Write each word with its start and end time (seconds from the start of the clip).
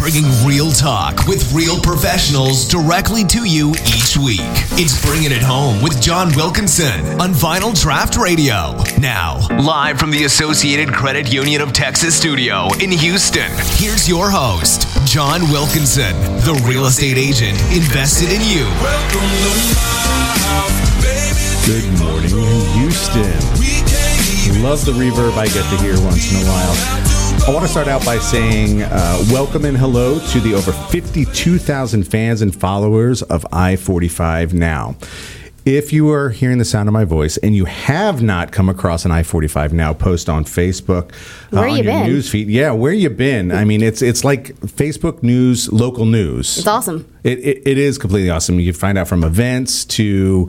bringing 0.00 0.24
real 0.46 0.72
talk 0.72 1.26
with 1.26 1.52
real 1.52 1.78
professionals 1.78 2.64
directly 2.64 3.22
to 3.22 3.44
you 3.44 3.72
each 3.84 4.16
week. 4.16 4.40
It's 4.80 5.04
Bringing 5.04 5.30
It 5.30 5.42
Home 5.42 5.82
with 5.82 6.00
John 6.00 6.34
Wilkinson 6.34 7.20
on 7.20 7.34
Vinyl 7.34 7.74
Draught 7.74 8.16
Radio. 8.16 8.82
Now, 8.98 9.46
live 9.60 9.98
from 9.98 10.10
the 10.10 10.24
Associated 10.24 10.94
Credit 10.94 11.30
Union 11.30 11.60
of 11.60 11.74
Texas 11.74 12.16
studio 12.16 12.68
in 12.80 12.90
Houston, 12.90 13.50
here's 13.76 14.08
your 14.08 14.30
host, 14.30 14.88
John 15.06 15.42
Wilkinson, 15.50 16.16
the 16.48 16.58
real 16.66 16.86
estate 16.86 17.18
agent 17.18 17.60
invested 17.70 18.32
in 18.32 18.40
you. 18.40 18.64
Good 21.66 22.00
morning, 22.00 22.64
Houston. 22.80 24.62
Love 24.62 24.82
the 24.86 24.92
reverb 24.92 25.36
I 25.36 25.44
get 25.46 25.68
to 25.68 25.76
hear 25.84 26.00
once 26.00 26.32
in 26.32 26.46
a 26.46 26.50
while. 26.50 27.19
I 27.46 27.52
want 27.52 27.64
to 27.64 27.68
start 27.68 27.88
out 27.88 28.04
by 28.04 28.18
saying 28.18 28.82
uh, 28.82 29.24
welcome 29.30 29.64
and 29.64 29.76
hello 29.76 30.18
to 30.28 30.40
the 30.40 30.54
over 30.54 30.72
52,000 30.72 32.04
fans 32.04 32.42
and 32.42 32.54
followers 32.54 33.22
of 33.22 33.44
I 33.52 33.76
45 33.76 34.52
Now. 34.54 34.94
If 35.66 35.92
you 35.92 36.10
are 36.10 36.30
hearing 36.30 36.56
the 36.58 36.64
sound 36.64 36.88
of 36.88 36.92
my 36.92 37.04
voice 37.04 37.36
and 37.38 37.54
you 37.54 37.66
have 37.66 38.22
not 38.22 38.50
come 38.50 38.68
across 38.70 39.04
an 39.04 39.10
I 39.10 39.22
forty 39.22 39.46
five 39.46 39.74
now 39.74 39.92
post 39.92 40.30
on 40.30 40.44
Facebook, 40.46 41.12
Where 41.50 41.64
uh, 41.64 41.70
on 41.70 41.76
you 41.76 41.82
your 41.84 41.92
been? 41.92 42.06
news 42.06 42.30
feed, 42.30 42.48
yeah, 42.48 42.70
where 42.72 42.94
you 42.94 43.10
been? 43.10 43.52
I 43.52 43.64
mean, 43.66 43.82
it's 43.82 44.00
it's 44.00 44.24
like 44.24 44.54
Facebook 44.60 45.22
news, 45.22 45.70
local 45.70 46.06
news. 46.06 46.56
It's 46.56 46.66
awesome. 46.66 47.06
It, 47.22 47.38
it, 47.38 47.62
it 47.66 47.78
is 47.78 47.98
completely 47.98 48.30
awesome. 48.30 48.58
You 48.58 48.72
can 48.72 48.80
find 48.80 48.98
out 48.98 49.08
from 49.08 49.24
events 49.24 49.84
to 49.86 50.48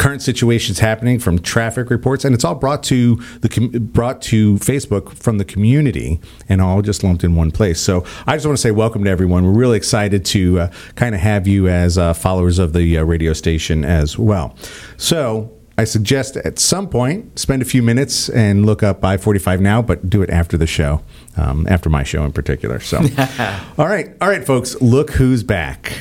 current 0.00 0.22
situations 0.22 0.78
happening, 0.78 1.18
from 1.18 1.38
traffic 1.38 1.90
reports, 1.90 2.24
and 2.24 2.34
it's 2.34 2.44
all 2.44 2.54
brought 2.54 2.82
to 2.84 3.16
the 3.42 3.78
brought 3.78 4.22
to 4.22 4.54
Facebook 4.56 5.14
from 5.14 5.36
the 5.36 5.44
community, 5.44 6.20
and 6.48 6.62
all 6.62 6.80
just 6.80 7.04
lumped 7.04 7.22
in 7.22 7.34
one 7.34 7.50
place. 7.50 7.78
So 7.80 8.04
I 8.26 8.34
just 8.34 8.46
want 8.46 8.56
to 8.56 8.62
say 8.62 8.70
welcome 8.70 9.04
to 9.04 9.10
everyone. 9.10 9.44
We're 9.44 9.58
really 9.58 9.76
excited 9.76 10.24
to 10.26 10.60
uh, 10.60 10.72
kind 10.94 11.14
of 11.14 11.20
have 11.20 11.46
you 11.46 11.68
as 11.68 11.98
uh, 11.98 12.14
followers 12.14 12.58
of 12.58 12.72
the 12.72 12.98
uh, 12.98 13.04
radio 13.04 13.32
station 13.32 13.84
as 13.84 14.18
well. 14.18 14.56
So. 14.96 15.54
I 15.78 15.84
suggest 15.84 16.36
at 16.36 16.58
some 16.58 16.90
point 16.90 17.38
spend 17.38 17.62
a 17.62 17.64
few 17.64 17.82
minutes 17.82 18.28
and 18.28 18.66
look 18.66 18.82
up 18.82 19.02
I 19.02 19.16
45 19.16 19.62
now, 19.62 19.80
but 19.80 20.10
do 20.10 20.20
it 20.20 20.28
after 20.28 20.58
the 20.58 20.66
show, 20.66 21.00
um, 21.38 21.66
after 21.70 21.88
my 21.88 22.02
show 22.02 22.22
in 22.26 22.32
particular. 22.32 22.80
So, 22.80 22.98
all 23.78 23.86
right, 23.86 24.14
all 24.20 24.28
right, 24.28 24.44
folks, 24.44 24.78
look 24.82 25.12
who's 25.12 25.42
back. 25.42 25.94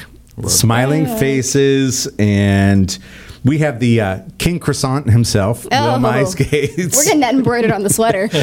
Smiling 0.48 1.06
faces, 1.18 2.08
and 2.18 2.98
we 3.44 3.60
have 3.60 3.80
the 3.80 4.02
uh, 4.02 4.20
King 4.38 4.60
Croissant 4.60 5.10
himself, 5.10 5.64
Will 5.66 5.72
Oh. 5.74 6.34
Gates, 6.36 6.96
We're 6.96 7.04
getting 7.04 7.20
that 7.22 7.34
embroidered 7.34 7.72
on 7.72 7.84
the 7.84 7.90
sweater. 7.90 8.24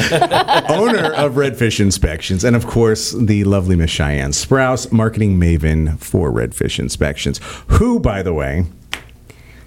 owner 0.69 1.13
of 1.13 1.33
Redfish 1.33 1.79
Inspections, 1.79 2.43
and 2.43 2.55
of 2.55 2.65
course, 2.67 3.11
the 3.11 3.43
lovely 3.43 3.75
Miss 3.75 3.91
Cheyenne 3.91 4.31
Sprouse, 4.31 4.91
marketing 4.91 5.39
maven 5.39 5.97
for 5.99 6.31
Redfish 6.31 6.79
Inspections, 6.79 7.39
who, 7.67 7.99
by 7.99 8.21
the 8.23 8.33
way, 8.33 8.65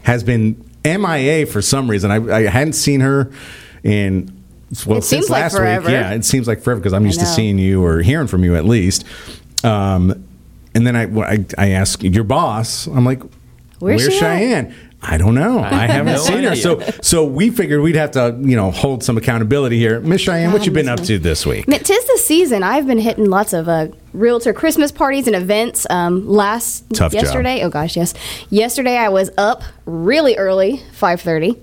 has 0.02 0.22
been 0.24 0.62
MIA 0.84 1.46
for 1.46 1.60
some 1.62 1.90
reason. 1.90 2.10
I, 2.10 2.16
I 2.38 2.42
hadn't 2.48 2.72
seen 2.74 3.00
her 3.00 3.30
in 3.82 4.36
well 4.86 4.98
It 4.98 5.02
since 5.02 5.08
seems 5.26 5.30
like 5.30 5.42
last 5.42 5.56
forever. 5.56 5.86
week. 5.86 5.92
Yeah, 5.92 6.12
it 6.12 6.24
seems 6.24 6.46
like 6.48 6.60
forever 6.62 6.80
because 6.80 6.92
I'm 6.92 7.04
used 7.04 7.20
to 7.20 7.26
seeing 7.26 7.58
you 7.58 7.84
or 7.84 8.02
hearing 8.02 8.28
from 8.28 8.44
you 8.44 8.54
at 8.56 8.64
least. 8.64 9.04
Um, 9.64 10.26
and 10.74 10.86
then 10.86 10.96
I, 10.96 11.04
I 11.34 11.44
I 11.58 11.68
ask 11.70 12.02
your 12.02 12.24
boss. 12.24 12.86
I'm 12.86 13.04
like, 13.04 13.22
Where's 13.78 14.02
Where's 14.02 14.14
she 14.14 14.24
at?" 14.24 14.38
Cheyenne? 14.38 14.74
I 15.02 15.16
don't 15.16 15.34
know. 15.34 15.60
I 15.60 15.86
haven't 15.86 16.12
no 16.12 16.18
seen 16.18 16.42
her. 16.42 16.54
So 16.54 16.80
so 17.00 17.24
we 17.24 17.48
figured 17.48 17.80
we'd 17.80 17.96
have 17.96 18.10
to 18.12 18.38
you 18.42 18.54
know 18.54 18.70
hold 18.70 19.02
some 19.02 19.16
accountability 19.16 19.78
here. 19.78 19.98
Miss 20.00 20.20
Cheyenne, 20.20 20.52
what 20.52 20.66
you 20.66 20.72
been 20.72 20.91
up 20.91 21.00
to 21.04 21.18
this 21.18 21.46
week? 21.46 21.64
Tis 21.66 22.04
the 22.04 22.18
season. 22.18 22.62
I've 22.62 22.86
been 22.86 22.98
hitting 22.98 23.24
lots 23.24 23.54
of 23.54 23.66
uh, 23.66 23.88
realtor 24.12 24.52
Christmas 24.52 24.92
parties 24.92 25.26
and 25.26 25.34
events. 25.34 25.86
Um, 25.88 26.28
last 26.28 26.84
Tough 26.92 27.12
job. 27.12 27.22
yesterday, 27.22 27.62
oh 27.62 27.70
gosh, 27.70 27.96
yes. 27.96 28.12
Yesterday 28.50 28.98
I 28.98 29.08
was 29.08 29.30
up 29.38 29.62
really 29.86 30.36
early, 30.36 30.82
five 30.92 31.22
thirty, 31.22 31.56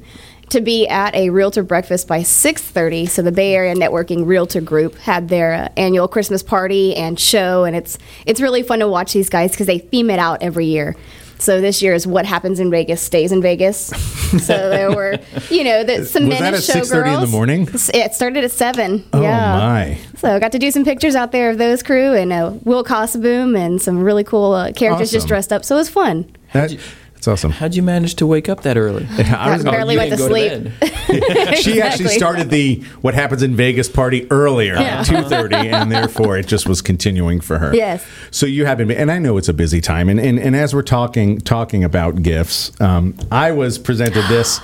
to 0.49 0.61
be 0.61 0.87
at 0.87 1.13
a 1.15 1.29
realtor 1.29 1.63
breakfast 1.63 2.07
by 2.07 2.23
six 2.23 2.61
thirty. 2.61 3.05
So 3.05 3.21
the 3.21 3.31
Bay 3.31 3.53
Area 3.55 3.75
Networking 3.75 4.25
Realtor 4.25 4.61
Group 4.61 4.95
had 4.95 5.29
their 5.29 5.53
uh, 5.53 5.69
annual 5.77 6.07
Christmas 6.07 6.43
party 6.43 6.95
and 6.95 7.19
show, 7.19 7.63
and 7.63 7.75
it's 7.75 7.97
it's 8.25 8.41
really 8.41 8.63
fun 8.63 8.79
to 8.79 8.87
watch 8.87 9.13
these 9.13 9.29
guys 9.29 9.51
because 9.51 9.67
they 9.67 9.79
theme 9.79 10.09
it 10.09 10.19
out 10.19 10.41
every 10.41 10.65
year. 10.65 10.95
So 11.39 11.61
this 11.61 11.83
year 11.83 11.93
is 11.93 12.07
what 12.07 12.25
happens 12.25 12.59
in 12.59 12.71
Vegas 12.71 12.99
stays 13.01 13.31
in 13.31 13.41
Vegas. 13.43 13.77
so 14.43 14.69
there 14.69 14.89
were, 14.89 15.19
you 15.49 15.63
know, 15.63 15.83
the, 15.83 16.03
some 16.03 16.23
Was 16.27 16.39
men 16.39 16.41
that 16.41 16.53
at 16.55 16.61
6:30 16.61 17.13
in 17.13 17.21
the 17.21 17.27
morning? 17.27 17.67
It 17.71 18.13
started 18.13 18.43
at 18.43 18.51
seven. 18.51 19.05
Oh 19.13 19.21
yeah. 19.21 19.55
my! 19.57 19.97
So 20.17 20.35
I 20.35 20.39
got 20.39 20.51
to 20.53 20.59
do 20.59 20.71
some 20.71 20.83
pictures 20.83 21.15
out 21.15 21.31
there 21.31 21.51
of 21.51 21.57
those 21.59 21.83
crew 21.83 22.13
and 22.13 22.33
uh, 22.33 22.53
Will 22.63 22.83
Cossaboom 22.83 23.57
and 23.57 23.79
some 23.81 24.01
really 24.01 24.23
cool 24.23 24.53
uh, 24.53 24.71
characters 24.71 25.09
Awesome. 25.09 25.17
just 25.17 25.27
dressed 25.27 25.53
up. 25.53 25.63
So 25.63 25.75
it 25.75 25.79
was 25.79 25.89
fun. 25.89 26.35
That, 26.53 26.75
that's 27.17 27.27
awesome. 27.27 27.49
How'd 27.51 27.73
you 27.73 27.81
manage 27.81 28.13
to 28.17 28.27
wake 28.27 28.47
up 28.47 28.61
that 28.61 28.77
early? 28.77 29.07
I 29.17 29.51
was 29.51 29.65
I 29.65 29.71
barely 29.71 29.95
you 29.95 29.99
went 29.99 30.11
to 30.11 30.17
sleep. 30.17 30.51
bed. 30.79 31.57
she 31.57 31.81
actually 31.81 32.09
started 32.09 32.51
the 32.51 32.75
what 33.01 33.15
happens 33.15 33.41
in 33.41 33.55
Vegas 33.55 33.89
party 33.89 34.27
earlier 34.29 34.75
Yeah. 34.75 34.99
at 34.99 35.05
two 35.07 35.23
thirty, 35.23 35.55
and 35.55 35.91
therefore 35.91 36.37
it 36.37 36.45
just 36.45 36.69
was 36.69 36.83
continuing 36.83 37.41
for 37.41 37.57
her. 37.57 37.75
Yes. 37.75 38.05
So 38.29 38.45
you 38.45 38.67
have 38.67 38.77
been, 38.77 38.91
and 38.91 39.11
I 39.11 39.17
know 39.17 39.37
it's 39.37 39.49
a 39.49 39.53
busy 39.53 39.81
time, 39.81 40.09
and 40.09 40.19
and, 40.19 40.37
and 40.37 40.55
as 40.55 40.75
we're 40.75 40.83
talking 40.83 41.39
talking 41.39 41.83
about 41.83 42.21
gifts, 42.21 42.79
um, 42.79 43.15
I 43.31 43.51
was 43.51 43.79
presented 43.79 44.23
this. 44.27 44.59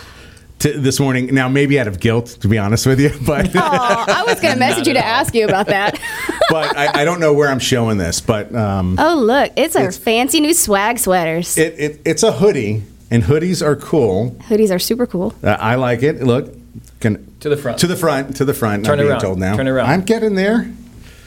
To, 0.64 0.78
this 0.80 1.00
morning, 1.00 1.34
now 1.34 1.48
maybe 1.48 1.80
out 1.80 1.88
of 1.88 2.00
guilt, 2.00 2.28
to 2.42 2.48
be 2.48 2.58
honest 2.58 2.86
with 2.86 3.00
you, 3.00 3.12
but 3.26 3.56
Oh, 3.56 3.60
I 3.60 4.24
was 4.28 4.40
going 4.42 4.54
to 4.58 4.60
message 4.60 4.88
you 4.88 4.94
to 4.96 5.06
ask 5.06 5.34
you 5.36 5.46
about 5.46 5.68
that. 5.68 6.00
but 6.50 6.76
I, 6.78 7.02
I 7.02 7.06
don't 7.06 7.20
know 7.20 7.34
where 7.34 7.50
I'm 7.50 7.60
showing 7.60 7.98
this, 7.98 8.22
but 8.22 8.54
um, 8.56 8.98
oh, 9.00 9.16
look, 9.16 9.52
it's 9.58 9.76
our 9.76 9.92
fancy 9.92 10.40
new 10.40 10.54
swag 10.54 11.00
sweaters. 11.00 11.58
it, 11.58 11.76
it 11.80 12.02
it's 12.06 12.24
a 12.24 12.32
hoodie, 12.32 12.84
and 13.12 13.24
hoodies 13.24 13.66
are 13.66 13.76
cool. 13.76 14.32
Hoodies 14.48 14.74
are 14.74 14.80
super 14.80 15.06
cool. 15.06 15.34
Uh, 15.44 15.50
I 15.60 15.76
like 15.76 16.02
it. 16.04 16.24
Look, 16.24 16.54
can 17.00 17.26
To 17.42 17.50
the 17.50 17.58
front. 17.58 17.80
to 17.80 17.88
the 17.88 17.96
front, 17.98 18.36
to 18.38 18.46
the 18.46 18.54
front. 18.54 18.86
Turn 18.86 18.94
I'm 18.94 19.00
being 19.00 19.10
around. 19.12 19.20
told 19.22 19.40
now. 19.40 19.56
Turn 19.58 19.68
around. 19.68 19.90
I'm 19.90 20.02
getting 20.04 20.36
there. 20.36 20.72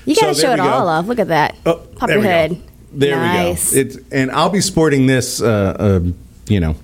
You 0.06 0.14
So 0.14 0.20
got 0.22 0.34
to 0.34 0.40
there 0.40 0.42
show 0.42 0.52
it 0.52 0.60
we 0.64 0.66
go. 0.68 0.72
all 0.72 0.88
off. 0.88 1.06
Look 1.06 1.18
at 1.18 1.28
that. 1.28 1.56
Oh, 1.66 1.74
Pop 1.96 2.08
there 2.08 2.16
your 2.16 2.20
we 2.22 2.26
head. 2.26 2.50
Go. 2.52 2.60
There 2.92 3.16
nice. 3.16 3.72
we 3.74 3.82
go. 3.84 3.88
It's 3.90 3.98
and 4.12 4.30
I'll 4.30 4.48
be 4.50 4.60
sporting 4.62 5.06
this, 5.06 5.42
uh, 5.42 5.76
uh, 5.78 6.00
you 6.48 6.60
know, 6.60 6.76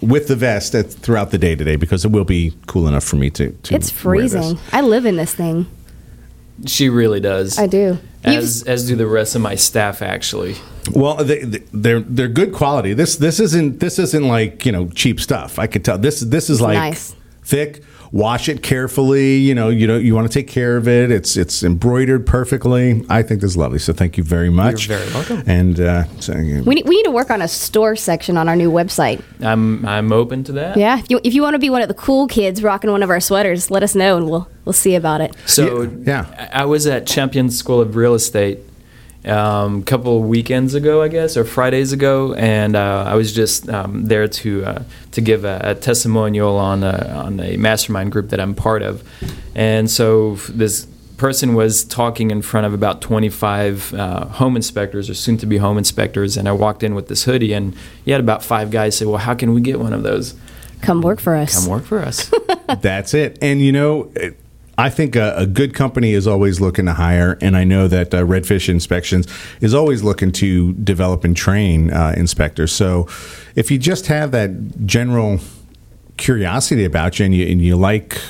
with 0.00 0.28
the 0.28 0.36
vest 0.36 0.74
at, 0.74 0.90
throughout 0.90 1.30
the 1.30 1.38
day 1.38 1.54
today 1.56 1.76
because 1.76 2.04
it 2.04 2.10
will 2.10 2.24
be 2.24 2.54
cool 2.66 2.86
enough 2.88 3.04
for 3.04 3.16
me 3.16 3.30
to. 3.30 3.50
to 3.50 3.74
It's 3.74 4.04
wear 4.04 4.20
this. 4.20 4.32
freezing. 4.32 4.58
I 4.72 4.80
live 4.80 5.06
in 5.06 5.16
this 5.16 5.34
thing. 5.34 5.66
She 6.66 6.88
really 6.88 7.20
does. 7.20 7.58
I 7.58 7.66
do. 7.66 7.98
As 8.24 8.64
as 8.66 8.86
do 8.88 8.96
the 8.96 9.06
rest 9.06 9.36
of 9.36 9.42
my 9.42 9.54
staff 9.54 10.02
actually. 10.02 10.56
Well, 10.92 11.16
they, 11.16 11.44
they're 11.72 12.00
they're 12.00 12.28
good 12.28 12.52
quality. 12.52 12.92
This 12.94 13.16
this 13.16 13.38
isn't 13.38 13.78
this 13.78 13.98
isn't 13.98 14.26
like 14.26 14.66
you 14.66 14.72
know 14.72 14.88
cheap 14.88 15.20
stuff. 15.20 15.58
I 15.58 15.66
could 15.68 15.84
tell 15.84 15.98
this 15.98 16.20
this 16.20 16.50
is 16.50 16.60
like 16.60 16.74
nice. 16.76 17.14
thick. 17.42 17.82
Wash 18.12 18.48
it 18.48 18.62
carefully. 18.62 19.36
You 19.36 19.54
know 19.54 19.68
you 19.68 19.86
know 19.86 19.96
you 19.96 20.14
want 20.14 20.26
to 20.30 20.32
take 20.32 20.48
care 20.48 20.76
of 20.76 20.88
it. 20.88 21.10
It's 21.10 21.36
it's 21.36 21.62
embroidered 21.62 22.26
perfectly. 22.26 23.04
I 23.08 23.22
think 23.22 23.40
this 23.40 23.50
is 23.50 23.56
lovely. 23.56 23.78
So 23.78 23.92
thank 23.92 24.16
you 24.16 24.24
very 24.24 24.50
much. 24.50 24.88
You're 24.88 24.98
very 24.98 25.12
welcome. 25.14 25.42
And 25.46 25.80
uh, 25.80 26.04
so, 26.20 26.34
We 26.34 26.74
need, 26.74 26.88
we 26.88 26.96
need 26.96 27.04
to 27.04 27.10
work 27.10 27.30
on 27.30 27.42
a 27.42 27.48
store 27.48 27.96
section 27.96 28.36
on 28.36 28.48
our 28.48 28.56
new 28.56 28.70
website. 28.70 29.22
I'm 29.40 29.84
I'm 29.86 30.12
open 30.12 30.44
to 30.44 30.52
that. 30.52 30.76
Yeah, 30.76 30.98
if 30.98 31.10
you, 31.10 31.20
if 31.24 31.34
you 31.34 31.42
want 31.42 31.54
to 31.54 31.58
be 31.58 31.70
one 31.70 31.82
of 31.82 31.88
the 31.88 31.94
cool 31.94 32.26
kids 32.26 32.62
rocking 32.62 32.90
one 32.90 33.02
of 33.02 33.10
our 33.10 33.20
sweaters, 33.20 33.70
let 33.70 33.82
us 33.82 33.94
know 33.94 34.16
and 34.16 34.28
we'll 34.30 34.48
we'll 34.64 34.72
see 34.72 34.94
about 34.94 35.20
it. 35.20 35.34
So 35.46 35.82
Yeah. 36.04 36.26
I 36.52 36.62
I 36.62 36.64
was 36.64 36.86
at 36.86 37.06
Champion 37.06 37.50
School 37.50 37.80
of 37.80 37.94
Real 37.96 38.14
Estate 38.14 38.58
um, 39.28 39.80
a 39.80 39.82
couple 39.82 40.22
weekends 40.22 40.74
ago, 40.74 41.02
I 41.02 41.08
guess, 41.08 41.36
or 41.36 41.44
Fridays 41.44 41.92
ago, 41.92 42.34
and 42.34 42.74
uh, 42.76 43.04
I 43.06 43.14
was 43.14 43.32
just 43.32 43.68
um, 43.68 44.06
there 44.06 44.26
to 44.28 44.64
uh, 44.64 44.82
to 45.12 45.20
give 45.20 45.44
a, 45.44 45.60
a 45.62 45.74
testimonial 45.74 46.56
on 46.56 46.82
a, 46.82 47.08
on 47.24 47.40
a 47.40 47.56
mastermind 47.56 48.12
group 48.12 48.30
that 48.30 48.40
I'm 48.40 48.54
part 48.54 48.82
of, 48.82 49.02
and 49.54 49.90
so 49.90 50.34
this 50.48 50.86
person 51.16 51.54
was 51.54 51.82
talking 51.84 52.30
in 52.30 52.40
front 52.42 52.64
of 52.64 52.72
about 52.72 53.00
25 53.00 53.92
uh, 53.94 54.24
home 54.26 54.54
inspectors 54.54 55.10
or 55.10 55.14
soon 55.14 55.36
to 55.38 55.46
be 55.46 55.56
home 55.56 55.76
inspectors 55.76 56.36
and 56.36 56.48
I 56.48 56.52
walked 56.52 56.84
in 56.84 56.94
with 56.94 57.08
this 57.08 57.24
hoodie 57.24 57.52
and 57.52 57.74
he 58.04 58.12
had 58.12 58.20
about 58.20 58.44
five 58.44 58.70
guys 58.70 58.96
say 58.96 59.04
well 59.04 59.18
how 59.18 59.34
can 59.34 59.52
we 59.52 59.60
get 59.60 59.80
one 59.80 59.92
of 59.92 60.04
those 60.04 60.36
Come 60.80 61.02
work 61.02 61.18
for 61.18 61.34
us. 61.34 61.58
come 61.58 61.68
work 61.68 61.82
for 61.84 61.98
us 61.98 62.30
That's 62.80 63.14
it. 63.14 63.36
And 63.42 63.60
you 63.60 63.72
know, 63.72 64.12
it- 64.14 64.38
I 64.78 64.90
think 64.90 65.16
a, 65.16 65.34
a 65.36 65.44
good 65.44 65.74
company 65.74 66.12
is 66.12 66.28
always 66.28 66.60
looking 66.60 66.86
to 66.86 66.92
hire, 66.92 67.36
and 67.40 67.56
I 67.56 67.64
know 67.64 67.88
that 67.88 68.14
uh, 68.14 68.22
Redfish 68.22 68.68
Inspections 68.68 69.26
is 69.60 69.74
always 69.74 70.04
looking 70.04 70.30
to 70.32 70.72
develop 70.74 71.24
and 71.24 71.36
train 71.36 71.90
uh, 71.90 72.14
inspectors. 72.16 72.70
So, 72.70 73.08
if 73.56 73.72
you 73.72 73.78
just 73.78 74.06
have 74.06 74.30
that 74.30 74.86
general 74.86 75.40
curiosity 76.16 76.84
about 76.84 77.18
you, 77.18 77.24
and 77.24 77.34
you 77.34 77.46
and 77.46 77.60
you 77.60 77.74
like, 77.74 78.20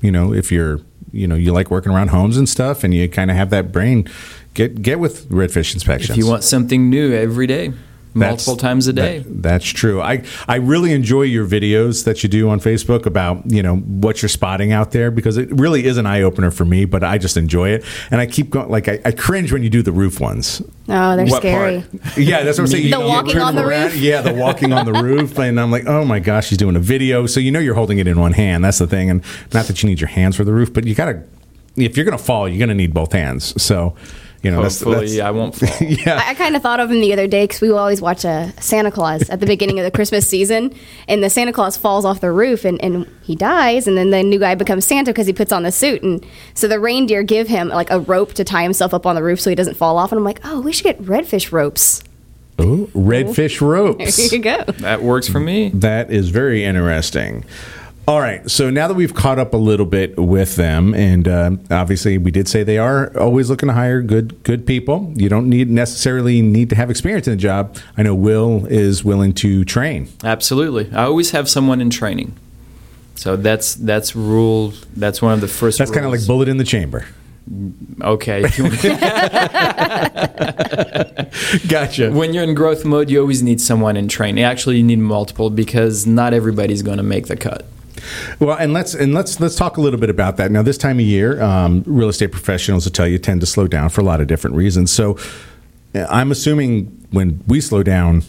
you 0.00 0.10
know, 0.10 0.32
if 0.32 0.50
you're, 0.50 0.80
you 1.12 1.26
know, 1.26 1.34
you 1.34 1.52
like 1.52 1.70
working 1.70 1.92
around 1.92 2.08
homes 2.08 2.38
and 2.38 2.48
stuff, 2.48 2.84
and 2.84 2.94
you 2.94 3.06
kind 3.06 3.30
of 3.30 3.36
have 3.36 3.50
that 3.50 3.70
brain, 3.70 4.08
get 4.54 4.80
get 4.80 4.98
with 4.98 5.28
Redfish 5.28 5.74
Inspections. 5.74 6.10
if 6.10 6.16
you 6.16 6.26
want 6.26 6.42
something 6.42 6.88
new 6.88 7.12
every 7.12 7.46
day 7.46 7.74
multiple 8.14 8.56
times 8.56 8.86
a 8.88 8.92
day. 8.92 9.18
That- 9.20 9.42
that's 9.42 9.64
true. 9.68 10.00
I 10.00 10.22
I 10.48 10.56
really 10.56 10.92
enjoy 10.92 11.22
your 11.22 11.46
videos 11.46 12.04
that 12.04 12.22
you 12.22 12.28
do 12.28 12.48
on 12.50 12.60
Facebook 12.60 13.06
about 13.06 13.50
you 13.50 13.62
know 13.62 13.76
what 13.76 14.22
you're 14.22 14.28
spotting 14.28 14.72
out 14.72 14.90
there 14.92 15.10
because 15.10 15.36
it 15.36 15.48
really 15.52 15.84
is 15.86 15.96
an 15.96 16.06
eye 16.06 16.22
opener 16.22 16.50
for 16.50 16.64
me. 16.64 16.84
But 16.84 17.02
I 17.04 17.18
just 17.18 17.36
enjoy 17.36 17.70
it, 17.70 17.84
and 18.10 18.20
I 18.20 18.26
keep 18.26 18.50
going. 18.50 18.68
Like 18.68 18.88
I, 18.88 19.00
I 19.04 19.12
cringe 19.12 19.52
when 19.52 19.62
you 19.62 19.70
do 19.70 19.82
the 19.82 19.92
roof 19.92 20.20
ones. 20.20 20.60
Oh, 20.88 21.16
they're 21.16 21.26
What 21.26 21.42
scary. 21.42 21.80
part? 22.02 22.18
Yeah, 22.18 22.42
that's 22.42 22.58
what 22.58 22.64
I'm 22.64 22.66
saying. 22.68 22.84
The 22.84 22.88
You- 22.90 23.02
you 23.02 23.08
walking 23.08 23.38
on 23.38 23.54
the 23.54 23.66
around- 23.66 23.92
roof? 23.92 23.96
Yeah, 23.96 24.20
the 24.20 24.34
walking 24.34 24.72
on 24.72 24.84
the 24.84 24.92
roof, 25.02 25.38
and 25.38 25.58
I'm 25.60 25.70
like, 25.70 25.86
oh 25.86 26.04
my 26.04 26.18
gosh, 26.18 26.48
she's 26.48 26.58
doing 26.58 26.76
a 26.76 26.80
video. 26.80 27.26
So 27.26 27.40
you 27.40 27.50
know 27.50 27.58
you're 27.60 27.74
holding 27.74 27.98
it 27.98 28.06
in 28.06 28.18
one 28.20 28.32
hand. 28.32 28.64
That's 28.64 28.78
the 28.78 28.86
thing, 28.86 29.08
and 29.10 29.22
not 29.52 29.66
that 29.66 29.82
you 29.82 29.88
need 29.88 30.00
your 30.00 30.08
hands 30.08 30.36
for 30.36 30.44
the 30.44 30.52
roof, 30.52 30.72
but 30.72 30.86
you 30.86 30.94
gotta. 30.94 31.22
If 31.76 31.96
you're 31.96 32.04
gonna 32.04 32.18
fall, 32.18 32.48
you're 32.48 32.58
gonna 32.60 32.74
need 32.74 32.92
both 32.92 33.12
hands. 33.12 33.60
So, 33.62 33.94
you 34.42 34.50
know, 34.50 34.62
Hopefully, 34.62 35.06
that's 35.06 35.20
I 35.20 35.30
won't 35.30 35.54
fall. 35.56 35.68
yeah. 35.86 36.20
I, 36.26 36.30
I 36.30 36.34
kind 36.34 36.56
of 36.56 36.62
thought 36.62 36.80
of 36.80 36.90
him 36.90 37.00
the 37.00 37.12
other 37.12 37.26
day 37.28 37.44
because 37.44 37.60
we 37.60 37.68
will 37.70 37.78
always 37.78 38.00
watch 38.00 38.24
a 38.24 38.52
Santa 38.60 38.90
Claus 38.90 39.28
at 39.30 39.38
the 39.40 39.46
beginning 39.46 39.78
of 39.78 39.84
the 39.84 39.90
Christmas 39.90 40.26
season, 40.26 40.74
and 41.06 41.22
the 41.22 41.30
Santa 41.30 41.52
Claus 41.52 41.76
falls 41.76 42.04
off 42.04 42.20
the 42.20 42.32
roof 42.32 42.64
and, 42.64 42.82
and 42.82 43.06
he 43.22 43.36
dies, 43.36 43.86
and 43.86 43.96
then 43.96 44.10
the 44.10 44.22
new 44.22 44.38
guy 44.40 44.54
becomes 44.54 44.84
Santa 44.84 45.10
because 45.12 45.26
he 45.28 45.32
puts 45.32 45.52
on 45.52 45.62
the 45.62 45.70
suit, 45.72 46.02
and 46.02 46.26
so 46.54 46.66
the 46.66 46.80
reindeer 46.80 47.22
give 47.22 47.46
him 47.48 47.68
like 47.68 47.90
a 47.90 48.00
rope 48.00 48.32
to 48.34 48.44
tie 48.44 48.62
himself 48.64 48.92
up 48.92 49.06
on 49.06 49.14
the 49.14 49.22
roof 49.22 49.40
so 49.40 49.48
he 49.48 49.56
doesn't 49.56 49.74
fall 49.74 49.96
off, 49.96 50.10
and 50.10 50.18
I'm 50.18 50.24
like, 50.24 50.40
oh, 50.44 50.60
we 50.60 50.72
should 50.72 50.84
get 50.84 51.00
redfish 51.02 51.52
ropes. 51.52 52.02
Ooh, 52.60 52.88
redfish 52.94 53.60
ropes. 53.60 54.16
There 54.16 54.24
ropes. 54.24 54.32
you 54.32 54.38
go. 54.40 54.62
That 54.80 55.02
works 55.02 55.26
for 55.28 55.40
me. 55.40 55.70
That 55.70 56.10
is 56.12 56.28
very 56.28 56.64
interesting. 56.64 57.44
All 58.08 58.20
right, 58.20 58.50
so 58.50 58.68
now 58.68 58.88
that 58.88 58.94
we've 58.94 59.14
caught 59.14 59.38
up 59.38 59.54
a 59.54 59.56
little 59.56 59.86
bit 59.86 60.18
with 60.18 60.56
them, 60.56 60.92
and 60.92 61.28
uh, 61.28 61.52
obviously 61.70 62.18
we 62.18 62.32
did 62.32 62.48
say 62.48 62.64
they 62.64 62.78
are 62.78 63.16
always 63.16 63.48
looking 63.48 63.68
to 63.68 63.72
hire 63.74 64.02
good 64.02 64.42
good 64.42 64.66
people. 64.66 65.12
You 65.14 65.28
don't 65.28 65.48
need 65.48 65.70
necessarily 65.70 66.42
need 66.42 66.68
to 66.70 66.76
have 66.76 66.90
experience 66.90 67.28
in 67.28 67.34
the 67.34 67.40
job. 67.40 67.76
I 67.96 68.02
know 68.02 68.16
Will 68.16 68.66
is 68.66 69.04
willing 69.04 69.32
to 69.34 69.64
train. 69.64 70.08
Absolutely. 70.24 70.90
I 70.92 71.04
always 71.04 71.30
have 71.30 71.48
someone 71.48 71.80
in 71.80 71.90
training. 71.90 72.34
So 73.14 73.36
that's 73.36 73.76
that's 73.76 74.16
rule. 74.16 74.72
That's 74.96 75.22
one 75.22 75.34
of 75.34 75.40
the 75.40 75.46
first. 75.46 75.78
That's 75.78 75.92
kind 75.92 76.04
of 76.04 76.10
like 76.10 76.26
bullet 76.26 76.48
in 76.48 76.56
the 76.56 76.64
chamber. 76.64 77.06
okay. 78.00 78.42
Gotcha. 81.68 82.10
when 82.10 82.34
you're 82.34 82.42
in 82.44 82.54
growth 82.54 82.84
mode, 82.84 83.10
you 83.10 83.20
always 83.20 83.44
need 83.44 83.60
someone 83.60 83.96
in 83.96 84.08
training. 84.08 84.42
Actually, 84.42 84.78
you 84.78 84.82
need 84.82 84.98
multiple 84.98 85.50
because 85.50 86.04
not 86.04 86.34
everybody's 86.34 86.82
going 86.82 86.96
to 86.98 87.04
make 87.04 87.28
the 87.28 87.36
cut. 87.36 87.64
Well, 88.40 88.56
and 88.56 88.72
let's 88.72 88.94
and 88.94 89.14
let's 89.14 89.40
let's 89.40 89.56
talk 89.56 89.76
a 89.76 89.80
little 89.80 90.00
bit 90.00 90.10
about 90.10 90.36
that. 90.36 90.50
Now, 90.50 90.62
this 90.62 90.78
time 90.78 90.98
of 90.98 91.04
year, 91.04 91.40
um, 91.42 91.82
real 91.86 92.08
estate 92.08 92.32
professionals 92.32 92.84
will 92.84 92.92
tell 92.92 93.08
you 93.08 93.18
tend 93.18 93.40
to 93.40 93.46
slow 93.46 93.66
down 93.66 93.88
for 93.88 94.00
a 94.00 94.04
lot 94.04 94.20
of 94.20 94.26
different 94.26 94.56
reasons. 94.56 94.90
So, 94.90 95.18
uh, 95.94 96.06
I'm 96.08 96.30
assuming 96.30 97.06
when 97.10 97.42
we 97.46 97.60
slow 97.60 97.82
down, 97.82 98.22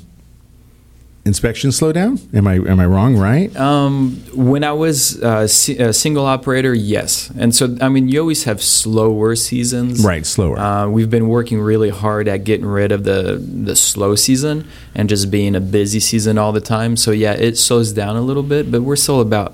inspections 1.26 1.78
slow 1.78 1.94
down. 1.94 2.20
Am 2.34 2.46
I 2.48 2.56
am 2.56 2.80
I 2.82 2.86
wrong? 2.86 3.16
Right? 3.16 3.56
Um, 3.56 4.22
when 4.34 4.66
I 4.66 4.74
was 4.74 5.22
uh, 5.24 5.48
si- 5.48 5.78
a 5.78 5.94
single 5.94 6.26
operator, 6.26 6.74
yes. 6.74 7.32
And 7.38 7.56
so, 7.56 7.78
I 7.80 7.88
mean, 7.88 8.10
you 8.10 8.20
always 8.20 8.44
have 8.44 8.62
slower 8.62 9.36
seasons. 9.36 10.04
Right, 10.04 10.26
slower. 10.26 10.60
Uh, 10.60 10.90
we've 10.90 11.10
been 11.10 11.30
working 11.30 11.62
really 11.62 11.90
hard 11.90 12.28
at 12.28 12.44
getting 12.44 12.66
rid 12.66 12.92
of 12.92 13.06
the, 13.06 13.38
the 13.38 13.76
slow 13.76 14.16
season 14.16 14.68
and 14.94 15.08
just 15.08 15.32
being 15.32 15.56
a 15.56 15.62
busy 15.62 16.02
season 16.02 16.38
all 16.38 16.52
the 16.52 16.60
time. 16.62 16.98
So, 16.98 17.12
yeah, 17.12 17.34
it 17.34 17.58
slows 17.58 17.94
down 17.94 18.18
a 18.18 18.22
little 18.22 18.44
bit, 18.44 18.70
but 18.70 18.82
we're 18.82 18.98
still 18.98 19.22
about, 19.22 19.54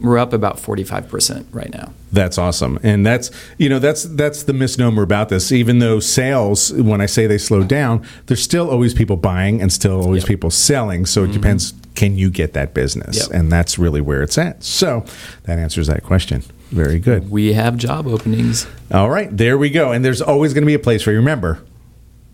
we're 0.00 0.18
up 0.18 0.32
about 0.32 0.56
45% 0.56 1.46
right 1.52 1.72
now. 1.72 1.92
That's 2.12 2.38
awesome, 2.38 2.78
and 2.82 3.04
that's 3.04 3.30
you 3.58 3.68
know 3.68 3.78
that's 3.78 4.04
that's 4.04 4.44
the 4.44 4.52
misnomer 4.52 5.02
about 5.02 5.28
this. 5.28 5.52
Even 5.52 5.80
though 5.80 6.00
sales, 6.00 6.72
when 6.72 7.00
I 7.00 7.06
say 7.06 7.26
they 7.26 7.36
slow 7.36 7.62
down, 7.62 8.06
there's 8.26 8.42
still 8.42 8.70
always 8.70 8.94
people 8.94 9.16
buying 9.16 9.60
and 9.60 9.72
still 9.72 10.00
always 10.00 10.22
Yep. 10.22 10.28
people 10.28 10.50
selling. 10.50 11.04
So 11.04 11.22
it 11.22 11.26
mm-hmm. 11.26 11.34
depends. 11.34 11.74
Can 11.94 12.16
you 12.16 12.30
get 12.30 12.52
that 12.52 12.74
business? 12.74 13.28
Yep. 13.28 13.38
And 13.38 13.52
that's 13.52 13.78
really 13.78 14.00
where 14.00 14.22
it's 14.22 14.38
at. 14.38 14.62
So 14.62 15.04
that 15.44 15.58
answers 15.58 15.88
that 15.88 16.04
question. 16.04 16.42
Very 16.70 16.98
good. 16.98 17.30
We 17.30 17.52
have 17.52 17.76
job 17.76 18.06
openings. 18.06 18.66
All 18.90 19.10
right, 19.10 19.34
there 19.34 19.56
we 19.56 19.70
go. 19.70 19.92
And 19.92 20.04
there's 20.04 20.22
always 20.22 20.52
going 20.54 20.62
to 20.62 20.66
be 20.66 20.74
a 20.74 20.78
place 20.78 21.02
for 21.02 21.10
you. 21.10 21.18
Remember, 21.18 21.60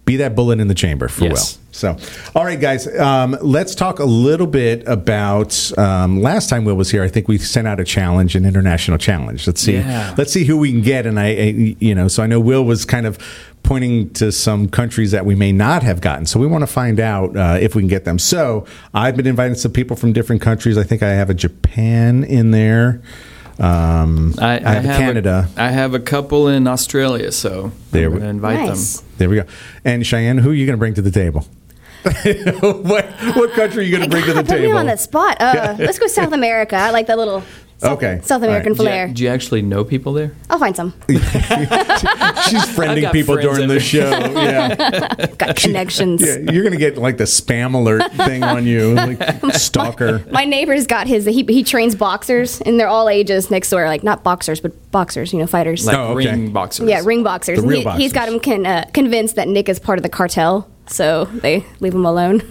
be 0.04 0.16
that 0.16 0.34
bullet 0.34 0.58
in 0.60 0.66
the 0.68 0.74
chamber 0.74 1.06
for 1.08 1.24
Yes. 1.24 1.54
Will. 1.56 1.62
So, 1.74 1.96
all 2.34 2.44
right, 2.44 2.60
guys, 2.60 2.86
um, 2.98 3.36
let's 3.40 3.74
talk 3.74 3.98
a 3.98 4.04
little 4.04 4.46
bit 4.46 4.86
about 4.86 5.76
um, 5.78 6.20
last 6.20 6.50
time 6.50 6.64
Will 6.66 6.74
was 6.74 6.90
here. 6.90 7.02
I 7.02 7.08
think 7.08 7.28
we 7.28 7.38
sent 7.38 7.66
out 7.66 7.80
a 7.80 7.84
challenge, 7.84 8.34
an 8.36 8.44
international 8.44 8.98
challenge. 8.98 9.46
Let's 9.46 9.60
see, 9.62 9.76
Yeah. 9.76 10.14
let's 10.18 10.32
see 10.32 10.44
who 10.44 10.58
we 10.58 10.70
can 10.70 10.82
get. 10.82 11.06
And 11.06 11.18
I, 11.18 11.26
I, 11.28 11.76
you 11.78 11.94
know, 11.94 12.08
so 12.08 12.22
I 12.22 12.26
know 12.26 12.40
Will 12.40 12.64
was 12.64 12.84
kind 12.84 13.06
of 13.06 13.16
pointing 13.62 14.10
to 14.14 14.32
some 14.32 14.68
countries 14.68 15.12
that 15.12 15.24
we 15.24 15.34
may 15.34 15.52
not 15.52 15.82
have 15.82 16.00
gotten. 16.02 16.26
So 16.26 16.38
we 16.40 16.46
want 16.46 16.62
to 16.62 16.66
find 16.66 17.00
out 17.00 17.34
uh, 17.36 17.56
if 17.60 17.74
we 17.74 17.80
can 17.80 17.88
get 17.88 18.04
them. 18.04 18.18
So 18.18 18.66
I've 18.92 19.16
been 19.16 19.26
inviting 19.26 19.54
some 19.54 19.72
people 19.72 19.96
from 19.96 20.12
different 20.12 20.42
countries. 20.42 20.76
I 20.76 20.82
think 20.82 21.02
I 21.02 21.10
have 21.10 21.30
a 21.30 21.34
Japan 21.34 22.24
in 22.24 22.50
there. 22.50 23.00
Um, 23.62 24.34
I, 24.38 24.58
have, 24.58 24.84
a 24.84 24.88
Canada. 24.88 25.48
A, 25.56 25.62
I 25.62 25.68
have 25.68 25.94
a 25.94 26.00
couple 26.00 26.48
in 26.48 26.66
Australia, 26.66 27.30
so 27.30 27.70
There 27.92 28.06
I'm 28.06 28.12
we- 28.14 28.18
going 28.18 28.22
to 28.24 28.28
invite 28.30 28.68
Nice. 28.68 28.98
them. 29.00 29.08
There 29.18 29.28
we 29.28 29.36
go. 29.36 29.44
And 29.84 30.04
Cheyenne, 30.06 30.38
who 30.38 30.50
are 30.50 30.54
you 30.54 30.66
going 30.66 30.74
to 30.74 30.78
bring 30.78 30.94
to 30.94 31.02
the 31.02 31.10
table? 31.12 31.46
what 32.02 33.04
what 33.36 33.52
country 33.52 33.84
are 33.84 33.86
you 33.86 33.96
going 33.96 34.02
to 34.02 34.08
bring 34.10 34.24
to 34.24 34.32
the 34.32 34.42
God, 34.42 34.48
put 34.48 34.56
table? 34.56 34.72
me 34.72 34.76
on 34.78 34.86
the 34.86 34.96
spot. 34.96 35.36
Uh, 35.40 35.76
let's 35.78 36.00
go 36.00 36.08
South 36.08 36.32
America. 36.32 36.74
I 36.74 36.90
like 36.90 37.06
that 37.06 37.16
little 37.16 37.44
South, 37.82 37.98
Okay. 37.98 38.20
South 38.22 38.42
American 38.42 38.72
right. 38.72 38.78
Do 38.78 38.82
you, 38.84 38.88
flair. 38.88 39.08
do 39.08 39.22
you 39.24 39.28
actually 39.28 39.62
know 39.62 39.84
people 39.84 40.12
there? 40.12 40.32
I'll 40.48 40.58
find 40.58 40.74
some. 40.76 40.94
She's 41.08 41.18
friending 42.76 43.10
people 43.12 43.36
during 43.36 43.68
the 43.68 43.80
show. 43.80 44.08
Yeah. 44.10 45.26
Got 45.38 45.56
connections. 45.56 46.22
yeah, 46.22 46.36
you're 46.52 46.62
going 46.62 46.72
to 46.72 46.78
get 46.78 46.96
like 46.98 47.16
the 47.18 47.24
spam 47.24 47.74
alert 47.74 48.10
thing 48.12 48.42
on 48.42 48.66
you, 48.66 48.94
like 48.94 49.20
stalker. 49.54 50.24
My 50.30 50.44
neighbor's 50.44 50.86
got 50.86 51.06
his. 51.06 51.24
He, 51.26 51.42
he 51.44 51.62
trains 51.64 51.94
boxers, 51.94 52.60
and 52.60 52.78
they're 52.78 52.88
all 52.88 53.08
ages 53.08 53.50
next 53.50 53.70
door. 53.70 53.84
Like 53.86 54.02
not 54.04 54.22
boxers, 54.22 54.60
but 54.60 54.72
boxers. 54.90 55.32
You 55.32 55.38
know, 55.40 55.46
fighters. 55.46 55.86
Like 55.86 55.96
Oh, 55.96 56.16
okay. 56.16 56.30
ring 56.30 56.52
boxers. 56.52 56.88
yeah, 56.88 57.02
ring 57.04 57.22
boxers. 57.22 57.60
The 57.60 57.66
real 57.66 57.90
he, 57.92 58.02
He's 58.02 58.12
got 58.12 58.28
boxers. 58.30 58.54
him 58.54 58.64
con, 58.64 58.66
uh, 58.66 58.84
convinced 58.92 59.36
that 59.36 59.48
Nick 59.48 59.68
is 59.68 59.78
part 59.78 59.98
of 59.98 60.02
the 60.02 60.08
cartel, 60.08 60.68
so 60.86 61.24
they 61.26 61.64
leave 61.80 61.94
him 61.94 62.04
alone. 62.06 62.42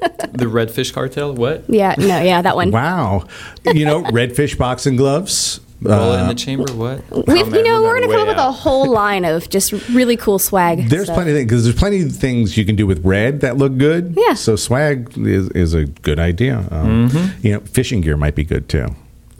The 0.00 0.46
Redfish 0.46 0.92
Cartel? 0.92 1.34
What? 1.34 1.64
yeah, 1.68 1.94
no, 1.98 2.06
yeah, 2.20 2.42
that 2.42 2.54
one. 2.56 2.70
Wow. 2.70 3.26
You 3.64 3.84
know, 3.84 4.02
redfish 4.18 4.56
boxing 4.56 4.96
gloves. 4.96 5.60
Bullet 5.80 6.18
in 6.18 6.24
Uh, 6.24 6.28
the 6.28 6.34
chamber? 6.34 6.72
What? 6.72 7.08
We've, 7.10 7.26
man, 7.48 7.54
you 7.54 7.62
know, 7.62 7.82
we're 7.82 8.00
going 8.00 8.02
gonna 8.02 8.06
come 8.12 8.20
up 8.22 8.26
way 8.26 8.32
with 8.34 8.38
a 8.38 8.50
whole 8.52 8.90
line 8.90 9.24
of 9.24 9.48
just 9.48 9.70
really 9.90 10.16
cool 10.16 10.38
swag. 10.40 10.88
there's 10.88 11.04
stuff. 11.04 11.14
plenty 11.16 11.30
of 11.30 11.36
things 11.36 11.46
because 11.48 11.64
there's 11.64 11.76
plenty 11.78 12.02
of 12.02 12.12
things 12.12 12.56
you 12.56 12.64
can 12.64 12.74
do 12.74 12.84
with 12.86 13.04
red 13.04 13.40
that 13.42 13.56
look 13.58 13.78
good. 13.78 14.14
Yeah. 14.16 14.34
So 14.34 14.56
swag 14.56 15.16
is, 15.16 15.48
is 15.50 15.74
a 15.74 15.84
good 15.86 16.18
idea. 16.18 16.66
Um, 16.72 17.08
Mm-hmm. 17.10 17.46
You 17.46 17.52
know, 17.54 17.60
fishing 17.60 18.00
gear 18.00 18.16
might 18.16 18.34
be 18.34 18.42
good 18.44 18.68
too. 18.68 18.88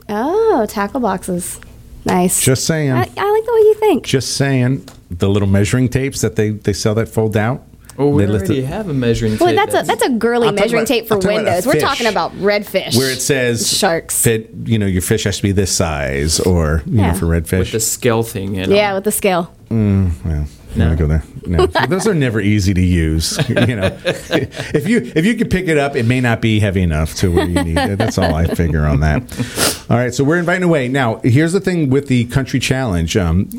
Oh, 0.07 0.65
tackle 0.69 1.01
boxes. 1.01 1.59
Nice. 2.05 2.41
Just 2.41 2.65
saying. 2.65 2.91
I, 2.91 3.01
I 3.01 3.03
like 3.03 3.45
the 3.45 3.53
way 3.53 3.59
you 3.59 3.75
think. 3.75 4.05
Just 4.05 4.35
saying. 4.37 4.87
The 5.11 5.27
little 5.29 5.47
measuring 5.47 5.89
tapes 5.89 6.21
that 6.21 6.35
they, 6.37 6.51
they 6.51 6.71
sell 6.73 6.95
that 6.95 7.09
fold 7.09 7.35
out. 7.35 7.63
Oh, 8.01 8.07
we 8.07 8.25
They 8.25 8.31
already 8.31 8.59
it- 8.59 8.65
have 8.65 8.87
a 8.89 8.93
measuring 8.93 9.37
Well, 9.37 9.49
tape. 9.49 9.57
that's 9.57 9.83
a 9.83 9.85
that's 9.85 10.03
a 10.03 10.09
girly 10.09 10.47
I'm 10.47 10.55
measuring 10.55 10.83
about- 10.83 10.87
tape 10.87 11.07
for 11.09 11.15
I'm 11.15 11.19
talking 11.21 11.37
about 11.39 11.41
a 11.41 11.51
windows. 11.55 11.65
We're 11.67 11.79
talking 11.81 12.07
about 12.07 12.31
redfish. 12.39 12.97
where 12.97 13.11
it 13.11 13.21
says 13.21 13.69
sharks. 13.77 14.21
fit 14.23 14.49
you 14.65 14.79
know 14.79 14.85
your 14.85 15.01
fish 15.01 15.25
has 15.25 15.37
to 15.37 15.43
be 15.43 15.51
this 15.51 15.71
size 15.71 16.39
or 16.39 16.81
you 16.85 16.99
Yeah. 16.99 17.11
know 17.11 17.17
for 17.17 17.25
redfish 17.25 17.59
with 17.59 17.71
the 17.73 17.79
scale 17.81 18.23
thing. 18.23 18.55
You 18.55 18.67
know? 18.67 18.75
yeah, 18.75 18.93
with 18.95 19.03
the 19.03 19.11
scale. 19.11 19.51
well 19.69 19.77
no. 20.25 20.45
No. 20.75 20.95
go 20.95 21.07
there 21.07 21.23
no 21.47 21.65
those 21.87 22.07
are 22.07 22.13
never 22.13 22.39
easy 22.39 22.73
to 22.75 22.81
use 22.81 23.37
you 23.49 23.75
know 23.75 23.91
if 24.05 24.87
you 24.87 25.11
if 25.15 25.25
you 25.25 25.33
can 25.35 25.49
pick 25.49 25.67
it 25.67 25.77
up 25.79 25.95
it 25.95 26.05
may 26.05 26.21
not 26.21 26.41
be 26.41 26.59
heavy 26.59 26.83
enough 26.83 27.15
to 27.15 27.31
where 27.33 27.45
you 27.45 27.63
need 27.63 27.77
it 27.77 27.97
that's 27.97 28.17
all 28.19 28.35
i 28.35 28.45
figure 28.45 28.85
on 28.85 28.99
that 28.99 29.23
all 29.89 29.97
right 29.97 30.13
so 30.13 30.23
we're 30.23 30.37
inviting 30.37 30.61
away 30.63 30.87
now 30.87 31.15
here's 31.23 31.53
the 31.53 31.59
thing 31.59 31.89
with 31.89 32.07
the 32.07 32.25
country 32.25 32.59
challenge 32.59 33.17
um 33.17 33.49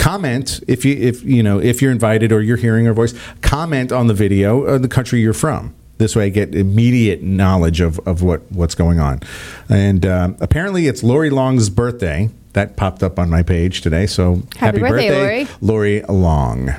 comment 0.00 0.60
if 0.66 0.84
you 0.84 0.96
if 0.96 1.22
you 1.22 1.42
know 1.42 1.60
if 1.60 1.82
you're 1.82 1.92
invited 1.92 2.32
or 2.32 2.40
you're 2.40 2.56
hearing 2.56 2.88
our 2.88 2.94
voice 2.94 3.14
comment 3.42 3.92
on 3.92 4.06
the 4.06 4.14
video 4.14 4.62
of 4.62 4.82
the 4.82 4.88
country 4.88 5.20
you're 5.20 5.34
from. 5.34 5.74
This 5.98 6.16
way 6.16 6.26
i 6.26 6.28
get 6.30 6.54
immediate 6.54 7.22
knowledge 7.22 7.82
of, 7.82 8.00
of 8.08 8.22
what 8.22 8.40
what's 8.50 8.74
going 8.74 8.98
on. 8.98 9.20
And 9.68 10.06
um, 10.06 10.36
apparently 10.40 10.86
it's 10.86 11.02
lori 11.02 11.30
long's 11.30 11.68
birthday. 11.68 12.30
That 12.54 12.76
popped 12.76 13.02
up 13.02 13.18
on 13.18 13.28
my 13.30 13.42
page 13.42 13.82
today 13.82 14.06
so 14.06 14.42
Happy 14.56 14.80
birthday, 14.80 15.46
lori 15.60 16.02
long. 16.02 16.70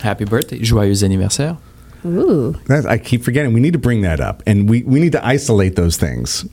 Happy 0.00 0.24
birthday. 0.24 0.58
Joyeux 0.58 1.02
anniversaire. 1.02 1.56
Ooh, 2.04 2.52
That- 2.66 2.86
i 2.86 2.98
keep 2.98 3.22
forgetting. 3.24 3.52
We 3.54 3.60
need 3.60 3.72
to 3.72 3.78
bring 3.78 4.02
that 4.02 4.20
up 4.20 4.42
and 4.46 4.68
we, 4.68 4.82
we 4.82 5.00
need 5.00 5.12
to 5.12 5.24
isolate 5.24 5.76
those 5.76 5.96
things 5.96 6.44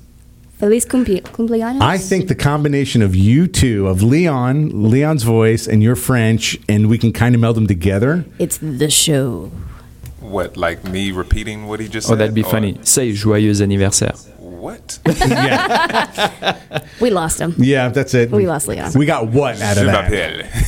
feliz 0.63 0.85
cumple- 0.85 1.21
cumpleaños. 1.23 1.81
I 1.81 1.97
think 1.97 2.27
the 2.29 2.35
combination 2.35 3.01
of 3.01 3.15
you 3.15 3.47
two, 3.47 3.87
of 3.87 4.01
Leon, 4.01 4.69
Leon's 4.89 5.23
voice, 5.23 5.67
and 5.67 5.83
your 5.83 5.95
French, 5.97 6.57
and 6.69 6.87
we 6.87 6.97
can 6.97 7.11
kind 7.11 7.35
of 7.35 7.41
meld 7.41 7.57
them 7.57 7.67
together. 7.67 8.23
it's 8.39 8.57
the 8.59 8.89
show. 8.89 9.51
What, 10.21 10.55
like 10.55 10.85
me 10.85 11.11
repeating 11.11 11.67
what 11.67 11.81
he 11.81 11.89
just 11.89 12.07
Oh, 12.07 12.11
said? 12.11 12.19
that'd 12.19 12.33
be 12.35 12.43
Or 12.43 12.49
funny. 12.49 12.79
Say 12.83 13.11
joyeux 13.11 13.61
anniversaire. 13.61 14.13
What? 14.63 14.99
what? 15.03 15.17
yeah, 15.27 16.79
We 17.01 17.09
lost 17.09 17.37
him. 17.41 17.53
yeah, 17.57 17.89
that's 17.89 18.13
it. 18.13 18.31
We 18.31 18.47
lost 18.47 18.69
Leon. 18.69 18.93
We 18.95 19.05
got 19.05 19.27
what 19.27 19.61
out 19.61 19.77
of 19.77 19.85
that? 19.87 20.09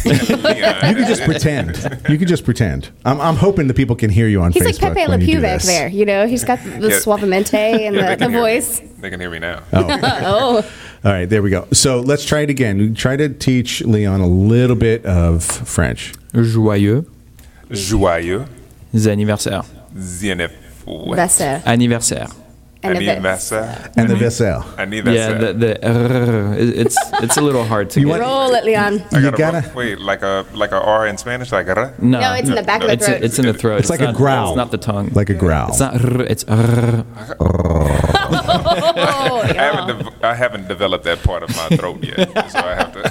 You 0.04 0.96
can 0.96 1.08
just 1.08 1.24
pretend. 1.32 2.02
You 2.10 2.18
can 2.18 2.28
just 2.28 2.44
pretend. 2.44 2.90
I'm, 3.06 3.22
I'm 3.22 3.36
hoping 3.38 3.68
the 3.68 3.74
people 3.74 3.96
can 3.96 4.10
hear 4.10 4.28
you 4.28 4.42
on 4.42 4.52
He's 4.52 4.64
Facebook. 4.64 4.82
like 4.82 4.96
Pepe 4.98 5.10
when 5.10 5.20
Le 5.22 5.26
Pew 5.26 5.40
back 5.42 5.62
there. 5.62 5.88
You 5.88 6.06
know, 6.06 6.28
he's 6.28 6.44
got 6.44 6.60
the 6.62 6.70
Yeah. 6.90 6.98
suavemente 7.00 7.54
and 7.54 7.96
Yeah, 7.96 8.02
they 8.02 8.16
the, 8.16 8.16
the 8.16 8.18
can 8.18 8.32
hear 8.32 8.42
me. 8.44 8.56
voice. 8.60 8.82
They 9.00 9.10
can 9.10 9.20
hear 9.22 9.30
me 9.30 9.40
now. 9.40 9.62
Oh. 9.72 9.88
oh, 10.04 10.72
All 11.06 11.12
right, 11.14 11.26
there 11.30 11.42
we 11.42 11.50
go. 11.50 11.66
So 11.72 12.02
let's 12.02 12.26
try 12.26 12.42
it 12.42 12.50
again. 12.50 12.96
Try 12.96 13.16
to 13.16 13.30
teach 13.30 13.82
Leon 13.86 14.20
a 14.20 14.28
little 14.28 14.76
bit 14.76 15.06
of 15.06 15.42
French. 15.44 16.12
Joyeux 16.34 17.06
Joyeux 17.72 18.46
anniversaire. 19.08 19.64
Zenef. 19.96 20.52
Anniversaire. 20.86 21.64
Anniversaire. 21.66 22.28
And 22.88 22.98
the 24.10 24.16
Vessel. 24.16 24.64
I 24.78 24.86
need 24.86 25.06
Vessel. 25.06 25.16
Yeah, 25.16 25.34
the, 25.38 25.54
the 25.54 25.86
uh, 25.86 26.52
r, 26.52 26.56
it's 26.58 26.98
it's 27.24 27.38
a 27.38 27.42
little 27.42 27.64
hard 27.64 27.90
to 27.92 28.00
You 28.00 28.08
get. 28.08 28.12
want- 28.12 28.22
roll 28.24 28.54
it, 28.56 28.64
Leon. 28.66 29.02
I 29.12 29.18
You 29.18 29.22
gotta, 29.32 29.38
gotta- 29.38 29.72
wait, 29.76 30.00
like 30.00 30.22
a 30.22 30.46
like 30.54 30.72
a 30.72 30.82
R 30.82 31.08
in 31.08 31.18
Spanish, 31.18 31.52
like 31.52 31.68
a 31.68 31.94
no, 32.00 32.20
No, 32.20 32.34
it's 32.34 32.50
in 32.50 32.56
the 32.56 32.64
back 32.64 32.82
of 32.84 32.90
the 32.90 32.98
throat. 32.98 33.24
It's 33.24 33.40
in 33.40 33.46
the 33.46 33.54
throat. 33.54 33.80
It's 33.80 33.90
like 33.90 34.02
a 34.02 34.12
growl. 34.14 34.50
It's 34.50 34.58
not 34.58 34.72
the 34.72 34.78
tongue. 34.78 35.10
Like 35.14 35.30
a 35.30 35.34
growl. 35.34 35.70
It's 35.70 35.80
not 35.80 35.94
r, 36.04 36.22
it's 36.24 36.44
r. 36.46 37.06
Oh, 37.40 39.42
I 39.44 39.54
haven't 39.54 40.00
de- 40.04 40.14
I 40.28 40.34
haven't 40.34 40.68
developed 40.68 41.04
that 41.06 41.24
part 41.24 41.44
of 41.44 41.50
my 41.56 41.70
throat 41.78 42.04
yet, 42.04 42.52
so 42.52 42.60
I 42.60 42.76
have 42.76 42.92
to. 42.94 43.02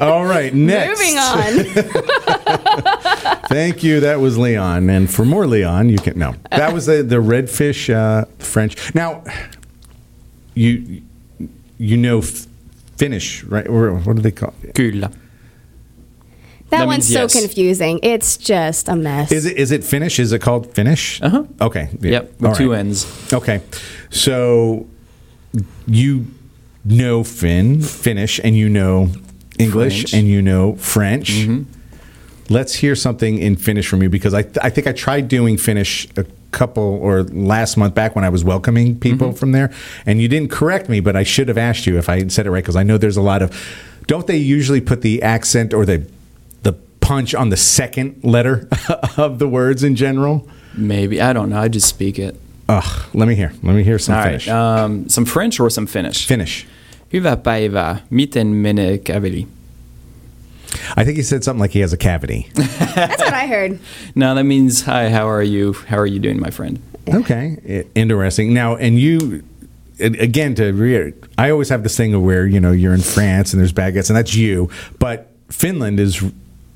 All 0.04 0.24
right, 0.24 0.54
next. 0.54 1.00
Moving 1.00 1.18
on. 1.18 3.34
Thank 3.48 3.82
you. 3.82 4.00
That 4.00 4.20
was 4.20 4.36
Leon. 4.36 4.90
And 4.90 5.10
for 5.10 5.24
more 5.24 5.46
Leon, 5.46 5.88
you 5.88 5.98
can 5.98 6.18
no. 6.18 6.34
That 6.50 6.72
was 6.72 6.86
the 6.86 7.02
the 7.02 7.16
redfish 7.16 7.88
uh, 7.92 8.26
French. 8.38 8.94
Now, 8.94 9.24
you 10.54 11.02
you 11.78 11.96
know 11.96 12.18
f- 12.18 12.46
Finnish, 12.96 13.44
right? 13.44 13.66
Or 13.66 13.94
what 13.94 14.16
do 14.16 14.22
they 14.22 14.30
call 14.32 14.52
it? 14.62 14.74
Kul. 14.74 15.00
That, 15.00 15.12
That 16.70 16.86
one's 16.86 17.08
means 17.14 17.32
so 17.32 17.40
confusing. 17.40 18.00
It's 18.02 18.36
just 18.36 18.88
a 18.90 18.96
mess. 18.96 19.32
Is 19.32 19.46
it 19.46 19.56
is 19.56 19.70
it 19.72 19.82
Finnish? 19.84 20.18
Is 20.18 20.32
it 20.32 20.40
called 20.42 20.66
Finnish? 20.74 21.22
Uh-huh. 21.22 21.44
Okay. 21.62 21.88
yeah. 22.00 22.10
Yep, 22.10 22.32
with 22.40 22.44
All 22.50 22.54
two 22.54 22.72
right. 22.72 22.80
N's. 22.80 23.32
Okay. 23.32 23.62
So 24.10 24.86
you 25.86 26.26
know 26.84 27.24
Finn, 27.24 27.80
Finnish, 27.80 28.38
and 28.44 28.54
you 28.54 28.68
know 28.68 29.08
English, 29.58 30.00
French. 30.02 30.12
and 30.14 30.28
you 30.28 30.42
know 30.42 30.74
French. 30.76 31.46
Let's 32.50 32.74
hear 32.82 32.94
something 32.96 33.38
in 33.38 33.56
Finnish 33.56 33.88
from 33.88 34.02
you 34.02 34.08
because 34.08 34.32
I, 34.34 34.44
I 34.62 34.70
think 34.70 34.86
I 34.86 34.92
tried 34.92 35.28
doing 35.28 35.58
Finnish 35.58 36.08
a 36.16 36.24
couple 36.50 36.82
or 36.82 37.22
last 37.24 37.76
month 37.76 37.94
back 37.94 38.16
when 38.16 38.24
I 38.24 38.30
was 38.30 38.42
welcoming 38.44 38.98
people 38.98 39.32
from 39.32 39.52
there, 39.52 39.70
and 40.06 40.20
you 40.22 40.28
didn't 40.28 40.50
correct 40.50 40.88
me, 40.88 41.00
but 41.00 41.14
I 41.16 41.24
should 41.24 41.48
have 41.48 41.58
asked 41.58 41.86
you 41.86 41.98
if 41.98 42.08
I 42.08 42.18
had 42.18 42.32
said 42.32 42.46
it 42.46 42.50
right 42.50 42.64
because 42.64 42.76
I 42.76 42.84
know 42.84 42.98
there's 42.98 43.18
a 43.18 43.22
lot 43.22 43.42
of. 43.42 43.50
Don't 44.06 44.26
they 44.26 44.36
usually 44.38 44.80
put 44.80 45.00
the 45.02 45.22
accent 45.22 45.74
or 45.74 45.84
the 45.84 45.98
the 46.62 46.72
punch 47.00 47.34
on 47.34 47.50
the 47.50 47.56
second 47.56 48.14
letter 48.24 48.66
of 49.16 49.38
the 49.38 49.46
words 49.48 49.82
in 49.82 49.94
general? 49.94 50.48
Maybe 50.74 51.20
I 51.20 51.32
don't 51.34 51.50
know. 51.50 51.64
I 51.64 51.68
just 51.68 51.86
speak 51.86 52.18
it. 52.18 52.34
Ugh, 52.68 53.02
let 53.14 53.28
me 53.28 53.34
hear. 53.34 53.52
Let 53.62 53.74
me 53.76 53.82
hear 53.82 53.98
some 53.98 54.16
All 54.16 54.22
Finnish. 54.24 54.46
right. 54.48 54.82
Um, 54.84 55.08
some 55.08 55.26
French 55.26 55.60
or 55.60 55.70
some 55.70 55.86
Finnish. 55.86 56.26
Finnish. 56.26 56.66
Hyvä 57.12 57.36
päivää. 57.36 57.96
Miten 58.10 58.46
menee 58.46 58.98
käveli? 58.98 59.46
I 60.96 61.04
think 61.04 61.16
he 61.16 61.22
said 61.22 61.44
something 61.44 61.60
like 61.60 61.70
he 61.70 61.80
has 61.80 61.92
a 61.92 61.96
cavity. 61.96 62.50
That's 62.54 63.22
what 63.22 63.32
I 63.34 63.46
heard. 63.46 63.78
No, 64.14 64.34
that 64.34 64.44
means 64.44 64.82
hi. 64.82 65.08
How 65.10 65.28
are 65.28 65.42
you? 65.42 65.72
How 65.72 65.98
are 65.98 66.06
you 66.06 66.18
doing, 66.18 66.38
my 66.40 66.50
friend? 66.50 66.80
okay, 67.08 67.56
I- 67.68 67.86
interesting. 67.98 68.52
Now, 68.52 68.76
and 68.76 68.98
you, 68.98 69.42
a- 69.98 70.06
again, 70.22 70.54
to 70.56 70.72
re- 70.72 71.14
I 71.38 71.50
always 71.50 71.70
have 71.70 71.82
this 71.82 71.96
thing 71.96 72.12
of 72.14 72.22
where 72.22 72.46
you 72.46 72.60
know 72.60 72.72
you're 72.72 72.92
in 72.94 73.00
France 73.00 73.52
and 73.54 73.60
there's 73.60 73.72
baguettes, 73.72 74.10
and 74.10 74.16
that's 74.16 74.34
you, 74.34 74.68
but 74.98 75.30
Finland 75.50 76.00
is 76.00 76.22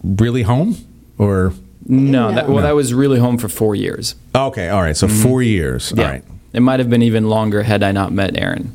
really 0.02 0.42
home, 0.42 0.76
or 1.18 1.52
No, 1.86 2.32
that, 2.32 2.46
well, 2.48 2.56
No. 2.56 2.62
that 2.62 2.74
was 2.74 2.94
really 2.94 3.18
home 3.18 3.36
for 3.36 3.48
four 3.48 3.74
years. 3.74 4.14
okay, 4.34 4.68
all 4.70 4.80
right, 4.80 4.96
so 4.96 5.06
mm-hmm. 5.06 5.22
four 5.22 5.42
years, 5.42 5.92
Yeah. 5.94 6.04
all 6.04 6.10
right. 6.10 6.24
It 6.54 6.60
might 6.60 6.80
have 6.80 6.88
been 6.90 7.02
even 7.02 7.28
longer 7.28 7.62
had 7.62 7.82
I 7.82 7.92
not 7.92 8.12
met 8.12 8.36
Aaron. 8.38 8.72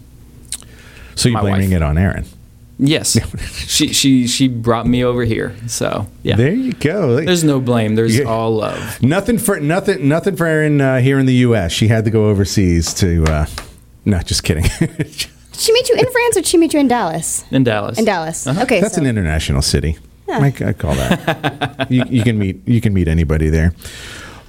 So 1.16 1.30
you're 1.30 1.42
blaming 1.42 1.70
wife. 1.72 1.78
it 1.78 1.82
on 1.84 1.98
Aaron. 1.98 2.26
Yes, 2.80 3.18
she 3.68 3.92
she 3.92 4.28
she 4.28 4.48
brought 4.48 4.86
me 4.86 5.04
over 5.04 5.24
here. 5.24 5.56
So 5.68 6.08
yeah, 6.22 6.36
There 6.36 6.54
you 6.54 6.74
go. 6.74 7.16
there's 7.24 7.44
no 7.44 7.60
blame. 7.60 7.96
There's 7.96 8.18
Yeah. 8.18 8.26
all 8.26 8.52
love. 8.58 9.02
nothing 9.02 9.40
for 9.40 9.60
nothing 9.60 10.08
nothing 10.08 10.36
for 10.36 10.46
Aaron 10.46 10.80
uh, 10.80 11.00
here 11.00 11.18
in 11.18 11.26
the 11.26 11.34
U.S. 11.48 11.72
She 11.72 11.88
had 11.88 12.06
to 12.06 12.12
go 12.12 12.30
overseas 12.30 12.94
to. 12.96 13.24
Uh, 13.26 13.46
no, 14.06 14.20
just 14.20 14.44
kidding. 14.44 14.64
Did 14.80 15.10
she 15.54 15.74
meet 15.74 15.90
you 15.90 15.96
in 15.96 16.06
France 16.12 16.38
or 16.38 16.42
did 16.42 16.46
she 16.46 16.58
meet 16.58 16.74
you 16.74 16.80
in 16.80 16.88
Dallas? 16.88 17.44
In 17.52 17.64
Dallas. 17.64 17.98
In 17.98 18.06
Dallas. 18.06 18.46
Uh-huh. 18.46 18.62
Okay. 18.64 18.80
That's 18.80 18.96
so. 18.96 19.02
an 19.02 19.08
international 19.08 19.62
city. 19.64 19.98
I, 20.30 20.48
I 20.48 20.74
call 20.74 20.94
that. 20.96 21.88
you, 21.90 22.04
you 22.10 22.22
can 22.24 22.38
meet 22.38 22.68
you 22.68 22.80
can 22.82 22.94
meet 22.94 23.08
anybody 23.08 23.50
there. 23.50 23.74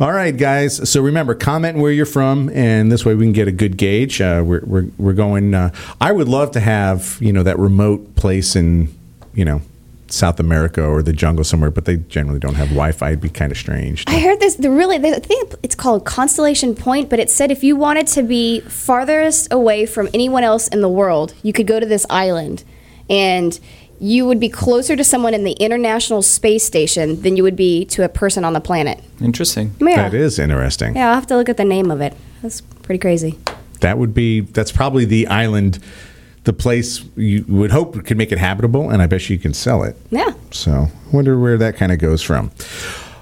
All 0.00 0.12
right, 0.12 0.36
guys. 0.36 0.88
So 0.88 1.02
remember, 1.02 1.34
comment 1.34 1.78
where 1.78 1.90
you're 1.90 2.06
from, 2.06 2.50
and 2.50 2.92
this 2.92 3.04
way 3.04 3.16
we 3.16 3.24
can 3.24 3.32
get 3.32 3.48
a 3.48 3.52
good 3.52 3.76
gauge. 3.76 4.20
Uh, 4.20 4.44
we're, 4.46 4.62
we're 4.64 4.86
we're 4.96 5.12
going. 5.12 5.54
Uh, 5.54 5.72
I 6.00 6.12
would 6.12 6.28
love 6.28 6.52
to 6.52 6.60
have 6.60 7.18
you 7.20 7.32
know 7.32 7.42
that 7.42 7.58
remote 7.58 8.14
place 8.14 8.54
in 8.54 8.94
you 9.34 9.44
know 9.44 9.60
South 10.06 10.38
America 10.38 10.84
or 10.84 11.02
the 11.02 11.12
jungle 11.12 11.42
somewhere, 11.42 11.72
but 11.72 11.84
they 11.84 11.96
generally 11.96 12.38
don't 12.38 12.54
have 12.54 12.68
Wi-Fi. 12.68 13.08
It'd 13.08 13.20
be 13.20 13.28
kind 13.28 13.50
of 13.50 13.58
strange. 13.58 14.04
I 14.06 14.20
heard 14.20 14.38
this. 14.38 14.54
The 14.54 14.70
really, 14.70 14.98
I 14.98 15.18
think 15.18 15.54
it's 15.64 15.74
called 15.74 16.04
Constellation 16.04 16.76
Point, 16.76 17.10
but 17.10 17.18
it 17.18 17.28
said 17.28 17.50
if 17.50 17.64
you 17.64 17.74
wanted 17.74 18.06
to 18.08 18.22
be 18.22 18.60
farthest 18.60 19.52
away 19.52 19.84
from 19.84 20.08
anyone 20.14 20.44
else 20.44 20.68
in 20.68 20.80
the 20.80 20.88
world, 20.88 21.34
you 21.42 21.52
could 21.52 21.66
go 21.66 21.80
to 21.80 21.86
this 21.86 22.06
island, 22.08 22.62
and 23.10 23.58
you 24.00 24.26
would 24.26 24.38
be 24.40 24.48
closer 24.48 24.94
to 24.96 25.04
someone 25.04 25.34
in 25.34 25.44
the 25.44 25.52
International 25.52 26.22
Space 26.22 26.64
Station 26.64 27.20
than 27.22 27.36
you 27.36 27.42
would 27.42 27.56
be 27.56 27.84
to 27.86 28.04
a 28.04 28.08
person 28.08 28.44
on 28.44 28.52
the 28.52 28.60
planet. 28.60 29.02
Interesting. 29.20 29.74
Yeah, 29.80 30.08
That 30.08 30.14
is 30.14 30.38
interesting. 30.38 30.94
yeah. 30.96 31.08
I'll 31.08 31.14
have 31.14 31.26
to 31.28 31.36
look 31.36 31.48
at 31.48 31.56
the 31.56 31.64
name 31.64 31.90
of 31.90 32.00
it. 32.00 32.14
That's 32.42 32.60
pretty 32.60 32.98
crazy. 33.00 33.38
That 33.80 33.98
would 33.98 34.14
be 34.14 34.40
that's 34.40 34.72
probably 34.72 35.04
the 35.04 35.26
island, 35.28 35.78
the 36.44 36.52
place 36.52 37.04
you 37.16 37.44
would 37.48 37.70
hope 37.70 38.04
could 38.06 38.16
make 38.16 38.32
it 38.32 38.38
habitable, 38.38 38.90
and 38.90 39.02
I 39.02 39.06
bet 39.06 39.28
you 39.30 39.38
can 39.38 39.52
sell 39.54 39.82
it. 39.84 39.96
Yeah. 40.10 40.32
So, 40.50 40.72
I 40.72 40.90
wonder 41.12 41.38
where 41.38 41.56
that 41.58 41.76
kind 41.76 41.92
of 41.92 41.98
goes 41.98 42.22
from. 42.22 42.50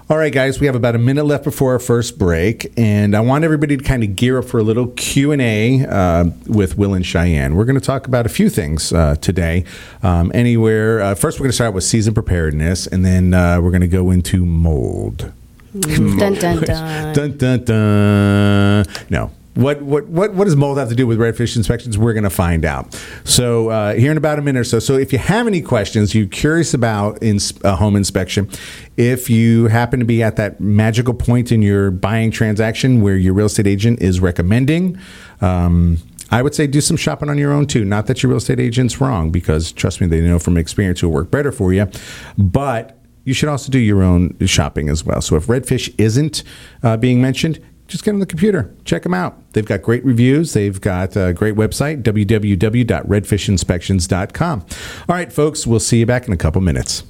All 0.09 0.17
right, 0.17 0.33
guys, 0.33 0.61
we 0.61 0.67
have 0.67 0.77
about 0.77 0.95
a 0.95 0.99
minute 0.99 1.25
left 1.25 1.43
before 1.43 1.73
our 1.73 1.81
first 1.81 2.17
break, 2.17 2.73
and 2.77 3.17
I 3.17 3.19
want 3.19 3.43
everybody 3.43 3.77
to 3.77 3.83
kind 3.83 4.05
of 4.05 4.15
gear 4.15 4.39
up 4.39 4.45
for 4.45 4.59
a 4.59 4.63
little 4.63 4.87
Q 4.95 5.33
and 5.33 5.43
A 5.43 5.85
uh, 5.85 6.27
with 6.47 6.79
Will 6.79 6.95
and 6.95 7.05
Cheyenne. 7.05 7.57
We're 7.57 7.65
going 7.65 7.75
to 7.75 7.85
talk 7.85 8.07
about 8.07 8.25
a 8.25 8.29
few 8.29 8.49
things 8.49 8.93
uh, 8.93 9.17
today. 9.17 9.65
Um, 10.05 10.31
anywhere 10.33 11.01
uh, 11.01 11.17
first, 11.17 11.41
we're 11.41 11.47
going 11.47 11.51
to 11.51 11.57
start 11.57 11.75
with 11.75 11.83
season 11.83 12.15
preparedness, 12.15 12.87
and 12.87 13.05
then 13.05 13.35
uh, 13.35 13.61
we're 13.61 13.73
going 13.73 13.81
to 13.81 13.89
go 13.89 14.13
into 14.13 14.47
mold. 14.47 15.33
Dun 15.81 16.35
dun 16.35 16.61
dun. 16.63 17.13
Dun 17.13 17.37
dun 17.37 17.65
dun. 17.65 18.87
No. 19.11 19.33
What, 19.57 19.81
what 19.81 20.07
what 20.09 20.35
what 20.35 20.45
does 20.45 20.55
mold 20.55 20.77
have 20.77 20.91
to 20.91 20.95
do 20.95 21.07
with 21.07 21.19
redfish 21.19 21.57
inspections? 21.57 21.97
We're 21.97 22.13
going 22.13 22.25
to 22.25 22.31
find 22.31 22.65
out. 22.65 22.95
So 23.25 23.71
uh, 23.71 23.95
here 23.95 24.11
in 24.11 24.19
about 24.19 24.39
a 24.39 24.43
minute 24.43 24.61
or 24.61 24.65
so. 24.65 24.79
So 24.79 24.95
if 24.95 25.13
you 25.15 25.19
have 25.19 25.47
any 25.47 25.63
questions, 25.63 26.15
you're 26.15 26.27
curious 26.27 26.75
about 26.75 27.23
in 27.23 27.39
a 27.65 27.75
home 27.75 27.97
inspection, 27.97 28.51
if 28.99 29.31
you 29.31 29.69
happen 29.69 29.99
to 29.99 30.05
be 30.05 30.23
at 30.23 30.37
that 30.37 30.61
magical 30.61 31.15
point 31.15 31.51
in 31.53 31.63
your 31.63 31.91
buying 31.91 32.31
transaction 32.31 33.01
where 33.01 33.17
your 33.17 33.33
real 33.33 33.47
estate 33.47 33.67
agent 33.67 34.03
is 34.03 34.21
recommending. 34.21 34.99
Um, 35.41 35.99
I 36.31 36.43
would 36.43 36.55
say 36.55 36.67
do 36.67 36.81
some 36.81 36.97
shopping 36.97 37.31
on 37.31 37.39
your 37.39 37.53
own 37.53 37.67
too. 37.67 37.85
Not 37.85 38.07
that 38.09 38.23
your 38.23 38.31
real 38.31 38.39
estate 38.39 38.61
agent's 38.61 39.01
wrong, 39.01 39.31
because 39.31 39.73
trust 39.73 40.01
me, 40.01 40.07
they 40.07 40.21
know 40.21 40.39
from 40.39 40.59
experience 40.59 41.03
will 41.03 41.13
work 41.13 41.31
better 41.31 41.53
for 41.53 41.73
you. 41.73 41.89
But 42.37 42.99
you 43.25 43.33
should 43.33 43.49
also 43.49 43.71
do 43.71 43.79
your 43.79 44.03
own 44.03 44.37
shopping 44.47 44.89
as 44.89 45.05
well. 45.05 45.21
So 45.21 45.37
if 45.37 45.47
redfish 45.47 45.95
isn't 45.99 46.43
uh, 46.83 46.97
being 46.97 47.23
mentioned, 47.23 47.61
just 47.89 48.05
get 48.05 48.15
on 48.15 48.21
the 48.21 48.27
computer, 48.27 48.73
check 48.85 49.03
them 49.03 49.15
out. 49.15 49.41
They've 49.53 49.65
got 49.65 49.83
great 49.83 50.05
reviews. 50.05 50.53
They've 50.53 50.81
got 50.81 51.17
a 51.17 51.33
great 51.33 51.55
website, 51.55 52.03
www.redfishinspections.com. 52.03 54.61
All 54.61 54.67
right, 55.09 55.33
folks, 55.33 55.67
we'll 55.67 55.81
see 55.81 56.01
you 56.01 56.07
back 56.07 56.27
in 56.27 56.33
a 56.33 56.37
couple 56.37 56.61
minutes. 56.61 57.05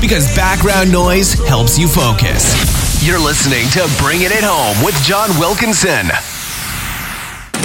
Because 0.00 0.32
background 0.36 0.92
noise 0.92 1.32
helps 1.48 1.76
you 1.78 1.88
focus. 1.88 2.54
You're 3.04 3.18
listening 3.18 3.68
to 3.70 3.88
Bringing 4.02 4.26
It 4.26 4.44
Home 4.44 4.84
with 4.84 4.94
John 5.02 5.30
Wilkinson. 5.38 6.06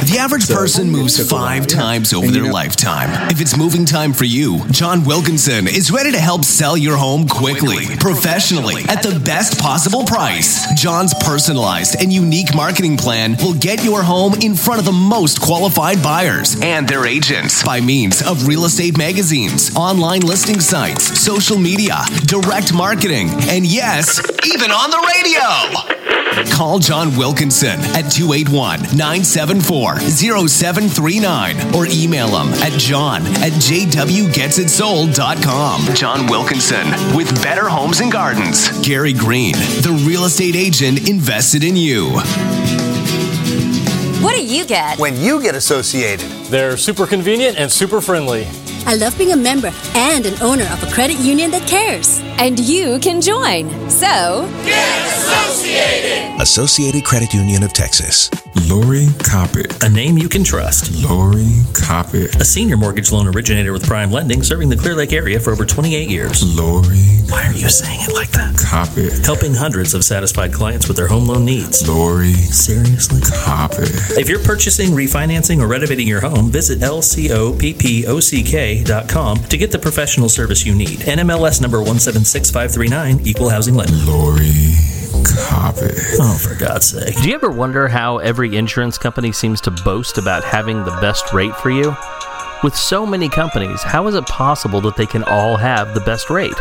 The 0.03 0.19
average 0.19 0.49
person 0.49 0.89
moves 0.89 1.29
five 1.29 1.65
times 1.65 2.13
over 2.13 2.29
their 2.29 2.51
lifetime. 2.51 3.31
If 3.31 3.39
it's 3.39 3.57
moving 3.57 3.85
time 3.85 4.11
for 4.11 4.25
you, 4.25 4.59
John 4.69 5.05
Wilkinson 5.05 5.65
is 5.65 5.91
ready 5.91 6.11
to 6.11 6.19
help 6.19 6.43
sell 6.43 6.75
your 6.77 6.97
home 6.97 7.27
quickly, 7.27 7.85
professionally, 7.99 8.83
at 8.89 9.01
the 9.01 9.19
best 9.23 9.59
possible 9.59 10.03
price. 10.03 10.71
John's 10.73 11.13
personalized 11.23 12.01
and 12.01 12.11
unique 12.11 12.53
marketing 12.53 12.97
plan 12.97 13.37
will 13.37 13.53
get 13.53 13.83
your 13.83 14.03
home 14.03 14.33
in 14.41 14.55
front 14.55 14.79
of 14.79 14.85
the 14.85 14.91
most 14.91 15.41
qualified 15.41 16.03
buyers 16.03 16.57
and 16.61 16.87
their 16.87 17.05
agents 17.05 17.63
by 17.63 17.79
means 17.79 18.21
of 18.21 18.45
real 18.45 18.65
estate 18.65 18.97
magazines, 18.97 19.73
online 19.75 20.21
listing 20.21 20.59
sites, 20.59 21.17
social 21.19 21.57
media, 21.57 22.01
direct 22.25 22.73
marketing, 22.73 23.29
and 23.47 23.65
yes, 23.65 24.19
even 24.45 24.69
on 24.69 24.91
the 24.91 25.13
radio. 25.15 25.93
Call 26.51 26.79
John 26.79 27.15
Wilkinson 27.15 27.79
at 27.95 28.09
281 28.11 28.81
974 28.97 29.92
0739 29.99 31.75
or 31.75 31.85
email 31.87 32.27
him 32.27 32.53
at 32.61 32.71
john 32.79 33.21
at 33.37 33.51
jwgetsitsold.com. 33.53 35.95
John 35.95 36.27
Wilkinson 36.27 36.87
with 37.15 37.33
Better 37.43 37.67
Homes 37.69 37.99
and 37.99 38.11
Gardens. 38.11 38.69
Gary 38.85 39.13
Greene, 39.13 39.53
the 39.53 40.03
real 40.07 40.25
estate 40.25 40.55
agent 40.55 41.09
invested 41.09 41.63
in 41.63 41.75
you. 41.75 42.09
What 44.23 44.35
do 44.35 44.43
you 44.45 44.65
get? 44.65 44.97
when 44.99 45.15
you 45.17 45.41
get 45.41 45.55
associated. 45.55 46.29
They're 46.49 46.77
super 46.77 47.05
convenient 47.05 47.57
and 47.57 47.71
super 47.71 48.01
friendly. 48.01 48.47
I 48.85 48.95
love 48.95 49.17
being 49.17 49.31
a 49.31 49.37
member 49.37 49.71
and 49.95 50.25
an 50.25 50.41
owner 50.41 50.65
of 50.65 50.83
a 50.83 50.91
credit 50.91 51.17
union 51.19 51.51
that 51.51 51.67
cares. 51.67 52.19
And 52.39 52.59
you 52.59 52.99
can 52.99 53.21
join. 53.21 53.69
So, 53.89 54.49
get 54.65 55.07
Associated 55.07 56.41
Associated 56.41 57.05
Credit 57.05 57.33
Union 57.33 57.63
of 57.63 57.73
Texas. 57.73 58.29
Lori 58.69 59.05
Coppock. 59.23 59.83
A 59.85 59.89
name 59.89 60.17
you 60.17 60.27
can 60.27 60.43
trust. 60.43 60.91
Lori 61.03 61.45
Coppock. 61.73 62.39
A 62.39 62.45
senior 62.45 62.75
mortgage 62.75 63.11
loan 63.11 63.27
originator 63.27 63.71
with 63.71 63.85
Prime 63.85 64.11
Lending 64.11 64.43
serving 64.43 64.69
the 64.69 64.75
Clear 64.75 64.95
Lake 64.95 65.13
area 65.13 65.39
for 65.39 65.51
over 65.51 65.65
28 65.65 66.09
years. 66.09 66.43
Lori 66.57 66.97
Why 67.29 67.45
are 67.47 67.53
you 67.53 67.69
saying 67.69 68.01
it 68.01 68.13
like 68.13 68.31
that? 68.31 68.55
Coppock. 68.55 69.25
Helping 69.25 69.53
hundreds 69.53 69.93
of 69.93 70.03
satisfied 70.03 70.53
clients 70.53 70.87
with 70.87 70.97
their 70.97 71.07
home 71.07 71.27
loan 71.27 71.45
needs. 71.45 71.87
Lori 71.87 72.33
Seriously? 72.33 73.21
Coppock. 73.21 74.17
If 74.17 74.27
you're 74.27 74.43
purchasing, 74.43 74.89
refinancing, 74.89 75.61
or 75.61 75.67
renovating 75.67 76.07
your 76.07 76.21
home, 76.21 76.51
visit 76.51 76.79
lcoppock.com 76.79 77.83
to 79.37 79.57
get 79.57 79.71
the 79.71 79.79
professional 79.79 80.29
service 80.29 80.65
you 80.65 80.75
need. 80.75 80.99
NMLS 80.99 81.61
number 81.61 81.81
176539, 82.23 83.27
Equal 83.27 83.49
Housing 83.49 83.75
Lender. 83.75 83.93
Lori 84.05 84.45
Coppock. 85.23 85.93
Oh, 86.19 86.37
for 86.37 86.55
God's 86.55 86.85
sake. 86.85 87.15
Do 87.21 87.27
you 87.27 87.35
ever 87.35 87.51
wonder 87.51 87.87
how 87.87 88.19
every 88.19 88.55
insurance 88.55 88.97
company 88.97 89.31
seems 89.31 89.59
to 89.61 89.71
boast 89.71 90.17
about 90.17 90.43
having 90.43 90.83
the 90.85 90.97
best 91.01 91.33
rate 91.33 91.55
for 91.57 91.69
you? 91.69 91.95
With 92.63 92.75
so 92.75 93.05
many 93.05 93.27
companies, 93.27 93.83
how 93.83 94.07
is 94.07 94.15
it 94.15 94.25
possible 94.25 94.79
that 94.81 94.95
they 94.95 95.05
can 95.05 95.23
all 95.23 95.57
have 95.57 95.93
the 95.93 95.99
best 96.01 96.29
rate? 96.29 96.53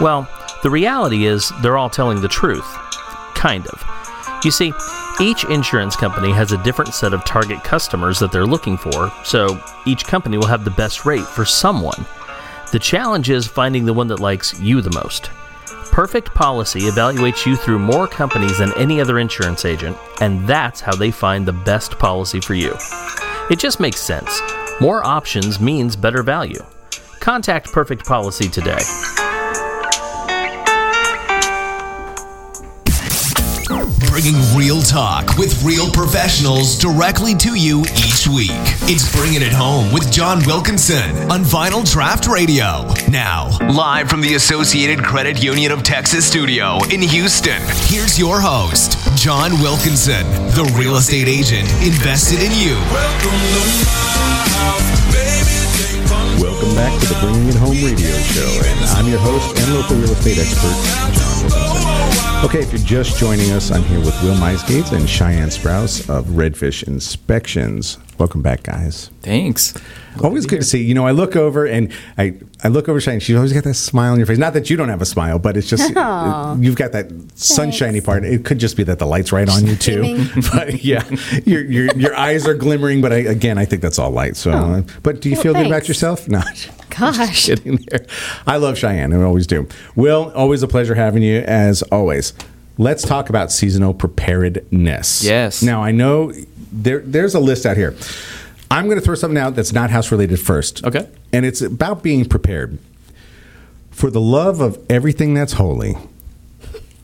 Well, 0.00 0.26
the 0.62 0.70
reality 0.70 1.26
is 1.26 1.52
they're 1.60 1.76
all 1.76 1.90
telling 1.90 2.22
the 2.22 2.28
truth. 2.28 2.66
Kind 3.34 3.66
of. 3.66 3.84
You 4.42 4.50
see, 4.50 4.72
each 5.20 5.44
insurance 5.44 5.96
company 5.96 6.32
has 6.32 6.52
a 6.52 6.62
different 6.62 6.94
set 6.94 7.12
of 7.12 7.24
target 7.26 7.62
customers 7.62 8.18
that 8.20 8.32
they're 8.32 8.46
looking 8.46 8.78
for, 8.78 9.12
so 9.22 9.62
each 9.84 10.06
company 10.06 10.38
will 10.38 10.46
have 10.46 10.64
the 10.64 10.70
best 10.70 11.04
rate 11.04 11.26
for 11.26 11.44
someone. 11.44 12.06
The 12.70 12.78
challenge 12.78 13.30
is 13.30 13.46
finding 13.46 13.86
the 13.86 13.94
one 13.94 14.08
that 14.08 14.20
likes 14.20 14.58
you 14.60 14.82
the 14.82 14.90
most. 14.90 15.30
Perfect 15.90 16.34
Policy 16.34 16.80
evaluates 16.80 17.46
you 17.46 17.56
through 17.56 17.78
more 17.78 18.06
companies 18.06 18.58
than 18.58 18.76
any 18.76 19.00
other 19.00 19.18
insurance 19.18 19.64
agent, 19.64 19.96
and 20.20 20.46
that's 20.46 20.82
how 20.82 20.94
they 20.94 21.10
find 21.10 21.46
the 21.46 21.52
best 21.52 21.98
policy 21.98 22.40
for 22.40 22.52
you. 22.52 22.76
It 23.50 23.58
just 23.58 23.80
makes 23.80 24.00
sense. 24.00 24.40
More 24.82 25.02
options 25.02 25.58
means 25.58 25.96
better 25.96 26.22
value. 26.22 26.62
Contact 27.20 27.72
Perfect 27.72 28.04
Policy 28.04 28.48
today. 28.50 28.78
Bringing 34.20 34.42
real 34.56 34.82
talk 34.82 35.38
with 35.38 35.62
real 35.62 35.88
professionals 35.92 36.76
directly 36.76 37.36
to 37.36 37.54
you 37.54 37.82
each 37.82 38.26
week. 38.26 38.50
It's 38.90 39.14
Bringing 39.14 39.42
It 39.42 39.52
Home 39.52 39.92
with 39.92 40.10
John 40.10 40.44
Wilkinson 40.44 41.30
on 41.30 41.44
Vinyl 41.44 41.84
Draught 41.84 42.26
Radio. 42.26 42.92
Now, 43.08 43.56
live 43.70 44.10
from 44.10 44.20
the 44.20 44.34
Associated 44.34 45.04
Credit 45.04 45.40
Union 45.40 45.70
of 45.70 45.84
Texas 45.84 46.26
studio 46.26 46.80
in 46.90 47.00
Houston, 47.00 47.62
here's 47.86 48.18
your 48.18 48.40
host, 48.40 48.98
John 49.16 49.52
Wilkinson, 49.60 50.26
the 50.50 50.64
real 50.76 50.96
estate 50.96 51.28
agent 51.28 51.70
invested 51.86 52.42
in 52.42 52.50
you. 52.58 52.74
Welcome 56.42 56.74
back 56.74 57.00
to 57.02 57.06
the 57.06 57.18
Bringing 57.20 57.48
It 57.50 57.54
Home 57.54 57.70
radio 57.70 58.18
show, 58.18 58.50
and 58.66 58.84
I'm 58.98 59.06
your 59.06 59.20
host 59.20 59.56
and 59.60 59.74
local 59.76 59.94
real 59.94 60.10
estate 60.10 60.38
expert, 60.38 61.14
John. 61.14 61.27
Okay, 62.44 62.60
if 62.60 62.72
you're 62.72 62.80
just 62.80 63.18
joining 63.18 63.50
us, 63.50 63.72
I'm 63.72 63.82
here 63.82 63.98
with 63.98 64.14
Will 64.22 64.36
Meisgates 64.36 64.92
and 64.92 65.10
Cheyenne 65.10 65.48
Sprouse 65.48 66.08
of 66.08 66.24
Redfish 66.26 66.86
Inspections. 66.86 67.98
Welcome 68.18 68.42
back, 68.42 68.64
guys. 68.64 69.10
Thanks. 69.22 69.74
Always 70.24 70.44
good 70.44 70.60
to 70.60 70.66
see. 70.66 70.82
You 70.82 70.94
know, 70.94 71.06
I 71.06 71.12
look 71.12 71.36
over 71.36 71.64
and 71.66 71.92
I, 72.16 72.34
I 72.64 72.68
look 72.68 72.88
over 72.88 73.00
Cheyenne. 73.00 73.20
She's 73.20 73.36
always 73.36 73.52
got 73.52 73.62
that 73.62 73.74
smile 73.74 74.10
on 74.12 74.18
your 74.18 74.26
face. 74.26 74.38
Not 74.38 74.54
that 74.54 74.68
you 74.68 74.76
don't 74.76 74.88
have 74.88 75.00
a 75.00 75.06
smile, 75.06 75.38
but 75.38 75.56
it's 75.56 75.68
just 75.68 75.96
Aw. 75.96 76.56
you've 76.58 76.74
got 76.74 76.90
that 76.92 77.12
sunshiny 77.38 78.00
part. 78.00 78.24
It 78.24 78.44
could 78.44 78.58
just 78.58 78.76
be 78.76 78.82
that 78.82 78.98
the 78.98 79.06
light's 79.06 79.30
right 79.30 79.48
on 79.48 79.64
you 79.66 79.76
too. 79.76 80.28
But 80.52 80.82
yeah, 80.82 81.08
your, 81.44 81.62
your 81.64 81.94
your 81.96 82.16
eyes 82.16 82.46
are 82.48 82.54
glimmering. 82.54 83.00
But 83.00 83.12
I, 83.12 83.16
again, 83.18 83.56
I 83.58 83.64
think 83.64 83.82
that's 83.82 83.98
all 84.00 84.10
light. 84.10 84.36
So, 84.36 84.50
uh, 84.50 84.82
but 85.04 85.20
do 85.20 85.28
you 85.28 85.36
Well, 85.36 85.42
feel 85.44 85.54
good 85.54 85.66
about 85.66 85.86
yourself? 85.86 86.26
No. 86.28 86.42
Gosh. 86.90 87.46
Getting 87.46 87.76
there. 87.88 88.04
I 88.46 88.56
love 88.56 88.76
Cheyenne, 88.76 89.12
I 89.12 89.22
always 89.22 89.46
do. 89.46 89.68
Will, 89.94 90.32
always 90.34 90.64
a 90.64 90.68
pleasure 90.68 90.96
having 90.96 91.22
you 91.22 91.38
as 91.40 91.82
always. 91.82 92.32
Let's 92.78 93.04
talk 93.04 93.28
about 93.28 93.52
seasonal 93.52 93.94
preparedness. 93.94 95.22
Yes. 95.22 95.62
Now 95.62 95.82
I 95.84 95.92
know 95.92 96.32
there 96.72 97.00
there's 97.00 97.34
a 97.34 97.40
list 97.40 97.66
out 97.66 97.76
here. 97.76 97.94
I'm 98.70 98.86
going 98.86 98.98
to 98.98 99.04
throw 99.04 99.14
something 99.14 99.38
out 99.38 99.54
that's 99.54 99.72
not 99.72 99.90
house 99.90 100.10
related 100.10 100.38
first. 100.38 100.84
Okay. 100.84 101.08
And 101.32 101.46
it's 101.46 101.62
about 101.62 102.02
being 102.02 102.24
prepared. 102.26 102.78
For 103.90 104.10
the 104.10 104.20
love 104.20 104.60
of 104.60 104.84
everything 104.88 105.34
that's 105.34 105.54
holy, 105.54 105.96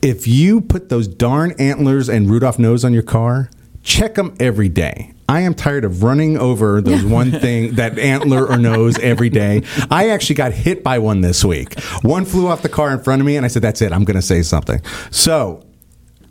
if 0.01 0.27
you 0.27 0.61
put 0.61 0.89
those 0.89 1.07
darn 1.07 1.51
antlers 1.59 2.07
and 2.07 2.29
Rudolph 2.29 2.59
nose 2.59 2.85
on 2.85 2.93
your 2.93 3.03
car, 3.03 3.49
check 3.83 4.15
them 4.15 4.35
every 4.39 4.69
day. 4.69 5.11
I 5.27 5.41
am 5.41 5.55
tired 5.55 5.83
of 5.83 6.03
running 6.03 6.37
over 6.37 6.81
those 6.81 7.03
one 7.05 7.31
thing, 7.31 7.75
that 7.75 7.97
antler 7.97 8.45
or 8.47 8.57
nose 8.57 8.99
every 8.99 9.29
day. 9.29 9.63
I 9.89 10.09
actually 10.09 10.35
got 10.35 10.53
hit 10.53 10.83
by 10.83 10.99
one 10.99 11.21
this 11.21 11.43
week. 11.43 11.79
One 12.03 12.25
flew 12.25 12.47
off 12.47 12.61
the 12.61 12.69
car 12.69 12.91
in 12.91 13.03
front 13.03 13.21
of 13.21 13.25
me, 13.25 13.35
and 13.35 13.45
I 13.45 13.49
said, 13.49 13.63
That's 13.63 13.81
it, 13.81 13.91
I'm 13.91 14.03
going 14.03 14.15
to 14.15 14.21
say 14.21 14.43
something. 14.43 14.81
So 15.09 15.64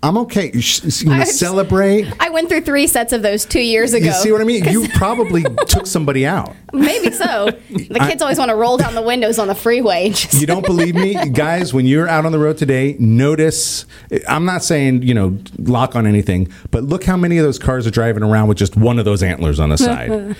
I'm 0.05 0.19
okay. 0.19 0.51
You 0.53 0.61
you 0.61 1.07
know, 1.09 1.15
I 1.15 1.21
just- 1.21 1.39
celebrate. 1.39 2.13
I 2.21 2.29
went 2.31 2.49
through 2.49 2.61
three 2.61 2.87
sets 2.87 3.13
of 3.13 3.23
those 3.23 3.45
two 3.45 3.61
years 3.61 3.95
ago. 3.95 4.07
You 4.07 4.13
see 4.13 4.31
what 4.33 4.41
I 4.41 4.45
mean? 4.45 4.65
You 4.65 4.89
probably 4.95 5.43
took 5.67 5.87
somebody 5.87 6.27
out. 6.27 6.55
Maybe 6.73 7.11
so. 7.11 7.51
The 7.71 7.99
kids 8.09 8.21
always 8.21 8.39
want 8.39 8.51
to 8.51 8.55
roll 8.57 8.77
down 8.77 8.95
the 8.95 9.03
windows 9.03 9.39
on 9.39 9.49
the 9.49 9.55
freeway. 9.55 10.11
Just, 10.11 10.35
You 10.35 10.47
don't 10.47 10.65
believe 10.67 10.95
me, 10.95 11.15
guys? 11.33 11.73
When 11.73 11.87
you're 11.87 12.09
out 12.09 12.27
on 12.27 12.33
the 12.33 12.39
road 12.39 12.59
today, 12.59 12.97
notice. 12.99 13.87
I'm 14.29 14.45
not 14.45 14.63
saying 14.63 15.03
you 15.03 15.15
know 15.15 15.39
lock 15.59 15.97
on 15.97 16.07
anything, 16.07 16.53
but 16.71 16.85
look 16.85 17.05
how 17.05 17.17
many 17.17 17.39
of 17.39 17.45
those 17.45 17.59
cars 17.59 17.87
are 17.87 17.91
driving 17.91 18.23
around 18.23 18.49
with 18.49 18.59
just 18.59 18.77
one 18.77 18.99
of 18.99 19.05
those 19.05 19.23
antlers 19.23 19.59
on 19.59 19.71
the 19.71 19.79
side. 19.79 20.37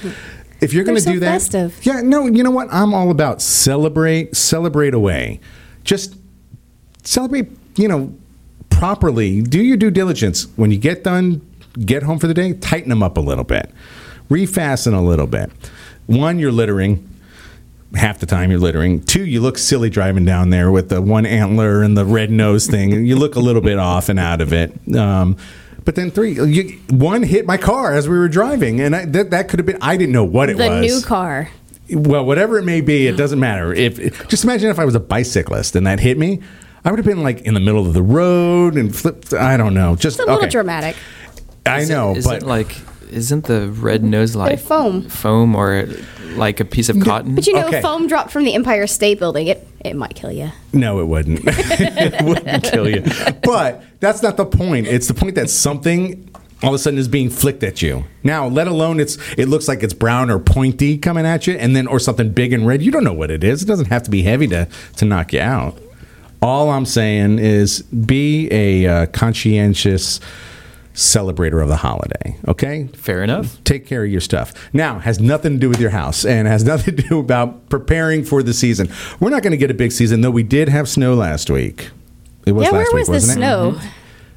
If 0.61 0.73
you're 0.73 0.85
going 0.85 0.97
to 0.97 1.01
so 1.03 1.13
do 1.13 1.21
that, 1.21 1.33
festive. 1.33 1.79
yeah, 1.83 2.01
no, 2.01 2.27
you 2.27 2.43
know 2.43 2.51
what? 2.51 2.69
I'm 2.73 2.95
all 2.95 3.11
about 3.11 3.43
celebrate, 3.43 4.35
celebrate 4.37 4.95
away. 4.95 5.41
Just 5.83 6.17
celebrate, 7.03 7.49
you 7.77 7.89
know, 7.89 8.15
properly. 8.71 9.41
Do 9.43 9.63
your 9.63 9.77
due 9.77 9.91
diligence. 9.91 10.47
When 10.57 10.71
you 10.71 10.79
get 10.79 11.05
done, 11.05 11.41
get 11.85 12.03
home 12.03 12.19
for 12.19 12.27
the 12.27 12.35
day, 12.35 12.53
tighten 12.55 12.89
them 12.91 13.03
up 13.03 13.17
a 13.17 13.21
little 13.21 13.45
bit, 13.45 13.71
refasten 14.31 14.95
a 14.95 15.01
little 15.01 15.27
bit. 15.27 15.51
One, 16.07 16.39
you're 16.39 16.53
littering. 16.53 17.09
Half 17.95 18.19
the 18.19 18.27
time 18.27 18.51
you're 18.51 18.59
littering. 18.61 19.03
Two, 19.05 19.25
you 19.25 19.41
look 19.41 19.57
silly 19.57 19.89
driving 19.89 20.25
down 20.25 20.51
there 20.51 20.71
with 20.73 20.89
the 20.89 21.01
one 21.01 21.25
antler 21.27 21.83
and 21.83 21.97
the 21.97 22.05
red 22.05 22.29
nose 22.31 22.67
thing. 22.67 23.07
You 23.07 23.15
look 23.17 23.37
a 23.37 23.41
little 23.41 23.63
bit 23.63 23.79
off 23.79 24.09
and 24.09 24.19
out 24.19 24.41
of 24.41 24.53
it. 24.53 24.73
Um, 24.97 25.37
but 25.85 25.95
then 25.95 26.11
three, 26.11 26.33
you, 26.33 26.81
one 26.91 27.23
hit 27.23 27.47
my 27.47 27.57
car 27.57 27.93
as 27.95 28.09
we 28.09 28.19
were 28.19 28.27
driving, 28.29 28.81
and 28.81 28.97
I, 28.97 29.05
that 29.05 29.31
that 29.31 29.49
could 29.49 29.61
have 29.61 29.67
been. 29.67 29.79
I 29.81 29.97
didn't 29.97 30.13
know 30.13 30.25
what 30.25 30.49
it 30.51 30.57
the 30.57 30.69
was 30.69 30.81
The 30.81 30.81
new 30.81 31.03
car. 31.07 31.51
well, 31.91 32.25
whatever 32.25 32.59
it 32.59 32.65
may 32.65 32.81
be, 32.81 33.07
it 33.07 33.17
doesn't 33.17 33.39
matter. 33.39 33.73
If 33.73 34.27
just 34.29 34.43
imagine 34.43 34.71
if 34.71 34.79
I 34.81 34.85
was 34.85 34.97
a 34.97 35.01
bicyclist 35.01 35.77
and 35.77 35.87
that 35.87 36.01
hit 36.01 36.19
me, 36.19 36.41
I 36.85 36.91
would 36.91 36.99
have 36.99 37.07
been 37.07 37.23
like 37.23 37.41
in 37.43 37.55
the 37.55 37.61
middle 37.61 37.87
of 37.87 37.95
the 37.95 38.03
road 38.03 38.77
and 38.77 38.95
flipped. 38.95 39.33
I 39.33 39.57
don't 39.57 39.75
know. 39.75 39.97
Just 39.97 40.19
It's 40.19 40.27
a 40.27 40.31
little 40.31 40.39
okay. 40.43 40.51
dramatic. 40.51 40.97
I 41.67 41.81
Is 41.81 41.89
know, 41.91 42.15
is 42.15 42.27
but 42.27 42.43
it 42.43 42.47
like 42.47 42.77
isn't 43.11 43.45
the 43.45 43.69
red 43.71 44.03
nose 44.05 44.35
like 44.37 44.59
foam. 44.59 45.09
foam 45.09 45.55
or 45.55 45.87
like 46.35 46.61
a 46.61 46.65
piece 46.65 46.89
of 46.89 47.01
cotton? 47.01 47.35
But 47.35 47.47
you 47.47 47.55
know, 47.55 47.67
Okay. 47.69 47.81
foam 47.81 48.07
dropped 48.07 48.31
from 48.33 48.45
the 48.45 48.55
Empire 48.55 48.87
State 48.87 49.19
Building. 49.19 49.47
It 49.47 49.67
it 49.85 49.97
might 49.97 50.15
kill 50.15 50.33
you. 50.33 50.51
no, 50.73 51.01
it 51.01 51.05
wouldn't. 51.07 51.41
it 51.47 52.23
wouldn't 52.25 52.65
kill 52.65 52.89
you. 52.89 53.03
But 53.43 53.83
that's 54.01 54.23
not 54.23 54.37
the 54.37 54.47
point. 54.47 54.87
It's 54.87 55.09
the 55.09 55.15
point 55.15 55.37
that 55.37 55.49
something 55.51 56.31
all 56.63 56.71
of 56.71 56.75
a 56.75 56.79
sudden 56.79 56.99
is 56.99 57.09
being 57.09 57.29
flicked 57.31 57.63
at 57.63 57.83
you. 57.83 58.05
Now, 58.23 58.47
let 58.47 58.67
alone 58.69 58.99
it's 59.01 59.17
it 59.39 59.49
looks 59.49 59.69
like 59.69 59.83
it's 59.83 59.93
brown 59.95 60.31
or 60.31 60.39
pointy 60.39 60.99
coming 60.99 61.25
at 61.27 61.47
you, 61.47 61.55
and 61.55 61.75
then 61.77 61.87
or 61.87 61.99
something 61.99 62.31
big 62.31 62.53
and 62.53 62.67
red. 62.67 62.83
You 62.83 62.91
don't 62.91 63.05
know 63.05 63.13
what 63.15 63.31
it 63.31 63.43
is. 63.45 63.63
It 63.63 63.67
doesn't 63.67 63.87
have 63.87 64.03
to 64.05 64.11
be 64.11 64.23
heavy 64.23 64.49
to 64.49 64.69
to 64.97 65.05
knock 65.07 65.33
you 65.33 65.41
out. 65.41 65.79
All 66.45 66.71
I'm 66.71 66.85
saying 66.85 67.39
is 67.39 67.81
be 67.83 68.49
a 68.53 68.87
uh, 68.87 69.07
conscientious 69.07 70.21
celebrator 70.95 71.63
of 71.63 71.69
the 71.69 71.77
holiday. 71.77 72.37
Okay, 72.47 72.87
Fair 72.95 73.23
enough. 73.25 73.63
take 73.65 73.87
care 73.87 74.05
of 74.05 74.11
your 74.11 74.21
stuff. 74.21 74.53
Now, 74.73 74.99
has 74.99 75.19
nothing 75.19 75.55
to 75.55 75.59
do 75.59 75.69
with 75.71 75.81
your 75.81 75.91
house 75.91 76.25
and 76.25 76.47
has 76.47 76.63
nothing 76.65 76.97
to 76.97 77.03
do 77.03 77.19
about 77.19 77.69
preparing 77.71 78.25
for 78.25 78.43
the 78.43 78.53
season. 78.53 78.89
We're 79.21 79.31
not 79.31 79.43
going 79.43 79.53
to 79.53 79.57
get 79.57 79.71
a 79.71 79.75
big 79.75 79.91
season, 79.91 80.21
though 80.21 80.31
we 80.31 80.43
did 80.43 80.69
have 80.69 80.89
snow 80.89 81.15
last 81.15 81.49
week. 81.49 81.91
It 82.47 82.53
was 82.53 82.65
yeah, 82.65 82.71
last 82.73 82.93
where 82.93 83.01
week, 83.01 83.09
was 83.09 83.09
the 83.09 83.13
wasn't 83.13 83.39
it? 83.39 83.41
snow? 83.41 83.81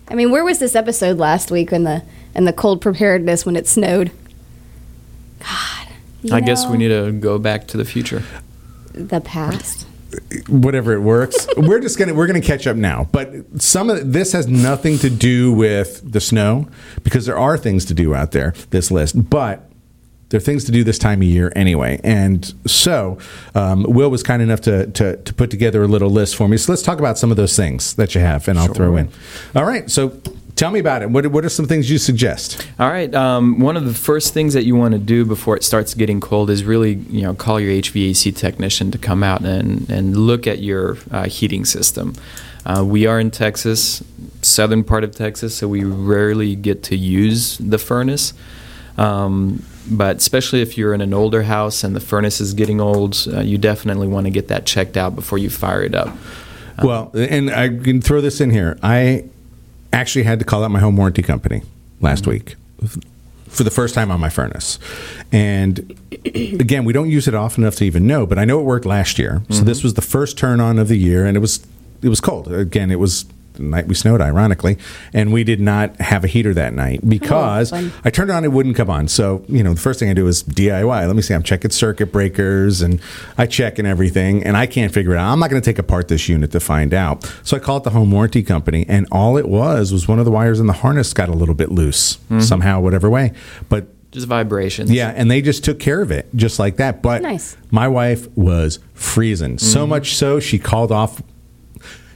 I 0.07 0.15
mean, 0.15 0.31
where 0.31 0.45
was 0.45 0.59
this 0.59 0.75
episode 0.75 1.17
last 1.17 1.51
week 1.51 1.73
in 1.73 1.83
the 1.83 2.03
in 2.33 2.45
the 2.45 2.53
cold 2.53 2.79
preparedness 2.79 3.45
when 3.45 3.57
it 3.57 3.67
snowed? 3.67 4.11
God, 5.39 5.87
you 6.23 6.33
I 6.33 6.39
guess 6.39 6.65
we 6.67 6.77
need 6.77 6.87
to 6.87 7.11
go 7.11 7.37
back 7.37 7.67
to 7.67 7.77
the 7.77 7.83
future. 7.83 8.23
the 8.93 9.19
past. 9.19 9.86
Whatever 10.47 10.93
it 10.93 10.99
works. 10.99 11.47
we're 11.57 11.79
just 11.79 11.97
gonna 11.97 12.13
we're 12.13 12.27
gonna 12.27 12.41
catch 12.41 12.67
up 12.67 12.77
now. 12.77 13.07
But 13.11 13.61
some 13.61 13.89
of 13.89 14.13
this 14.13 14.31
has 14.33 14.47
nothing 14.47 14.97
to 14.99 15.09
do 15.09 15.53
with 15.53 16.11
the 16.11 16.21
snow 16.21 16.67
because 17.03 17.25
there 17.25 17.37
are 17.37 17.57
things 17.57 17.85
to 17.85 17.93
do 17.93 18.15
out 18.15 18.31
there. 18.31 18.53
This 18.69 18.91
list, 18.91 19.29
but. 19.29 19.63
There 20.29 20.39
are 20.39 20.41
things 20.41 20.65
to 20.65 20.73
do 20.73 20.83
this 20.83 20.99
time 20.99 21.21
of 21.21 21.27
year 21.29 21.53
anyway. 21.55 22.01
And 22.03 22.53
so, 22.65 23.17
um, 23.55 23.83
Will 23.83 24.11
was 24.11 24.23
kind 24.23 24.41
enough 24.41 24.59
to, 24.63 24.87
to, 24.87 25.15
to 25.15 25.33
put 25.33 25.49
together 25.49 25.81
a 25.83 25.87
little 25.87 26.09
list 26.09 26.35
for 26.35 26.49
me. 26.49 26.57
So 26.57 26.73
let's 26.73 26.81
talk 26.81 26.99
about 26.99 27.17
some 27.17 27.31
of 27.31 27.37
those 27.37 27.55
things 27.55 27.93
that 27.93 28.13
you 28.13 28.19
have, 28.19 28.45
and 28.49 28.59
I'll 28.59 28.73
throw 28.73 28.97
in. 28.97 29.09
All 29.55 29.63
right. 29.63 29.89
So 29.89 30.21
tell 30.57 30.71
me 30.71 30.79
about 30.79 31.01
it. 31.01 31.09
What, 31.09 31.27
what 31.27 31.45
are 31.45 31.49
some 31.49 31.67
things 31.67 31.89
you 31.89 31.97
suggest? 31.97 32.67
All 32.79 32.89
right. 32.89 33.13
Um, 33.13 33.59
one 33.59 33.77
of 33.77 33.85
the 33.85 33.93
first 33.93 34.33
things 34.33 34.53
that 34.53 34.65
you 34.65 34.75
want 34.75 34.93
to 34.93 34.99
do 34.99 35.23
before 35.23 35.55
it 35.55 35.63
starts 35.63 35.93
getting 35.93 36.19
cold 36.19 36.49
is 36.49 36.63
really, 36.63 36.95
you 36.95 37.21
know, 37.21 37.33
call 37.33 37.59
your 37.59 37.71
HVAC 37.71 38.35
technician 38.35 38.91
to 38.91 38.97
come 38.97 39.23
out 39.23 39.41
and, 39.41 39.89
and 39.89 40.17
look 40.17 40.47
at 40.47 40.59
your 40.59 40.97
uh, 41.11 41.27
heating 41.27 41.63
system. 41.63 42.13
Uh, 42.65 42.83
we 42.83 43.05
are 43.05 43.19
in 43.19 43.31
Texas, 43.31 44.03
southern 44.41 44.83
part 44.83 45.03
of 45.03 45.15
Texas, 45.15 45.55
so 45.55 45.67
we 45.69 45.83
rarely 45.85 46.55
get 46.55 46.83
to 46.83 46.97
use 46.97 47.57
the 47.59 47.77
furnace. 47.77 48.33
Um, 48.97 49.63
but 49.89 50.17
especially 50.17 50.61
if 50.61 50.77
you're 50.77 50.93
in 50.93 50.99
an 50.99 51.13
older 51.13 51.43
house 51.43 51.83
and 51.83 51.95
the 51.95 52.01
furnace 52.01 52.41
is 52.41 52.53
getting 52.53 52.81
old, 52.81 53.25
uh, 53.31 53.39
you 53.39 53.57
definitely 53.57 54.07
want 54.07 54.25
to 54.25 54.31
get 54.31 54.49
that 54.49 54.65
checked 54.65 54.97
out 54.97 55.15
before 55.15 55.37
you 55.37 55.49
fire 55.49 55.83
it 55.83 55.95
up. 55.95 56.13
Well, 56.83 57.11
and 57.15 57.49
I 57.49 57.69
can 57.69 58.01
throw 58.01 58.21
this 58.21 58.41
in 58.41 58.51
here. 58.51 58.77
I 58.83 59.23
actually 59.97 60.23
had 60.23 60.39
to 60.39 60.45
call 60.45 60.63
out 60.63 60.71
my 60.71 60.79
home 60.79 60.95
warranty 60.97 61.21
company 61.21 61.63
last 62.01 62.23
mm-hmm. 62.23 62.31
week 62.31 62.55
for 63.47 63.63
the 63.63 63.71
first 63.71 63.95
time 63.95 64.11
on 64.11 64.19
my 64.19 64.29
furnace. 64.29 64.77
And 65.31 65.97
again, 66.25 66.85
we 66.85 66.93
don't 66.93 67.09
use 67.09 67.27
it 67.27 67.33
often 67.33 67.63
enough 67.63 67.75
to 67.77 67.85
even 67.85 68.05
know, 68.05 68.25
but 68.25 68.37
I 68.37 68.45
know 68.45 68.59
it 68.59 68.63
worked 68.63 68.85
last 68.85 69.17
year. 69.17 69.41
So 69.49 69.55
mm-hmm. 69.55 69.65
this 69.65 69.83
was 69.83 69.95
the 69.95 70.01
first 70.01 70.37
turn 70.37 70.59
on 70.59 70.77
of 70.79 70.87
the 70.87 70.97
year, 70.97 71.25
and 71.25 71.35
it 71.35 71.39
was 71.39 71.65
it 72.01 72.09
was 72.09 72.21
cold. 72.21 72.51
Again, 72.51 72.91
it 72.91 72.99
was 72.99 73.25
the 73.57 73.63
night 73.63 73.87
we 73.87 73.95
snowed, 73.95 74.21
ironically, 74.21 74.77
and 75.13 75.33
we 75.33 75.43
did 75.43 75.59
not 75.59 75.99
have 76.01 76.23
a 76.23 76.27
heater 76.27 76.53
that 76.53 76.73
night 76.73 77.01
oh, 77.03 77.07
because 77.07 77.69
fun. 77.71 77.91
I 78.03 78.09
turned 78.09 78.29
it 78.29 78.33
on, 78.33 78.43
it 78.43 78.51
wouldn't 78.51 78.75
come 78.75 78.89
on. 78.89 79.07
So, 79.07 79.43
you 79.47 79.63
know, 79.63 79.73
the 79.73 79.79
first 79.79 79.99
thing 79.99 80.09
I 80.09 80.13
do 80.13 80.27
is 80.27 80.43
DIY. 80.43 81.07
Let 81.07 81.15
me 81.15 81.21
see, 81.21 81.33
I'm 81.33 81.43
checking 81.43 81.71
circuit 81.71 82.11
breakers 82.11 82.81
and 82.81 83.01
I 83.37 83.45
check 83.45 83.79
and 83.79 83.87
everything, 83.87 84.43
and 84.43 84.55
I 84.55 84.65
can't 84.65 84.93
figure 84.93 85.13
it 85.13 85.17
out. 85.17 85.31
I'm 85.31 85.39
not 85.39 85.49
going 85.49 85.61
to 85.61 85.65
take 85.65 85.79
apart 85.79 86.07
this 86.07 86.29
unit 86.29 86.51
to 86.51 86.59
find 86.59 86.93
out. 86.93 87.25
So 87.43 87.57
I 87.57 87.59
called 87.59 87.83
the 87.83 87.91
home 87.91 88.11
warranty 88.11 88.43
company, 88.43 88.85
and 88.87 89.07
all 89.11 89.37
it 89.37 89.47
was 89.47 89.91
was 89.91 90.07
one 90.07 90.19
of 90.19 90.25
the 90.25 90.31
wires 90.31 90.59
in 90.59 90.67
the 90.67 90.73
harness 90.73 91.13
got 91.13 91.29
a 91.29 91.33
little 91.33 91.55
bit 91.55 91.71
loose 91.71 92.15
hmm. 92.27 92.39
somehow, 92.39 92.79
whatever 92.79 93.09
way. 93.09 93.33
But 93.69 94.11
Just 94.11 94.27
vibrations. 94.27 94.91
yeah, 94.91 95.13
and 95.15 95.29
they 95.29 95.41
just 95.41 95.63
took 95.63 95.79
care 95.79 96.01
of 96.01 96.11
it 96.11 96.27
just 96.35 96.59
like 96.59 96.77
that. 96.77 97.01
But 97.01 97.21
Nice. 97.21 97.57
my 97.71 97.87
wife 97.87 98.27
was 98.37 98.79
freezing 98.93 99.57
so 99.57 99.83
hmm. 99.83 99.89
much 99.91 100.15
so 100.15 100.39
she 100.39 100.59
called 100.59 100.91
off. 100.91 101.21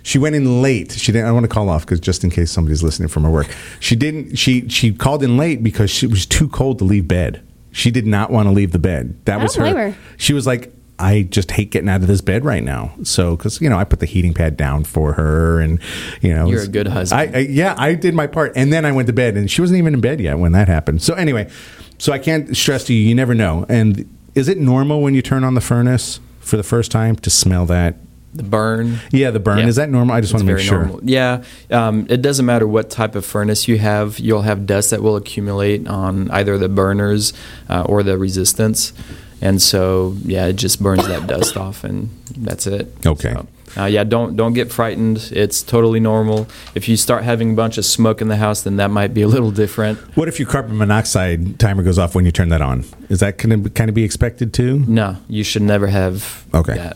She 0.03 0.17
went 0.17 0.35
in 0.35 0.61
late. 0.61 0.91
She 0.91 1.11
didn't. 1.11 1.27
I 1.27 1.31
want 1.31 1.43
to 1.43 1.49
call 1.49 1.69
off 1.69 1.85
because 1.85 1.99
just 1.99 2.23
in 2.23 2.29
case 2.29 2.51
somebody's 2.51 2.83
listening 2.83 3.09
from 3.09 3.23
her 3.23 3.29
work, 3.29 3.47
she 3.79 3.95
didn't. 3.95 4.35
She 4.35 4.67
she 4.69 4.93
called 4.93 5.23
in 5.23 5.37
late 5.37 5.63
because 5.63 5.89
she 5.89 6.07
was 6.07 6.25
too 6.25 6.47
cold 6.49 6.79
to 6.79 6.85
leave 6.85 7.07
bed. 7.07 7.41
She 7.71 7.91
did 7.91 8.05
not 8.05 8.31
want 8.31 8.47
to 8.47 8.51
leave 8.51 8.71
the 8.71 8.79
bed. 8.79 9.23
That 9.25 9.39
I 9.39 9.43
was 9.43 9.55
don't 9.55 9.67
her. 9.67 9.73
blame 9.73 9.91
her. 9.93 9.97
She 10.17 10.33
was 10.33 10.45
like, 10.45 10.73
I 11.01 11.23
just 11.23 11.51
hate 11.51 11.71
getting 11.71 11.89
out 11.89 12.01
of 12.01 12.07
this 12.07 12.21
bed 12.21 12.45
right 12.45 12.63
now. 12.63 12.93
So 13.03 13.35
because 13.35 13.59
you 13.59 13.69
know 13.69 13.77
I 13.77 13.83
put 13.83 13.99
the 13.99 14.05
heating 14.05 14.33
pad 14.33 14.55
down 14.55 14.83
for 14.83 15.13
her, 15.13 15.59
and 15.59 15.79
you 16.21 16.33
know 16.33 16.47
You're 16.47 16.63
a 16.63 16.67
good 16.67 16.87
husband. 16.87 17.35
I, 17.35 17.39
I 17.39 17.41
yeah 17.41 17.75
I 17.77 17.95
did 17.95 18.13
my 18.13 18.27
part, 18.27 18.53
and 18.55 18.71
then 18.71 18.85
I 18.85 18.91
went 18.91 19.07
to 19.07 19.13
bed, 19.13 19.35
and 19.35 19.49
she 19.49 19.61
wasn't 19.61 19.79
even 19.79 19.93
in 19.93 20.01
bed 20.01 20.19
yet 20.19 20.37
when 20.37 20.51
that 20.51 20.67
happened. 20.67 21.01
So 21.01 21.15
anyway, 21.15 21.49
so 21.97 22.13
I 22.13 22.19
can't 22.19 22.55
stress 22.55 22.83
to 22.85 22.93
you, 22.93 23.01
you 23.07 23.15
never 23.15 23.33
know. 23.33 23.65
And 23.67 24.09
is 24.35 24.47
it 24.47 24.57
normal 24.57 25.01
when 25.01 25.13
you 25.15 25.21
turn 25.21 25.43
on 25.43 25.55
the 25.55 25.61
furnace 25.61 26.19
for 26.39 26.57
the 26.57 26.63
first 26.63 26.91
time 26.91 27.15
to 27.17 27.29
smell 27.29 27.65
that? 27.67 27.95
The 28.33 28.43
burn. 28.43 28.99
Yeah, 29.11 29.31
the 29.31 29.39
burn. 29.41 29.59
Yeah. 29.59 29.67
Is 29.67 29.75
that 29.75 29.89
normal? 29.89 30.15
I 30.15 30.21
just 30.21 30.33
want 30.33 30.45
to 30.47 30.53
make 30.53 30.63
sure. 30.63 30.79
normal. 30.85 31.01
Yeah, 31.03 31.43
um, 31.69 32.07
it 32.09 32.21
doesn't 32.21 32.45
matter 32.45 32.65
what 32.67 32.89
type 32.89 33.15
of 33.15 33.25
furnace 33.25 33.67
you 33.67 33.77
have. 33.77 34.19
You'll 34.19 34.43
have 34.43 34.65
dust 34.65 34.91
that 34.91 35.01
will 35.03 35.17
accumulate 35.17 35.87
on 35.87 36.31
either 36.31 36.57
the 36.57 36.69
burners 36.69 37.33
uh, 37.69 37.83
or 37.83 38.03
the 38.03 38.17
resistance, 38.17 38.93
and 39.41 39.61
so 39.61 40.15
yeah, 40.23 40.45
it 40.47 40.53
just 40.55 40.81
burns 40.81 41.07
that 41.07 41.27
dust 41.27 41.57
off, 41.57 41.83
and 41.83 42.09
that's 42.37 42.67
it. 42.67 42.93
Okay. 43.05 43.33
So, 43.33 43.47
uh, 43.81 43.85
yeah, 43.85 44.03
don't 44.05 44.35
don't 44.35 44.53
get 44.53 44.71
frightened. 44.71 45.29
It's 45.33 45.61
totally 45.61 45.99
normal. 45.99 46.47
If 46.75 46.87
you 46.89 46.95
start 46.97 47.23
having 47.23 47.51
a 47.51 47.55
bunch 47.55 47.77
of 47.77 47.85
smoke 47.85 48.21
in 48.21 48.27
the 48.29 48.35
house, 48.37 48.61
then 48.63 48.77
that 48.77 48.91
might 48.91 49.13
be 49.13 49.21
a 49.21 49.27
little 49.27 49.51
different. 49.51 49.97
What 50.15 50.27
if 50.27 50.39
your 50.39 50.47
carbon 50.47 50.77
monoxide 50.77 51.59
timer 51.59 51.83
goes 51.83 51.97
off 51.99 52.15
when 52.15 52.25
you 52.25 52.31
turn 52.31 52.49
that 52.49 52.61
on? 52.61 52.85
Is 53.09 53.19
that 53.19 53.37
going 53.37 53.63
to 53.63 53.69
kind 53.69 53.89
of 53.89 53.95
be 53.95 54.03
expected 54.03 54.53
too? 54.53 54.79
No, 54.87 55.17
you 55.27 55.43
should 55.43 55.61
never 55.63 55.87
have 55.87 56.45
Okay. 56.53 56.91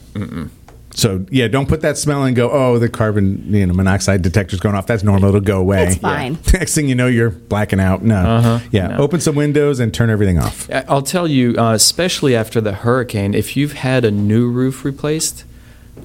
So 0.95 1.25
yeah, 1.29 1.47
don't 1.49 1.67
put 1.67 1.81
that 1.81 1.97
smell 1.97 2.23
and 2.23 2.35
go, 2.35 2.49
oh, 2.49 2.79
the 2.79 2.87
carbon 2.89 3.53
you 3.53 3.65
know 3.65 3.73
monoxide 3.73 4.21
detector's 4.21 4.59
going 4.61 4.75
off. 4.75 4.87
That's 4.87 5.03
normal. 5.03 5.29
It'll 5.29 5.41
go 5.41 5.59
away. 5.59 5.87
It's 5.87 5.97
fine. 5.97 6.37
Next 6.53 6.73
thing 6.73 6.87
you 6.89 6.95
know, 6.95 7.07
you're 7.07 7.29
blacking 7.31 7.79
out. 7.81 8.01
No. 8.01 8.15
Uh-huh. 8.15 8.59
Yeah. 8.71 8.87
No. 8.87 8.97
Open 8.97 9.19
some 9.19 9.35
windows 9.35 9.79
and 9.79 9.93
turn 9.93 10.09
everything 10.09 10.39
off. 10.39 10.69
I- 10.71 10.85
I'll 10.87 11.01
tell 11.01 11.27
you, 11.27 11.53
uh, 11.57 11.73
especially 11.73 12.35
after 12.35 12.61
the 12.61 12.71
hurricane, 12.73 13.33
if 13.33 13.57
you've 13.57 13.73
had 13.73 14.05
a 14.05 14.11
new 14.11 14.49
roof 14.49 14.85
replaced, 14.85 15.43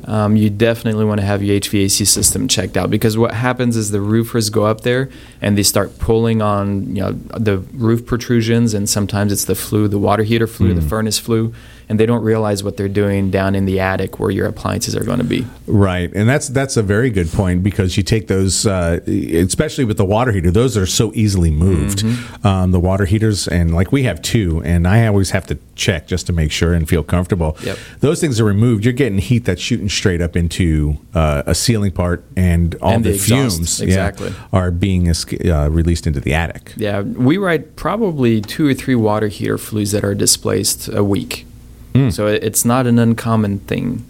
um, 0.06 0.36
you 0.36 0.50
definitely 0.50 1.04
want 1.04 1.20
to 1.20 1.26
have 1.26 1.42
your 1.42 1.58
HVAC 1.60 2.06
system 2.06 2.48
checked 2.48 2.76
out 2.76 2.90
because 2.90 3.18
what 3.18 3.32
happens 3.34 3.76
is 3.76 3.90
the 3.90 4.00
roofers 4.00 4.48
go 4.50 4.64
up 4.64 4.80
there 4.82 5.08
and 5.42 5.58
they 5.58 5.62
start 5.62 5.98
pulling 5.98 6.40
on 6.42 6.94
you 6.96 7.02
know 7.02 7.12
the 7.12 7.58
roof 7.74 8.06
protrusions 8.06 8.72
and 8.74 8.88
sometimes 8.88 9.32
it's 9.32 9.44
the 9.44 9.54
flue, 9.54 9.88
the 9.88 9.98
water 9.98 10.22
heater 10.22 10.46
flue, 10.46 10.74
the 10.74 10.80
furnace 10.82 11.18
flue, 11.18 11.52
and 11.90 11.98
they 11.98 12.06
don't 12.06 12.22
realize 12.22 12.62
what 12.62 12.76
they're 12.76 12.88
doing 12.88 13.32
down 13.32 13.56
in 13.56 13.64
the 13.64 13.80
attic 13.80 14.20
where 14.20 14.30
your 14.30 14.46
appliances 14.46 14.94
are 14.94 15.02
going 15.02 15.18
to 15.18 15.24
be. 15.24 15.44
Right, 15.66 16.10
and 16.14 16.28
that's 16.28 16.48
that's 16.48 16.76
a 16.76 16.84
very 16.84 17.10
good 17.10 17.30
point 17.32 17.64
because 17.64 17.96
you 17.96 18.04
take 18.04 18.28
those, 18.28 18.64
uh, 18.64 19.00
especially 19.06 19.84
with 19.84 19.96
the 19.96 20.04
water 20.04 20.30
heater, 20.30 20.52
those 20.52 20.76
are 20.76 20.86
so 20.86 21.12
easily 21.14 21.50
moved. 21.50 22.04
Mm-hmm. 22.04 22.46
Um, 22.46 22.70
the 22.70 22.78
water 22.78 23.06
heaters, 23.06 23.48
and 23.48 23.74
like 23.74 23.90
we 23.90 24.04
have 24.04 24.22
two, 24.22 24.62
and 24.64 24.86
I 24.86 25.08
always 25.08 25.30
have 25.30 25.48
to 25.48 25.58
check 25.74 26.06
just 26.06 26.28
to 26.28 26.32
make 26.32 26.52
sure 26.52 26.72
and 26.74 26.88
feel 26.88 27.02
comfortable. 27.02 27.56
Yep. 27.64 27.78
Those 27.98 28.20
things 28.20 28.38
are 28.38 28.44
removed. 28.44 28.84
You're 28.84 28.92
getting 28.92 29.18
heat 29.18 29.44
that's 29.44 29.60
shooting 29.60 29.88
straight 29.88 30.20
up 30.20 30.36
into 30.36 30.96
uh, 31.12 31.42
a 31.44 31.56
ceiling 31.56 31.90
part, 31.90 32.24
and 32.36 32.76
all 32.76 32.92
And 32.92 33.04
the, 33.04 33.10
the 33.10 33.14
exhaust, 33.16 33.56
fumes, 33.56 33.80
yeah, 33.80 33.86
exactly. 33.86 34.32
are 34.52 34.70
being 34.70 35.08
uh, 35.10 35.68
released 35.70 36.06
into 36.06 36.20
the 36.20 36.34
attic. 36.34 36.72
Yeah, 36.76 37.00
we 37.00 37.36
write 37.36 37.74
probably 37.74 38.40
two 38.40 38.68
or 38.68 38.74
three 38.74 38.94
water 38.94 39.26
heater 39.26 39.58
flues 39.58 39.90
that 39.90 40.04
are 40.04 40.14
displaced 40.14 40.86
a 40.86 41.02
week. 41.02 41.46
So 42.10 42.26
it's 42.26 42.64
not 42.64 42.86
an 42.86 42.98
uncommon 42.98 43.60
thing. 43.60 44.04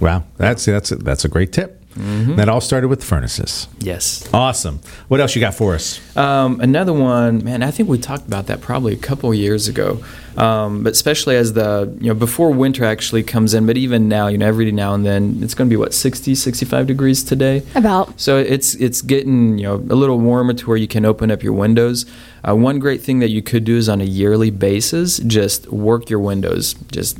Wow, 0.00 0.24
that's 0.36 0.64
that's 0.64 0.90
a, 0.92 0.96
that's 0.96 1.24
a 1.24 1.28
great 1.28 1.52
tip. 1.52 1.84
Mm-hmm. 1.94 2.34
That 2.36 2.48
all 2.48 2.60
started 2.60 2.88
with 2.88 3.04
furnaces. 3.04 3.68
Yes. 3.78 4.28
Awesome. 4.34 4.80
What 5.06 5.20
else 5.20 5.36
you 5.36 5.40
got 5.40 5.54
for 5.54 5.74
us? 5.74 6.00
Um, 6.16 6.60
another 6.60 6.92
one, 6.92 7.44
man, 7.44 7.62
I 7.62 7.70
think 7.70 7.88
we 7.88 7.98
talked 7.98 8.26
about 8.26 8.46
that 8.48 8.60
probably 8.60 8.94
a 8.94 8.98
couple 8.98 9.32
years 9.32 9.68
ago. 9.68 10.02
Um, 10.36 10.82
but 10.82 10.92
especially 10.92 11.36
as 11.36 11.52
the, 11.52 11.96
you 12.00 12.08
know, 12.08 12.14
before 12.14 12.50
winter 12.50 12.84
actually 12.84 13.22
comes 13.22 13.54
in, 13.54 13.66
but 13.66 13.76
even 13.76 14.08
now, 14.08 14.26
you 14.26 14.36
know, 14.36 14.46
every 14.46 14.72
now 14.72 14.94
and 14.94 15.06
then, 15.06 15.38
it's 15.40 15.54
going 15.54 15.68
to 15.68 15.72
be 15.72 15.76
what, 15.76 15.94
60, 15.94 16.34
65 16.34 16.86
degrees 16.88 17.22
today? 17.22 17.62
About. 17.76 18.18
So 18.20 18.38
it's 18.38 18.74
it's 18.74 19.00
getting 19.00 19.58
you 19.58 19.64
know 19.64 19.74
a 19.74 19.94
little 19.94 20.18
warmer 20.18 20.54
to 20.54 20.66
where 20.66 20.76
you 20.76 20.88
can 20.88 21.04
open 21.04 21.30
up 21.30 21.44
your 21.44 21.52
windows. 21.52 22.06
Uh, 22.46 22.56
one 22.56 22.80
great 22.80 23.02
thing 23.02 23.20
that 23.20 23.30
you 23.30 23.42
could 23.42 23.64
do 23.64 23.76
is 23.76 23.88
on 23.88 24.00
a 24.00 24.04
yearly 24.04 24.50
basis, 24.50 25.18
just 25.18 25.70
work 25.70 26.10
your 26.10 26.18
windows. 26.18 26.74
Just 26.90 27.18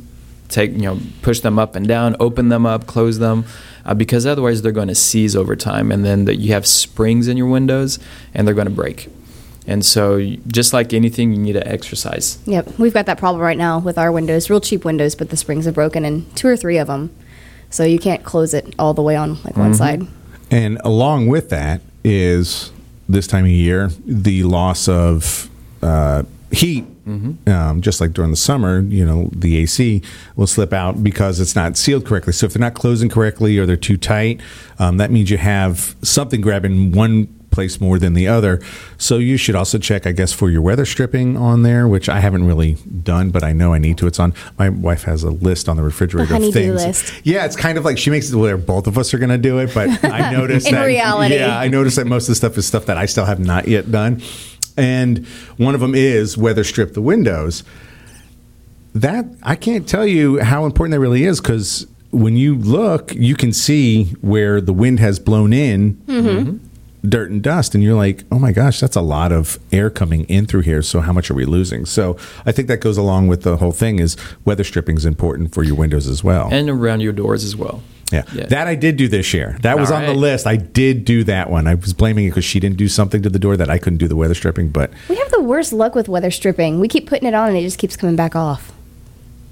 take 0.55 0.71
you 0.71 0.81
know 0.83 0.99
push 1.21 1.41
them 1.41 1.59
up 1.59 1.75
and 1.75 1.87
down, 1.87 2.15
open 2.19 2.49
them 2.49 2.65
up, 2.65 2.87
close 2.87 3.19
them, 3.19 3.45
uh, 3.85 3.93
because 3.93 4.25
otherwise 4.25 4.61
they're 4.61 4.71
going 4.71 4.87
to 4.87 4.95
seize 4.95 5.35
over 5.35 5.55
time, 5.55 5.91
and 5.91 6.03
then 6.03 6.25
that 6.25 6.37
you 6.37 6.53
have 6.53 6.65
springs 6.65 7.27
in 7.27 7.37
your 7.37 7.47
windows 7.47 7.99
and 8.33 8.47
they're 8.47 8.55
going 8.55 8.67
to 8.67 8.73
break. 8.73 9.09
And 9.67 9.83
so, 9.83 10.19
just 10.47 10.73
like 10.73 10.93
anything, 10.93 11.31
you 11.31 11.39
need 11.39 11.53
to 11.53 11.67
exercise. 11.67 12.37
Yep, 12.45 12.77
we've 12.77 12.93
got 12.93 13.07
that 13.07 13.17
problem 13.17 13.41
right 13.41 13.57
now 13.57 13.79
with 13.79 13.97
our 13.97 14.11
windows. 14.11 14.49
Real 14.49 14.61
cheap 14.61 14.85
windows, 14.85 15.15
but 15.15 15.29
the 15.29 15.37
springs 15.37 15.65
are 15.67 15.71
broken 15.71 16.05
in 16.05 16.29
two 16.35 16.47
or 16.47 16.55
three 16.55 16.77
of 16.77 16.87
them, 16.87 17.09
so 17.69 17.83
you 17.83 17.99
can't 17.99 18.23
close 18.23 18.53
it 18.53 18.73
all 18.77 18.93
the 18.93 19.01
way 19.01 19.15
on 19.15 19.41
like 19.43 19.57
one 19.57 19.73
side. 19.73 20.07
And 20.51 20.79
along 20.83 21.27
with 21.27 21.49
that 21.49 21.81
is 22.03 22.71
this 23.09 23.27
time 23.27 23.45
of 23.45 23.51
year 23.51 23.89
the 24.05 24.43
loss 24.43 24.87
of 24.87 25.49
uh, 25.81 26.23
heat. 26.51 26.85
Um, 27.05 27.81
just 27.81 28.01
like 28.01 28.13
during 28.13 28.31
the 28.31 28.37
summer, 28.37 28.79
you 28.81 29.05
know, 29.05 29.29
the 29.31 29.57
AC 29.57 30.01
will 30.35 30.47
slip 30.47 30.73
out 30.73 31.03
because 31.03 31.39
it's 31.39 31.55
not 31.55 31.77
sealed 31.77 32.05
correctly. 32.05 32.33
So 32.33 32.47
if 32.47 32.53
they're 32.53 32.59
not 32.59 32.73
closing 32.73 33.09
correctly 33.09 33.57
or 33.59 33.65
they're 33.67 33.77
too 33.77 33.97
tight, 33.97 34.41
um, 34.79 34.97
that 34.97 35.11
means 35.11 35.29
you 35.29 35.37
have 35.37 35.95
something 36.01 36.41
grabbing 36.41 36.91
one 36.93 37.27
place 37.51 37.79
more 37.79 37.97
than 37.97 38.15
the 38.15 38.27
other. 38.27 38.59
So 38.97 39.17
you 39.17 39.37
should 39.37 39.55
also 39.55 39.77
check, 39.77 40.05
I 40.05 40.11
guess, 40.11 40.33
for 40.33 40.49
your 40.49 40.61
weather 40.61 40.83
stripping 40.83 41.37
on 41.37 41.61
there, 41.63 41.87
which 41.87 42.09
I 42.09 42.19
haven't 42.19 42.45
really 42.45 42.73
done, 42.73 43.29
but 43.29 43.43
I 43.43 43.53
know 43.53 43.71
I 43.71 43.77
need 43.77 43.97
to. 43.99 44.07
It's 44.07 44.19
on 44.19 44.33
my 44.59 44.67
wife 44.67 45.03
has 45.03 45.23
a 45.23 45.29
list 45.29 45.69
on 45.69 45.77
the 45.77 45.83
refrigerator 45.83 46.37
The 46.37 46.47
of 46.47 46.53
things. 46.53 46.83
list. 46.85 47.13
Yeah, 47.23 47.45
it's 47.45 47.55
kind 47.55 47.77
of 47.77 47.85
like 47.85 47.97
she 47.97 48.09
makes 48.09 48.29
it 48.29 48.35
where 48.35 48.57
both 48.57 48.87
of 48.87 48.97
us 48.97 49.13
are 49.13 49.19
going 49.19 49.29
to 49.29 49.37
do 49.37 49.59
it, 49.59 49.73
but 49.73 50.03
I 50.03 50.31
noticed 50.33 50.67
In 50.67 50.73
that 50.73 50.83
reality. 50.85 51.35
yeah, 51.35 51.57
I 51.57 51.69
noticed 51.69 51.95
that 51.95 52.07
most 52.07 52.23
of 52.23 52.29
the 52.29 52.35
stuff 52.35 52.57
is 52.57 52.65
stuff 52.67 52.87
that 52.87 52.97
I 52.97 53.05
still 53.05 53.25
have 53.25 53.39
not 53.39 53.69
yet 53.69 53.89
done. 53.89 54.21
And 54.77 55.25
one 55.57 55.73
of 55.75 55.81
them 55.81 55.95
is 55.95 56.37
weather 56.37 56.63
strip 56.63 56.93
the 56.93 57.01
windows 57.01 57.63
that 58.93 59.25
I 59.43 59.55
can't 59.55 59.87
tell 59.87 60.05
you 60.07 60.39
how 60.39 60.65
important 60.65 60.91
that 60.93 60.99
really 60.99 61.23
is 61.25 61.41
because 61.41 61.85
when 62.11 62.37
you 62.37 62.55
look, 62.55 63.13
you 63.13 63.35
can 63.35 63.51
see 63.51 64.05
where 64.21 64.61
the 64.61 64.71
wind 64.73 64.99
has 65.01 65.19
blown 65.19 65.51
in 65.51 65.95
Mhm. 66.07 66.59
dirt 67.07 67.29
and 67.29 67.41
dust, 67.41 67.75
and 67.75 67.83
you're 67.83 67.93
like, 67.95 68.23
oh 68.31 68.39
my 68.39 68.51
gosh, 68.53 68.79
that's 68.79 68.95
a 68.95 69.01
lot 69.01 69.31
of 69.33 69.59
air 69.71 69.89
coming 69.89 70.23
in 70.23 70.45
through 70.45 70.61
here. 70.61 70.81
So 70.81 71.01
how 71.01 71.11
much 71.13 71.29
are 71.29 71.33
we 71.35 71.45
losing? 71.45 71.85
So 71.85 72.15
I 72.45 72.51
think 72.53 72.67
that 72.69 72.79
goes 72.79 72.97
along 72.97 73.27
with 73.27 73.41
the 73.43 73.57
whole 73.57 73.73
thing 73.73 73.99
is 73.99 74.15
weather 74.45 74.63
stripping 74.63 74.95
is 74.97 75.05
important 75.05 75.53
for 75.53 75.61
your 75.63 75.75
windows 75.75 76.07
as 76.07 76.23
well. 76.23 76.47
and 76.51 76.69
around 76.69 77.01
your 77.01 77.13
doors 77.13 77.43
as 77.43 77.55
well. 77.55 77.83
Yeah. 78.11 78.23
yeah. 78.33 78.45
that 78.47 78.67
I 78.67 78.75
did 78.75 78.97
do 78.97 79.07
this 79.07 79.33
year. 79.33 79.57
That 79.61 79.79
was 79.79 79.91
All 79.91 79.97
on 79.97 80.05
the 80.05 80.13
list. 80.13 80.45
I 80.47 80.55
did 80.57 81.05
do 81.05 81.23
that 81.25 81.49
one. 81.49 81.67
I 81.67 81.75
was 81.75 81.93
blaming 81.93 82.25
it 82.25 82.29
because 82.29 82.45
she 82.45 82.59
didn't 82.59 82.77
do 82.77 82.87
something 82.87 83.21
to 83.23 83.29
the 83.29 83.39
door 83.39 83.57
that 83.57 83.69
I 83.69 83.77
couldn't 83.77 83.97
do 83.97 84.07
the 84.07 84.15
weather 84.15 84.33
stripping, 84.35 84.69
but 84.69 84.91
We 85.09 85.15
have 85.15 85.31
the 85.31 85.41
worst 85.41 85.73
luck 85.73 85.95
with 85.95 86.07
weather 86.07 86.31
stripping. 86.31 86.79
We 86.79 86.87
keep 86.87 87.07
putting 87.07 87.27
it 87.27 87.33
on 87.33 87.49
and 87.49 87.57
it 87.57 87.61
just 87.61 87.79
keeps 87.79 87.95
coming 87.97 88.15
back 88.15 88.35
off. 88.35 88.71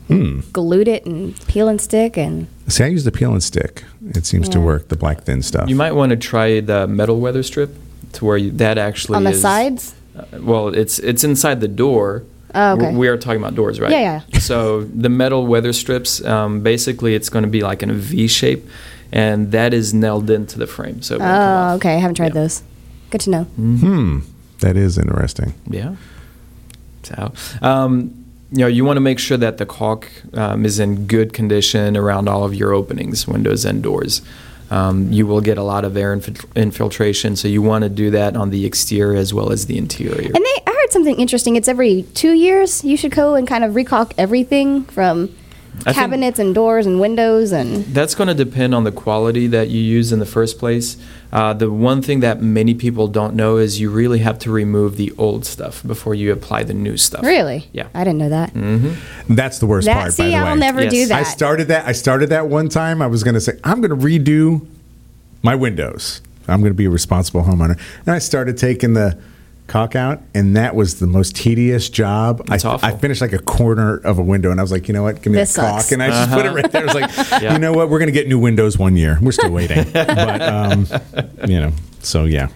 hmm. 0.07 0.41
Glued 0.51 0.87
it 0.87 1.05
and 1.05 1.35
peel 1.47 1.67
and 1.67 1.79
stick 1.81 2.17
and 2.17 2.47
See, 2.67 2.83
I 2.83 2.87
use 2.87 3.03
the 3.03 3.11
peel 3.11 3.31
and 3.33 3.43
stick. 3.43 3.83
It 4.09 4.25
seems 4.25 4.47
to 4.49 4.61
work. 4.61 4.87
The 4.87 4.95
black 4.95 5.23
thin 5.23 5.41
stuff. 5.41 5.67
You 5.69 5.75
might 5.75 5.91
want 5.93 6.11
to 6.11 6.15
try 6.15 6.59
the 6.61 6.87
metal 6.87 7.19
weather 7.19 7.43
strip 7.43 7.75
to 8.13 8.25
where 8.25 8.37
you, 8.37 8.51
that 8.51 8.77
actually 8.77 9.17
on 9.17 9.23
the 9.23 9.31
is- 9.31 9.41
sides. 9.41 9.95
Uh, 10.15 10.25
well, 10.41 10.67
it's 10.67 10.99
it's 10.99 11.23
inside 11.23 11.59
the 11.59 11.67
door. 11.67 12.23
Oh, 12.55 12.73
okay. 12.73 12.93
We 12.95 13.07
are 13.07 13.17
talking 13.17 13.41
about 13.41 13.55
doors, 13.55 13.79
right? 13.79 13.91
Yeah, 13.91 14.21
So 14.39 14.83
the 14.83 15.09
metal 15.09 15.47
weather 15.47 15.73
strips, 15.73 16.23
um, 16.23 16.61
basically, 16.61 17.15
it's 17.15 17.29
going 17.29 17.43
to 17.43 17.49
be 17.49 17.61
like 17.61 17.81
in 17.83 17.89
a 17.89 17.93
V 17.93 18.27
shape, 18.27 18.67
and 19.11 19.51
that 19.51 19.73
is 19.73 19.93
nailed 19.93 20.29
into 20.29 20.59
the 20.59 20.67
frame. 20.67 21.01
So 21.01 21.15
it 21.15 21.19
won't 21.19 21.29
come 21.31 21.39
off. 21.39 21.71
Oh, 21.71 21.75
okay. 21.77 21.95
I 21.95 21.97
haven't 21.97 22.15
tried 22.15 22.33
those. 22.33 22.63
Good 23.09 23.21
to 23.21 23.29
know. 23.29 23.43
Hmm. 23.43 24.19
That 24.59 24.77
is 24.77 24.97
interesting. 24.97 25.53
Yeah. 25.67 25.95
So, 27.03 27.33
um, 27.61 28.25
you 28.51 28.59
know, 28.59 28.67
you 28.67 28.85
want 28.85 28.97
to 28.97 29.01
make 29.01 29.19
sure 29.19 29.37
that 29.37 29.57
the 29.57 29.65
caulk 29.65 30.09
um, 30.35 30.63
is 30.65 30.79
in 30.79 31.07
good 31.07 31.33
condition 31.33 31.97
around 31.97 32.29
all 32.29 32.43
of 32.43 32.53
your 32.55 32.71
openings, 32.71 33.27
windows 33.27 33.65
and 33.65 33.81
doors. 33.83 34.21
Um, 34.71 35.11
you 35.11 35.27
will 35.27 35.41
get 35.41 35.57
a 35.57 35.63
lot 35.63 35.85
of 35.85 35.97
air 35.97 36.13
infiltration, 36.55 37.35
so 37.35 37.47
you 37.47 37.61
want 37.61 37.83
to 37.83 37.89
do 37.89 38.09
that 38.11 38.35
on 38.35 38.49
the 38.49 38.65
exterior 38.65 39.17
as 39.17 39.33
well 39.33 39.51
as 39.51 39.65
the 39.67 39.77
interior. 39.77 40.31
And 40.33 40.35
they, 40.35 40.39
I 40.39 40.62
heard 40.62 40.62
something 40.93 41.19
interesting. 41.19 41.55
It's 41.55 41.67
every 41.67 42.03
two 42.13 42.33
years 42.33 42.83
you 42.83 42.95
should 42.95 43.11
go 43.11 43.35
and 43.35 43.47
kind 43.47 43.63
of 43.63 43.73
recaulk 43.73 44.13
everything 44.17 44.83
from 44.85 45.35
I 45.87 45.91
cabinets 45.93 46.37
and 46.37 46.53
doors 46.53 46.85
and 46.85 46.99
windows 47.01 47.51
and. 47.51 47.83
That's 47.85 48.13
going 48.15 48.27
to 48.27 48.35
depend 48.35 48.75
on 48.75 48.83
the 48.83 48.91
quality 48.91 49.47
that 49.47 49.69
you 49.69 49.81
use 49.81 50.11
in 50.13 50.19
the 50.19 50.25
first 50.25 50.59
place. 50.59 50.97
Uh, 51.31 51.51
the 51.53 51.71
one 51.71 52.01
thing 52.03 52.19
that 52.19 52.41
many 52.43 52.75
people 52.75 53.07
don't 53.07 53.33
know 53.35 53.57
is 53.57 53.79
you 53.79 53.89
really 53.89 54.19
have 54.19 54.37
to 54.39 54.51
remove 54.51 54.97
the 54.97 55.11
old 55.17 55.45
stuff 55.47 55.81
before 55.85 56.13
you 56.13 56.31
apply 56.31 56.61
the 56.63 56.75
new 56.75 56.95
stuff. 56.95 57.23
Really? 57.23 57.67
Yeah. 57.73 57.87
I 57.95 58.03
didn't 58.03 58.19
know 58.19 58.29
that. 58.29 58.53
Mm-hmm. 58.53 59.33
That's 59.35 59.57
the 59.57 59.65
worst 59.65 59.85
That- 59.87 59.93
part. 59.95 60.05
by 60.05 60.09
see, 60.11 60.23
the 60.29 60.35
I'll 60.35 60.53
way. 60.53 60.59
never 60.59 60.87
do 60.87 61.07
that. 61.07 61.19
I 61.19 61.23
started 61.23 61.69
that. 61.69 61.87
I 61.87 61.91
started 61.91 62.29
that 62.29 62.47
one 62.47 62.69
time. 62.69 63.01
I 63.01 63.07
was 63.07 63.23
going 63.23 63.33
to 63.33 63.41
say 63.41 63.53
I'm 63.63 63.81
going 63.81 63.89
to 63.99 64.05
redo 64.07 64.65
my 65.41 65.55
windows. 65.55 66.21
I'm 66.47 66.59
going 66.59 66.71
to 66.71 66.77
be 66.77 66.85
a 66.85 66.89
responsible 66.89 67.41
homeowner, 67.43 67.79
and 68.05 68.09
I 68.13 68.19
started 68.19 68.57
taking 68.57 68.93
the 68.93 69.17
caulk 69.67 69.95
out, 69.95 70.21
and 70.35 70.55
that 70.55 70.75
was 70.75 70.99
the 70.99 71.07
most 71.07 71.35
tedious 71.35 71.89
job. 71.89 72.45
That's 72.47 72.65
I, 72.65 72.77
I 72.81 72.95
finished 72.97 73.21
like 73.21 73.33
a 73.33 73.39
corner 73.39 73.97
of 73.97 74.19
a 74.19 74.21
window, 74.23 74.51
and 74.51 74.59
I 74.59 74.63
was 74.63 74.71
like, 74.71 74.87
you 74.87 74.93
know 74.93 75.03
what? 75.03 75.21
Give 75.21 75.31
me 75.33 75.39
This 75.39 75.53
that 75.55 75.61
caulk, 75.61 75.79
sucks. 75.81 75.91
and 75.93 76.03
I 76.03 76.09
just 76.09 76.31
put 76.31 76.45
it 76.45 76.47
Uh-huh. 76.47 76.55
right 76.55 76.71
there. 76.71 76.81
I 76.81 76.85
was 76.85 76.93
like, 76.93 77.31
Yeah. 77.41 77.53
you 77.53 77.59
know 77.59 77.73
what? 77.73 77.89
We're 77.89 77.99
going 77.99 78.07
to 78.07 78.19
get 78.19 78.27
new 78.27 78.39
windows 78.39 78.77
one 78.77 78.95
year. 78.97 79.17
We're 79.21 79.31
still 79.31 79.51
waiting, 79.51 79.83
but 79.93 80.41
um, 80.41 80.87
you 81.47 81.59
know, 81.59 81.71
so 82.01 82.25
yeah. 82.25 82.49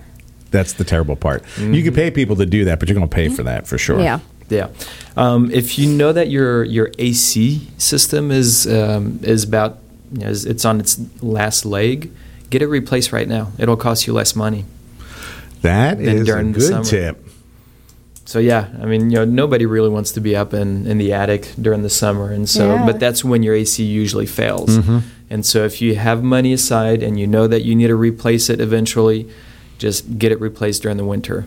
That's 0.50 0.74
the 0.74 0.86
terrible 0.86 1.18
part. 1.18 1.44
You 1.60 1.84
can 1.84 1.94
pay 1.94 2.10
people 2.10 2.38
to 2.38 2.46
do 2.46 2.64
that, 2.66 2.80
but 2.80 2.88
you're 2.88 2.96
going 2.96 3.08
to 3.10 3.14
pay 3.14 3.28
for 3.28 3.44
that 3.44 3.68
for 3.68 3.78
sure. 3.78 4.00
Yeah. 4.00 4.20
Yeah. 4.50 4.70
Um, 5.18 5.52
if 5.52 5.78
you 5.78 5.90
know 5.92 6.14
that 6.14 6.30
your 6.30 6.64
your 6.64 6.90
AC 6.98 7.68
system 7.78 8.32
is 8.32 8.66
um, 8.66 9.20
is 9.24 9.44
about 9.44 9.80
you 10.14 10.20
know, 10.20 10.30
it's 10.30 10.64
on 10.64 10.80
its 10.80 11.02
last 11.22 11.66
leg, 11.66 12.12
get 12.50 12.62
it 12.62 12.68
replaced 12.68 13.12
right 13.12 13.28
now. 13.28 13.52
It'll 13.60 13.76
cost 13.76 14.08
you 14.08 14.14
less 14.14 14.38
money. 14.38 14.64
That 15.68 15.98
than 15.98 16.22
a 16.22 16.24
during 16.24 16.52
the 16.54 16.60
good 16.60 16.84
tip. 16.86 17.24
So 18.26 18.40
yeah, 18.40 18.68
I 18.82 18.86
mean, 18.86 19.10
you 19.10 19.16
know, 19.20 19.26
nobody 19.26 19.66
really 19.66 19.88
wants 19.90 20.12
to 20.14 20.20
be 20.20 20.36
up 20.36 20.54
in, 20.54 20.86
in 20.86 20.98
the 20.98 21.14
attic 21.14 21.54
during 21.62 21.82
the 21.84 21.90
summer, 21.90 22.30
and 22.32 22.50
so, 22.50 22.74
Yeah. 22.74 22.86
but 22.86 23.00
that's 23.00 23.24
when 23.24 23.42
your 23.42 23.56
AC 23.56 23.82
usually 23.84 24.26
fails. 24.26 24.78
Mhm. 24.78 25.02
And 25.30 25.46
so, 25.46 25.64
if 25.66 25.82
you 25.82 25.96
have 25.96 26.24
money 26.24 26.52
aside 26.54 27.02
and 27.04 27.18
you 27.20 27.26
know 27.28 27.48
that 27.48 27.64
you 27.64 27.74
need 27.76 27.88
to 27.88 27.96
replace 27.96 28.50
it 28.50 28.60
eventually, 28.60 29.28
just 29.78 30.18
get 30.20 30.32
it 30.34 30.40
replaced 30.42 30.82
during 30.84 30.98
the 30.98 31.06
winter, 31.06 31.46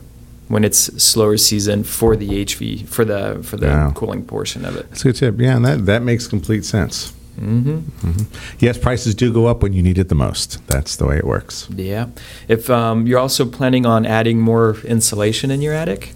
when 0.49 0.65
it's 0.65 0.79
slower 1.03 1.37
season 1.37 1.85
for 1.85 2.17
the 2.17 2.29
HV 2.45 2.85
for 2.87 3.05
the 3.05 3.39
for 3.43 3.57
the 3.59 3.67
Wow. 3.69 3.93
cooling 3.95 4.23
portion 4.25 4.65
of 4.65 4.75
it. 4.77 4.87
That's 4.89 5.03
a 5.03 5.09
good 5.09 5.17
tip. 5.17 5.41
Yeah, 5.41 5.57
and 5.57 5.65
that, 5.67 5.85
that 5.87 6.03
makes 6.03 6.27
complete 6.27 6.65
sense. 6.65 7.13
Mm-hmm. 7.39 8.23
Yes, 8.59 8.79
prices 8.79 9.15
do 9.15 9.33
go 9.33 9.47
up 9.47 9.63
when 9.63 9.73
you 9.73 9.83
need 9.83 9.99
it 9.99 10.09
the 10.09 10.15
most. 10.15 10.67
That's 10.67 10.97
the 10.97 11.07
way 11.07 11.17
it 11.17 11.25
works. 11.25 11.69
Yeah. 11.75 12.09
If 12.49 12.69
um, 12.69 13.07
you're 13.07 13.19
also 13.19 13.47
planning 13.47 13.87
on 13.87 14.05
adding 14.05 14.41
more 14.41 14.77
insulation 14.85 15.51
in 15.51 15.63
your 15.63 15.73
attic, 15.73 16.13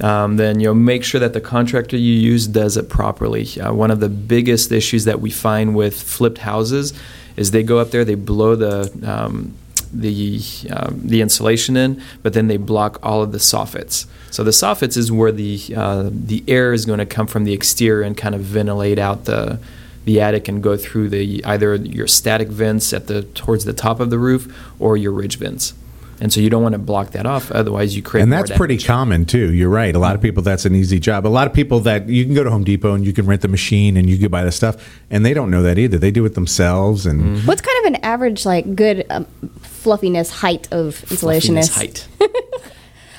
um, 0.00 0.36
then 0.36 0.60
you 0.60 0.66
know 0.66 0.74
make 0.74 1.04
sure 1.04 1.20
that 1.20 1.32
the 1.32 1.40
contractor 1.40 1.96
you 1.96 2.12
use 2.12 2.46
does 2.46 2.76
it 2.76 2.88
properly. 2.88 3.48
Uh, 3.60 3.72
one 3.72 3.90
of 3.90 4.00
the 4.00 4.08
biggest 4.08 4.70
issues 4.72 5.04
that 5.04 5.20
we 5.20 5.30
find 5.30 5.74
with 5.74 6.00
flipped 6.00 6.38
houses 6.38 6.92
is 7.36 7.50
they 7.50 7.62
go 7.62 7.78
up 7.78 7.90
there, 7.90 8.04
they 8.04 8.14
blow 8.14 8.56
the 8.56 8.90
um, 9.10 9.54
the 9.92 10.42
um, 10.70 11.00
the 11.02 11.22
insulation 11.22 11.76
in, 11.76 12.02
but 12.22 12.32
then 12.32 12.48
they 12.48 12.56
block 12.56 12.98
all 13.02 13.22
of 13.22 13.32
the 13.32 13.38
soffits. 13.38 14.06
So 14.30 14.44
the 14.44 14.50
soffits 14.50 14.96
is 14.96 15.10
where 15.10 15.32
the 15.32 15.60
uh, 15.74 16.10
the 16.12 16.44
air 16.46 16.72
is 16.72 16.84
going 16.84 16.98
to 16.98 17.06
come 17.06 17.26
from 17.26 17.44
the 17.44 17.52
exterior 17.52 18.02
and 18.02 18.16
kind 18.16 18.34
of 18.34 18.42
ventilate 18.42 18.98
out 18.98 19.24
the 19.24 19.58
the 20.06 20.20
attic 20.20 20.48
and 20.48 20.62
go 20.62 20.76
through 20.76 21.10
the 21.10 21.44
either 21.44 21.74
your 21.74 22.06
static 22.06 22.48
vents 22.48 22.92
at 22.92 23.08
the 23.08 23.22
towards 23.22 23.64
the 23.64 23.72
top 23.72 24.00
of 24.00 24.08
the 24.08 24.18
roof 24.18 24.72
or 24.78 24.96
your 24.96 25.12
ridge 25.12 25.36
vents. 25.36 25.74
And 26.18 26.32
so 26.32 26.40
you 26.40 26.48
don't 26.48 26.62
want 26.62 26.72
to 26.72 26.78
block 26.78 27.10
that 27.10 27.26
off, 27.26 27.52
otherwise 27.52 27.94
you 27.94 28.02
create 28.02 28.22
And 28.22 28.30
more 28.30 28.42
that's 28.42 28.56
pretty 28.56 28.78
common 28.78 29.26
too. 29.26 29.52
You're 29.52 29.68
right. 29.68 29.94
A 29.94 29.98
lot 29.98 30.14
of 30.14 30.22
people, 30.22 30.42
that's 30.42 30.64
an 30.64 30.74
easy 30.74 30.98
job. 30.98 31.26
A 31.26 31.28
lot 31.28 31.46
of 31.46 31.52
people 31.52 31.80
that 31.80 32.08
you 32.08 32.24
can 32.24 32.32
go 32.32 32.42
to 32.42 32.50
Home 32.50 32.64
Depot 32.64 32.94
and 32.94 33.04
you 33.04 33.12
can 33.12 33.26
rent 33.26 33.42
the 33.42 33.48
machine 33.48 33.98
and 33.98 34.08
you 34.08 34.16
can 34.16 34.30
buy 34.30 34.42
the 34.42 34.50
stuff, 34.52 34.76
and 35.10 35.26
they 35.26 35.34
don't 35.34 35.50
know 35.50 35.62
that 35.62 35.76
either. 35.76 35.98
They 35.98 36.10
do 36.10 36.24
it 36.24 36.34
themselves. 36.34 37.04
And 37.04 37.20
Mm-hmm. 37.20 37.46
What's 37.46 37.60
kind 37.60 37.78
of 37.80 37.92
an 37.92 38.04
average, 38.04 38.46
like, 38.46 38.74
good 38.74 39.04
um, 39.10 39.26
fluffiness 39.60 40.30
height 40.30 40.72
of 40.72 41.02
insulation 41.10 41.58
is? 41.58 41.68
height. 41.74 42.08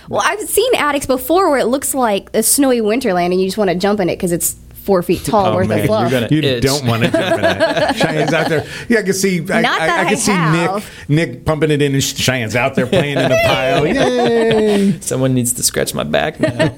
Well, 0.09 0.21
I've 0.23 0.39
seen 0.39 0.73
attics 0.75 1.05
before 1.05 1.49
where 1.49 1.59
it 1.59 1.65
looks 1.65 1.93
like 1.93 2.29
a 2.33 2.41
snowy 2.41 2.79
winterland 2.79 3.31
and 3.31 3.41
you 3.41 3.47
just 3.47 3.57
want 3.57 3.69
to 3.71 3.75
jump 3.75 3.99
in 3.99 4.09
it 4.09 4.15
because 4.15 4.31
it's 4.31 4.55
four 4.87 5.03
feet 5.03 5.23
tall 5.23 5.47
Oh, 5.47 5.55
worth 5.57 5.67
man, 5.67 5.81
of 5.81 5.85
fluff. 5.85 6.09
you're 6.11 6.21
gonna 6.21 6.33
you 6.35 6.41
itch. 6.41 6.63
don't 6.63 6.85
want 6.87 7.03
to 7.03 7.11
jump 7.11 7.39
in 7.39 7.45
it. 7.45 7.95
Cheyenne's 7.97 8.33
out 8.39 8.49
there. 8.49 8.65
Yeah, 8.89 8.99
I 8.99 9.03
can 9.03 9.13
see. 9.13 9.39
I, 9.51 9.61
Not 9.61 9.81
I, 9.81 9.85
that 9.87 9.99
I 9.99 10.03
can 10.05 10.13
I 10.13 10.15
see 10.15 10.31
have. 10.31 11.09
Nick 11.09 11.29
Nick 11.29 11.45
pumping 11.45 11.69
it 11.71 11.81
in, 11.81 11.93
and 11.93 12.01
Cheyenne's 12.03 12.55
out 12.55 12.73
there 12.75 12.87
playing 12.87 13.17
in 13.19 13.31
a 13.31 13.37
pile. 13.45 13.85
Yay! 13.93 14.99
Someone 15.01 15.33
needs 15.35 15.53
to 15.53 15.61
scratch 15.63 15.93
my 15.93 16.03
back 16.03 16.39
now. 16.39 16.73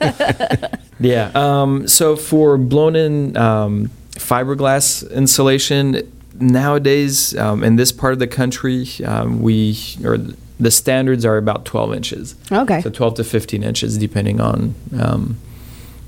yeah. 0.99 1.31
Um, 1.35 1.87
so 1.87 2.15
for 2.17 2.57
blown 2.57 2.95
in 2.95 3.37
um, 3.37 3.89
fiberglass 4.11 5.09
insulation, 5.11 6.01
nowadays 6.39 7.37
um, 7.37 7.63
in 7.63 7.75
this 7.75 7.91
part 7.91 8.13
of 8.13 8.19
the 8.19 8.27
country, 8.27 8.87
um, 9.05 9.41
we 9.41 9.77
or 10.03 10.17
the 10.59 10.71
standards 10.71 11.23
are 11.25 11.37
about 11.37 11.63
12 11.65 11.93
inches. 11.93 12.35
Okay. 12.51 12.81
So 12.81 12.89
12 12.89 13.15
to 13.15 13.23
15 13.23 13.63
inches, 13.63 13.97
depending 13.97 14.41
on 14.41 14.75
um, 14.99 15.37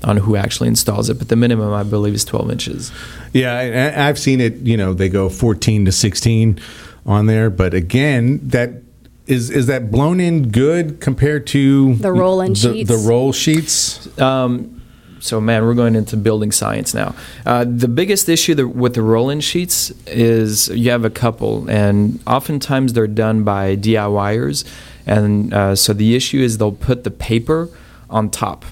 on 0.04 0.18
who 0.18 0.36
actually 0.36 0.68
installs 0.68 1.08
it. 1.08 1.18
But 1.18 1.28
the 1.28 1.36
minimum, 1.36 1.72
I 1.72 1.82
believe, 1.82 2.14
is 2.14 2.24
12 2.24 2.50
inches. 2.50 2.92
Yeah, 3.32 3.54
I, 3.96 4.08
I've 4.08 4.18
seen 4.18 4.40
it. 4.40 4.56
You 4.58 4.76
know, 4.76 4.94
they 4.94 5.08
go 5.08 5.28
14 5.28 5.84
to 5.84 5.92
16 5.92 6.60
on 7.06 7.26
there, 7.26 7.50
but 7.50 7.74
again, 7.74 8.40
that 8.48 8.82
is 9.26 9.50
is 9.50 9.66
that 9.68 9.90
blown 9.90 10.20
in 10.20 10.50
good 10.50 11.00
compared 11.00 11.46
to 11.48 11.94
The 11.94 12.12
roll-in 12.12 12.52
the, 12.52 12.58
sheets? 12.58 12.90
The 12.90 13.08
roll 13.08 13.32
sheets. 13.32 14.18
Um, 14.18 14.82
so, 15.20 15.40
man, 15.40 15.64
we're 15.64 15.74
going 15.74 15.94
into 15.94 16.16
building 16.16 16.50
science 16.50 16.94
now. 16.94 17.14
Uh, 17.46 17.64
the 17.64 17.86
biggest 17.86 18.28
issue 18.28 18.56
that, 18.56 18.66
with 18.66 18.94
the 18.94 19.02
roll-in 19.02 19.40
sheets 19.40 19.90
is 20.08 20.66
you 20.68 20.90
have 20.90 21.04
a 21.04 21.10
couple, 21.10 21.70
and 21.70 22.20
oftentimes 22.26 22.92
they're 22.92 23.06
done 23.06 23.44
by 23.44 23.76
DIYers, 23.76 24.64
and 25.06 25.54
uh, 25.54 25.76
so 25.76 25.92
the 25.92 26.16
issue 26.16 26.40
is 26.40 26.58
they'll 26.58 26.72
put 26.72 27.04
the 27.04 27.10
paper 27.12 27.68
on 28.10 28.30
top. 28.30 28.64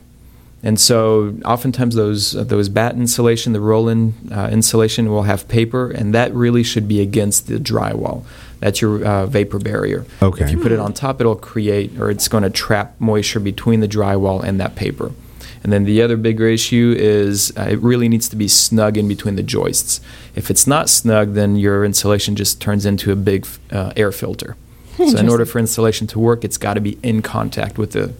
And 0.62 0.78
so, 0.78 1.36
oftentimes 1.44 1.94
those 1.94 2.32
those 2.32 2.68
bat 2.68 2.94
insulation, 2.94 3.54
the 3.54 3.60
roll-in 3.60 4.12
uh, 4.30 4.50
insulation, 4.52 5.08
will 5.10 5.22
have 5.22 5.48
paper, 5.48 5.90
and 5.90 6.14
that 6.14 6.34
really 6.34 6.62
should 6.62 6.86
be 6.86 7.00
against 7.00 7.46
the 7.46 7.58
drywall. 7.58 8.24
That's 8.58 8.82
your 8.82 9.02
uh, 9.02 9.26
vapor 9.26 9.58
barrier. 9.58 10.04
Okay. 10.20 10.44
If 10.44 10.50
you 10.50 10.60
put 10.60 10.70
it 10.70 10.78
on 10.78 10.92
top, 10.92 11.18
it'll 11.20 11.34
create 11.34 11.98
or 11.98 12.10
it's 12.10 12.28
going 12.28 12.42
to 12.42 12.50
trap 12.50 12.94
moisture 12.98 13.40
between 13.40 13.80
the 13.80 13.88
drywall 13.88 14.42
and 14.42 14.60
that 14.60 14.76
paper. 14.76 15.12
And 15.62 15.72
then 15.72 15.84
the 15.84 16.00
other 16.02 16.16
bigger 16.16 16.46
issue 16.46 16.94
is 16.96 17.52
uh, 17.56 17.68
it 17.70 17.78
really 17.80 18.08
needs 18.08 18.28
to 18.30 18.36
be 18.36 18.48
snug 18.48 18.96
in 18.96 19.08
between 19.08 19.36
the 19.36 19.42
joists. 19.42 20.00
If 20.34 20.50
it's 20.50 20.66
not 20.66 20.88
snug, 20.88 21.34
then 21.34 21.56
your 21.56 21.84
insulation 21.84 22.34
just 22.34 22.60
turns 22.60 22.86
into 22.86 23.12
a 23.12 23.16
big 23.16 23.46
uh, 23.70 23.92
air 23.96 24.12
filter. 24.12 24.56
So 24.96 25.16
in 25.16 25.30
order 25.30 25.46
for 25.46 25.58
insulation 25.58 26.06
to 26.08 26.18
work, 26.18 26.44
it's 26.44 26.58
got 26.58 26.74
to 26.74 26.80
be 26.80 26.98
in 27.02 27.22
contact 27.22 27.78
with 27.78 27.92
the 27.92 28.12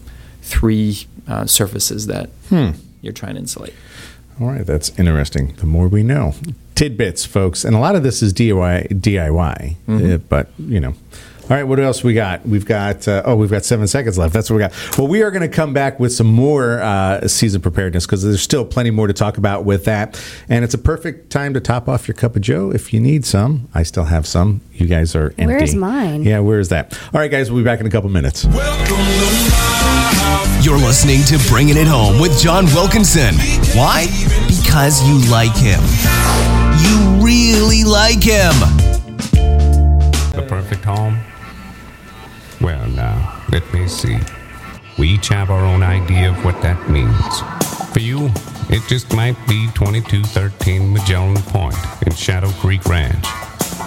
three 0.50 1.06
uh, 1.28 1.46
surfaces 1.46 2.06
that 2.08 2.28
Hmm. 2.48 2.70
you're 3.02 3.12
trying 3.12 3.34
to 3.34 3.40
insulate. 3.40 3.72
All 4.40 4.48
right, 4.48 4.66
that's 4.66 4.90
interesting. 4.98 5.54
The 5.58 5.66
more 5.66 5.86
we 5.88 6.02
know. 6.02 6.34
Tidbits, 6.74 7.24
folks. 7.26 7.64
And 7.64 7.76
a 7.76 7.78
lot 7.78 7.94
of 7.94 8.02
this 8.02 8.22
is 8.22 8.32
DIY, 8.32 8.88
DIY 9.00 9.76
Mhm. 9.86 10.14
uh, 10.14 10.18
but, 10.28 10.48
you 10.58 10.80
know. 10.80 10.94
All 11.42 11.56
right, 11.56 11.64
what 11.64 11.80
else 11.80 12.04
we 12.04 12.14
got? 12.14 12.46
We've 12.48 12.64
got, 12.64 13.06
uh, 13.08 13.22
oh, 13.26 13.34
we've 13.34 13.50
got 13.50 13.64
seven 13.64 13.86
seconds 13.88 14.16
left. 14.16 14.32
That's 14.32 14.48
what 14.48 14.56
we 14.56 14.62
got. 14.62 14.72
Well, 14.96 15.08
we 15.08 15.20
are 15.22 15.32
going 15.32 15.42
to 15.42 15.48
come 15.48 15.72
back 15.74 15.98
with 15.98 16.12
some 16.12 16.28
more 16.28 16.80
uh, 16.80 17.26
season 17.26 17.60
preparedness 17.60 18.06
because 18.06 18.22
there's 18.22 18.40
still 18.40 18.64
plenty 18.64 18.90
more 18.90 19.08
to 19.08 19.12
talk 19.12 19.36
about 19.36 19.64
with 19.64 19.84
that. 19.86 20.18
And 20.48 20.64
it's 20.64 20.74
a 20.74 20.78
perfect 20.78 21.28
time 21.30 21.52
to 21.54 21.60
top 21.60 21.88
off 21.88 22.06
your 22.06 22.14
cup 22.14 22.36
of 22.36 22.42
Joe 22.42 22.70
if 22.72 22.94
you 22.94 23.00
need 23.00 23.24
some. 23.26 23.68
I 23.74 23.82
still 23.82 24.04
have 24.04 24.26
some. 24.28 24.60
You 24.72 24.86
guys 24.86 25.14
are 25.16 25.34
empty. 25.38 25.46
Where's 25.46 25.74
mine? 25.74 26.22
Yeah, 26.22 26.38
where 26.38 26.60
is 26.60 26.68
that? 26.68 26.96
All 27.12 27.20
right, 27.20 27.30
guys, 27.30 27.50
we'll 27.50 27.60
be 27.62 27.64
back 27.64 27.80
in 27.80 27.86
a 27.86 27.90
couple 27.90 28.10
minutes. 28.10 28.46
You're 30.62 30.78
listening 30.78 31.24
to 31.24 31.38
Bringing 31.48 31.76
It 31.76 31.86
Home 31.86 32.20
with 32.20 32.38
John 32.38 32.66
Wilkinson. 32.66 33.34
Why? 33.74 34.06
Because 34.46 35.02
you 35.08 35.18
like 35.30 35.56
him. 35.56 35.80
You 36.84 37.24
really 37.24 37.82
like 37.82 38.22
him. 38.22 38.52
The 40.32 40.44
perfect 40.46 40.84
home? 40.84 41.18
Well, 42.60 42.86
now, 42.88 43.42
let 43.50 43.72
me 43.72 43.88
see. 43.88 44.18
We 44.98 45.08
each 45.08 45.28
have 45.28 45.50
our 45.50 45.64
own 45.64 45.82
idea 45.82 46.30
of 46.30 46.44
what 46.44 46.60
that 46.60 46.90
means. 46.90 47.40
For 47.92 48.00
you, 48.00 48.30
it 48.68 48.86
just 48.86 49.14
might 49.14 49.36
be 49.48 49.66
2213 49.74 50.92
Magellan 50.92 51.42
Point 51.44 51.76
in 52.06 52.14
Shadow 52.14 52.50
Creek 52.60 52.84
Ranch. 52.84 53.26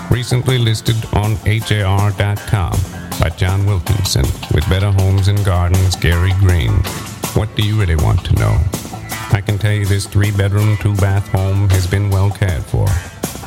Recently 0.10 0.58
listed 0.58 0.97
on 1.13 1.36
HAR.com 1.45 3.03
by 3.19 3.30
John 3.30 3.65
Wilkinson 3.65 4.26
with 4.54 4.67
Better 4.69 4.91
Homes 4.91 5.28
and 5.28 5.43
Gardens 5.45 5.95
Gary 5.95 6.32
Greene. 6.39 6.76
What 7.36 7.54
do 7.56 7.63
you 7.63 7.80
really 7.80 7.95
want 7.95 8.23
to 8.26 8.34
know? 8.36 8.58
I 9.32 9.41
can 9.45 9.58
tell 9.58 9.73
you 9.73 9.86
this 9.86 10.06
three 10.06 10.32
bedroom, 10.32 10.78
two 10.78 10.95
bath 10.95 11.28
home 11.30 11.69
has 11.69 11.88
been 11.88 12.10
well 12.10 12.30
cared 12.30 12.63
for. 12.63 12.88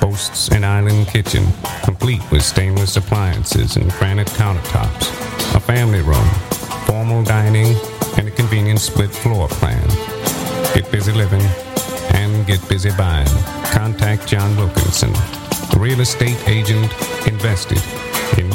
Boasts 0.01 0.49
an 0.49 0.65
island 0.65 1.07
kitchen, 1.09 1.47
complete 1.85 2.23
with 2.31 2.43
stainless 2.43 2.97
appliances 2.97 3.77
and 3.77 3.91
granite 3.93 4.29
countertops, 4.29 5.09
a 5.55 5.61
family 5.61 6.03
room, 6.03 6.29
formal 6.87 7.23
dining, 7.23 7.77
and 8.19 8.29
a 8.29 8.31
convenient 8.31 8.81
split 8.81 9.11
floor 9.11 9.49
plan. 9.49 9.89
Get 10.75 10.91
busy 10.91 11.13
living 11.13 11.43
and 12.15 12.47
get 12.47 12.67
busy 12.69 12.91
buying. 12.97 13.29
Contact 13.67 14.27
John 14.27 14.57
Wilkinson, 14.57 15.13
real 15.79 16.01
estate 16.01 16.49
agent 16.49 16.93
invested 17.27 17.83
in 18.39 18.51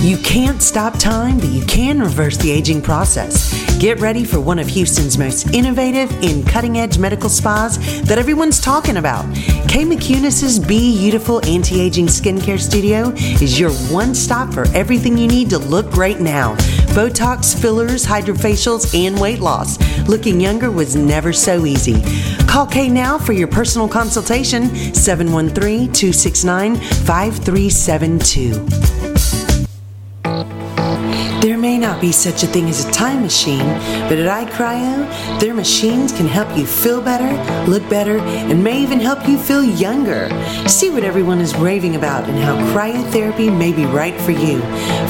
You 0.00 0.18
can't 0.18 0.62
stop 0.62 0.98
time, 0.98 1.38
but 1.38 1.48
you 1.48 1.64
can 1.64 2.00
reverse 2.00 2.36
the 2.36 2.50
aging 2.50 2.82
process. 2.82 3.52
Get 3.78 3.98
ready 3.98 4.24
for 4.24 4.38
one 4.38 4.58
of 4.58 4.68
Houston's 4.68 5.18
most 5.18 5.52
innovative 5.54 6.12
and 6.22 6.46
cutting 6.46 6.78
edge 6.78 6.98
medical 6.98 7.28
spas 7.28 7.78
that 8.02 8.18
everyone's 8.18 8.60
talking 8.60 8.98
about. 8.98 9.24
Kay 9.68 9.84
McCunis's 9.84 10.58
Be 10.58 10.96
Beautiful 10.98 11.44
Anti 11.46 11.80
Aging 11.80 12.06
Skincare 12.06 12.60
Studio 12.60 13.10
is 13.42 13.58
your 13.58 13.70
one 13.90 14.14
stop 14.14 14.52
for 14.52 14.66
everything 14.74 15.18
you 15.18 15.28
need 15.28 15.50
to 15.50 15.58
look 15.58 15.90
great 15.90 16.20
now 16.20 16.54
Botox, 16.96 17.60
fillers, 17.60 18.06
hydrofacials, 18.06 18.98
and 18.98 19.20
weight 19.20 19.40
loss. 19.40 19.78
Looking 20.08 20.40
younger 20.40 20.70
was 20.70 20.96
never 20.96 21.32
so 21.32 21.66
easy. 21.66 22.02
Call 22.46 22.66
Kay 22.66 22.88
now 22.88 23.18
for 23.18 23.34
your 23.34 23.48
personal 23.48 23.88
consultation 23.88 24.94
713 24.94 25.92
269 25.92 26.76
5372. 26.76 29.15
There 31.46 31.56
may 31.56 31.78
not 31.78 32.00
be 32.00 32.10
such 32.10 32.42
a 32.42 32.48
thing 32.48 32.68
as 32.68 32.84
a 32.84 32.90
time 32.90 33.22
machine, 33.22 33.68
but 34.08 34.18
at 34.18 34.48
iCryo, 34.48 35.38
their 35.38 35.54
machines 35.54 36.10
can 36.10 36.26
help 36.26 36.58
you 36.58 36.66
feel 36.66 37.00
better, 37.00 37.30
look 37.70 37.88
better, 37.88 38.18
and 38.18 38.64
may 38.64 38.82
even 38.82 38.98
help 38.98 39.28
you 39.28 39.38
feel 39.38 39.62
younger. 39.62 40.28
See 40.66 40.90
what 40.90 41.04
everyone 41.04 41.38
is 41.38 41.54
raving 41.54 41.94
about 41.94 42.28
and 42.28 42.36
how 42.36 42.56
cryotherapy 42.74 43.56
may 43.56 43.72
be 43.72 43.84
right 43.86 44.20
for 44.22 44.32
you. 44.32 44.58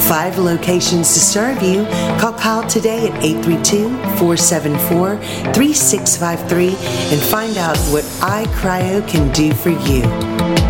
Five 0.01 0.37
locations 0.37 1.11
to 1.15 1.19
serve 1.19 1.63
you. 1.63 1.85
Call 2.19 2.33
Kyle 2.33 2.69
today 2.69 3.07
at 3.09 3.23
832 3.23 3.89
474 4.19 5.17
3653 5.55 6.67
and 6.67 7.19
find 7.19 7.57
out 7.57 7.77
what 7.89 8.03
iCryo 8.21 9.07
can 9.07 9.33
do 9.33 9.51
for 9.55 9.71
you. 9.71 10.66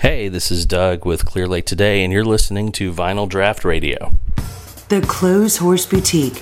Hey, 0.00 0.28
this 0.28 0.50
is 0.50 0.64
Doug 0.64 1.04
with 1.04 1.26
Clear 1.26 1.46
Lake 1.46 1.66
Today, 1.66 2.02
and 2.02 2.10
you're 2.10 2.24
listening 2.24 2.72
to 2.72 2.90
Vinyl 2.90 3.28
Draught 3.28 3.64
Radio. 3.64 4.10
The 4.88 5.02
Clothes 5.02 5.58
Horse 5.58 5.84
Boutique. 5.84 6.38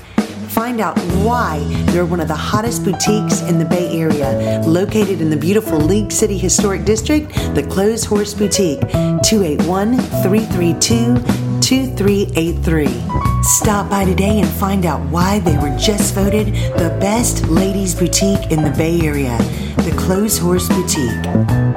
Find 0.47 0.81
out 0.81 0.97
why 1.25 1.59
they're 1.87 2.07
one 2.07 2.21
of 2.21 2.29
the 2.29 2.37
hottest 2.37 2.85
boutiques 2.85 3.43
in 3.43 3.59
the 3.59 3.65
Bay 3.65 3.99
Area. 3.99 4.63
Located 4.65 5.21
in 5.21 5.29
the 5.29 5.37
beautiful 5.37 5.77
League 5.77 6.13
City 6.13 6.39
Historic 6.39 6.85
District, 6.85 7.35
the 7.57 7.67
Clothes 7.69 8.05
Horse 8.05 8.33
Boutique, 8.33 8.81
281 9.25 9.99
332 10.23 11.17
2383. 11.61 13.43
Stop 13.43 13.91
by 13.91 14.05
today 14.05 14.39
and 14.39 14.49
find 14.49 14.87
out 14.87 15.01
why 15.11 15.41
they 15.41 15.59
were 15.59 15.77
just 15.77 16.15
voted 16.15 16.55
the 16.79 16.97
best 17.01 17.49
ladies' 17.49 17.97
boutique 17.97 18.53
in 18.53 18.63
the 18.63 18.75
Bay 18.79 19.01
Area. 19.01 19.37
The 19.79 19.97
Clothes 19.99 20.39
Horse 20.39 20.69
Boutique. 20.69 21.68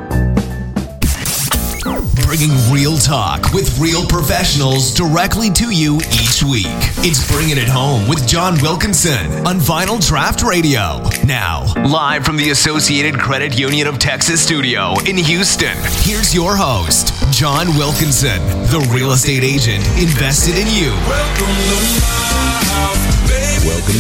Bringing 2.32 2.72
real 2.72 2.96
talk 2.96 3.52
with 3.52 3.78
real 3.78 4.08
professionals 4.08 4.94
directly 4.94 5.50
to 5.50 5.70
you 5.70 5.98
each 5.98 6.42
week. 6.42 6.66
It's 7.04 7.30
Bringing 7.30 7.58
It 7.58 7.68
Home 7.68 8.08
with 8.08 8.26
John 8.26 8.58
Wilkinson 8.62 9.46
on 9.46 9.60
Vinyl 9.60 10.00
Draught 10.00 10.42
Radio. 10.48 11.04
Now, 11.26 11.66
live 11.84 12.24
from 12.24 12.38
the 12.38 12.52
Associated 12.52 13.20
Credit 13.20 13.60
Union 13.60 13.86
of 13.86 14.00
Texas 14.00 14.42
studio 14.42 14.94
in 15.06 15.18
Houston, 15.18 15.76
here's 16.04 16.34
your 16.34 16.56
host, 16.56 17.14
John 17.34 17.68
Wilkinson, 17.76 18.40
the 18.72 18.80
real 18.94 19.12
estate 19.12 19.44
agent 19.44 19.86
invested 20.02 20.56
in 20.56 20.68
you. 20.68 20.92
Welcome 21.10 22.91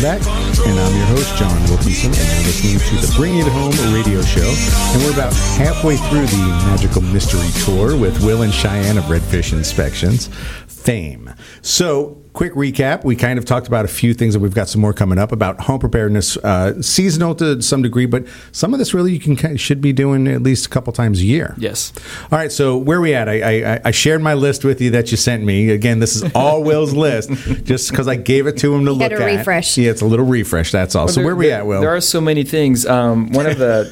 back, 0.02 0.22
and 0.68 0.80
I'm 0.80 0.96
your 0.96 1.06
host, 1.08 1.36
John 1.38 1.62
Wilkinson, 1.70 2.12
and 2.12 2.18
you're 2.18 2.48
listening 2.48 2.80
to 2.80 3.06
the 3.06 3.14
Bring 3.16 3.38
It 3.38 3.48
Home 3.48 3.72
radio 3.94 4.22
show. 4.22 4.54
And 4.94 5.04
we're 5.04 5.14
about 5.14 5.34
halfway 5.58 5.98
through 5.98 6.26
the 6.26 6.44
magical 6.66 7.02
mystery 7.02 7.50
tour 7.64 7.98
with 7.98 8.24
Will 8.24 8.42
and 8.42 8.54
Cheyenne 8.54 8.98
of 8.98 9.06
Redfish 9.06 9.54
Inspections 9.54 10.30
fame. 10.68 11.34
So, 11.62 12.21
quick 12.34 12.54
recap. 12.54 13.04
We 13.04 13.16
kind 13.16 13.38
of 13.38 13.46
talked 13.46 13.68
about 13.68 13.84
a 13.86 13.88
few 13.90 14.14
things, 14.14 14.36
and 14.36 14.42
we've 14.42 14.54
got 14.54 14.70
some 14.70 14.80
more 14.82 14.94
coming 14.94 15.18
up 15.20 15.32
about 15.32 15.60
home 15.62 15.80
preparedness, 15.80 16.38
uh, 16.38 16.82
seasonal 16.82 17.36
to 17.36 17.62
some 17.62 17.82
degree, 17.82 18.06
but 18.06 18.26
some 18.54 18.74
of 18.74 18.80
this 18.80 18.94
really 18.94 19.14
you 19.14 19.20
can 19.20 19.58
should 19.58 19.82
be 19.82 19.92
doing 19.94 20.28
at 20.28 20.42
least 20.42 20.66
a 20.66 20.70
couple 20.70 20.94
times 20.94 21.20
a 21.20 21.26
year. 21.26 21.54
Yes. 21.58 21.92
All 22.32 22.38
right, 22.40 22.52
so 22.52 22.78
where 22.78 22.98
are 23.00 23.02
we 23.02 23.14
at? 23.14 23.28
I, 23.28 23.74
I, 23.76 23.82
I 23.86 23.92
shared 23.92 24.22
my 24.22 24.34
list 24.34 24.64
with 24.64 24.80
you 24.82 24.92
that 24.92 25.12
you 25.12 25.18
sent 25.18 25.44
me. 25.44 25.70
Again, 25.72 26.00
this 26.00 26.16
is 26.16 26.32
all 26.34 26.64
Will's 26.72 26.94
list, 26.94 27.30
just 27.66 27.90
because 27.92 28.08
I 28.08 28.16
gave 28.16 28.48
it 28.48 28.58
to 28.60 28.74
him 28.74 28.86
to 28.86 28.92
You 28.92 28.98
look 28.98 29.12
had 29.12 29.20
a 29.20 29.24
at. 29.24 29.38
refresh. 29.38 29.78
Yeah, 29.78 29.92
it's 29.92 30.02
a 30.02 30.06
little 30.06 30.26
refresh. 30.26 30.72
That's 30.72 30.96
all. 30.96 31.06
Well, 31.06 31.14
so 31.14 31.20
there- 31.22 31.26
where 31.26 31.34
are 31.34 31.38
we 31.38 31.48
there- 31.48 31.60
at, 31.60 31.66
Will? 31.68 31.82
There 31.82 31.94
are 31.96 32.02
so 32.02 32.22
many 32.22 32.44
things. 32.44 32.86
Um, 32.86 33.30
one 33.32 33.46
of 33.46 33.58
the, 33.58 33.92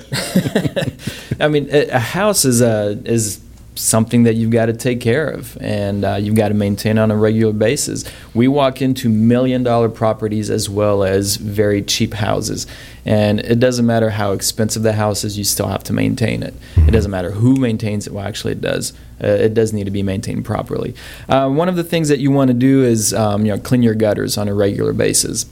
I 1.39 1.47
mean, 1.49 1.67
a, 1.71 1.88
a 1.89 1.99
house 1.99 2.45
is 2.45 2.62
a 2.62 2.99
is 3.06 3.39
something 3.80 4.24
that 4.24 4.36
you've 4.36 4.52
got 4.52 4.65
to 4.65 4.74
take 4.74 5.00
care 5.00 5.30
of 5.30 5.58
and 5.62 6.04
uh, 6.04 6.15
you've 6.15 6.36
got 6.36 6.50
to 6.50 6.54
maintain 6.54 6.98
on 6.98 7.12
a 7.12 7.15
regular 7.15 7.54
basis. 7.54 8.04
We 8.34 8.47
walk 8.47 8.82
into 8.82 9.10
million 9.10 9.64
dollar 9.64 9.89
properties 9.89 10.49
as 10.49 10.70
well 10.70 11.03
as 11.03 11.38
very 11.38 11.82
cheap 11.82 12.14
houses. 12.14 12.68
And 13.06 13.39
it 13.39 13.60
doesn't 13.60 13.86
matter 13.86 14.12
how 14.12 14.34
expensive 14.34 14.84
the 14.84 14.93
house 14.93 15.24
is, 15.24 15.38
you 15.38 15.45
still 15.45 15.68
have 15.68 15.84
to 15.86 15.93
maintain 15.93 16.43
it. 16.43 16.53
It 16.76 16.91
doesn't 16.91 17.10
matter 17.10 17.32
who 17.32 17.56
maintains 17.56 18.06
it. 18.06 18.14
Well, 18.14 18.26
actually, 18.26 18.53
it 18.53 18.62
does. 18.62 18.93
Uh, 19.24 19.28
it 19.28 19.53
does 19.53 19.74
need 19.74 19.86
to 19.86 19.91
be 19.91 20.03
maintained 20.03 20.45
properly. 20.45 20.93
Uh, 21.28 21.49
one 21.49 21.70
of 21.70 21.76
the 21.76 21.84
things 21.84 22.10
that 22.10 22.20
you 22.20 22.32
want 22.32 22.49
to 22.49 22.53
do 22.53 22.84
is 22.84 23.14
um, 23.14 23.45
you 23.45 23.51
know 23.51 23.60
clean 23.60 23.82
your 23.82 23.95
gutters 23.95 24.38
on 24.38 24.47
a 24.47 24.53
regular 24.53 24.93
basis. 24.93 25.45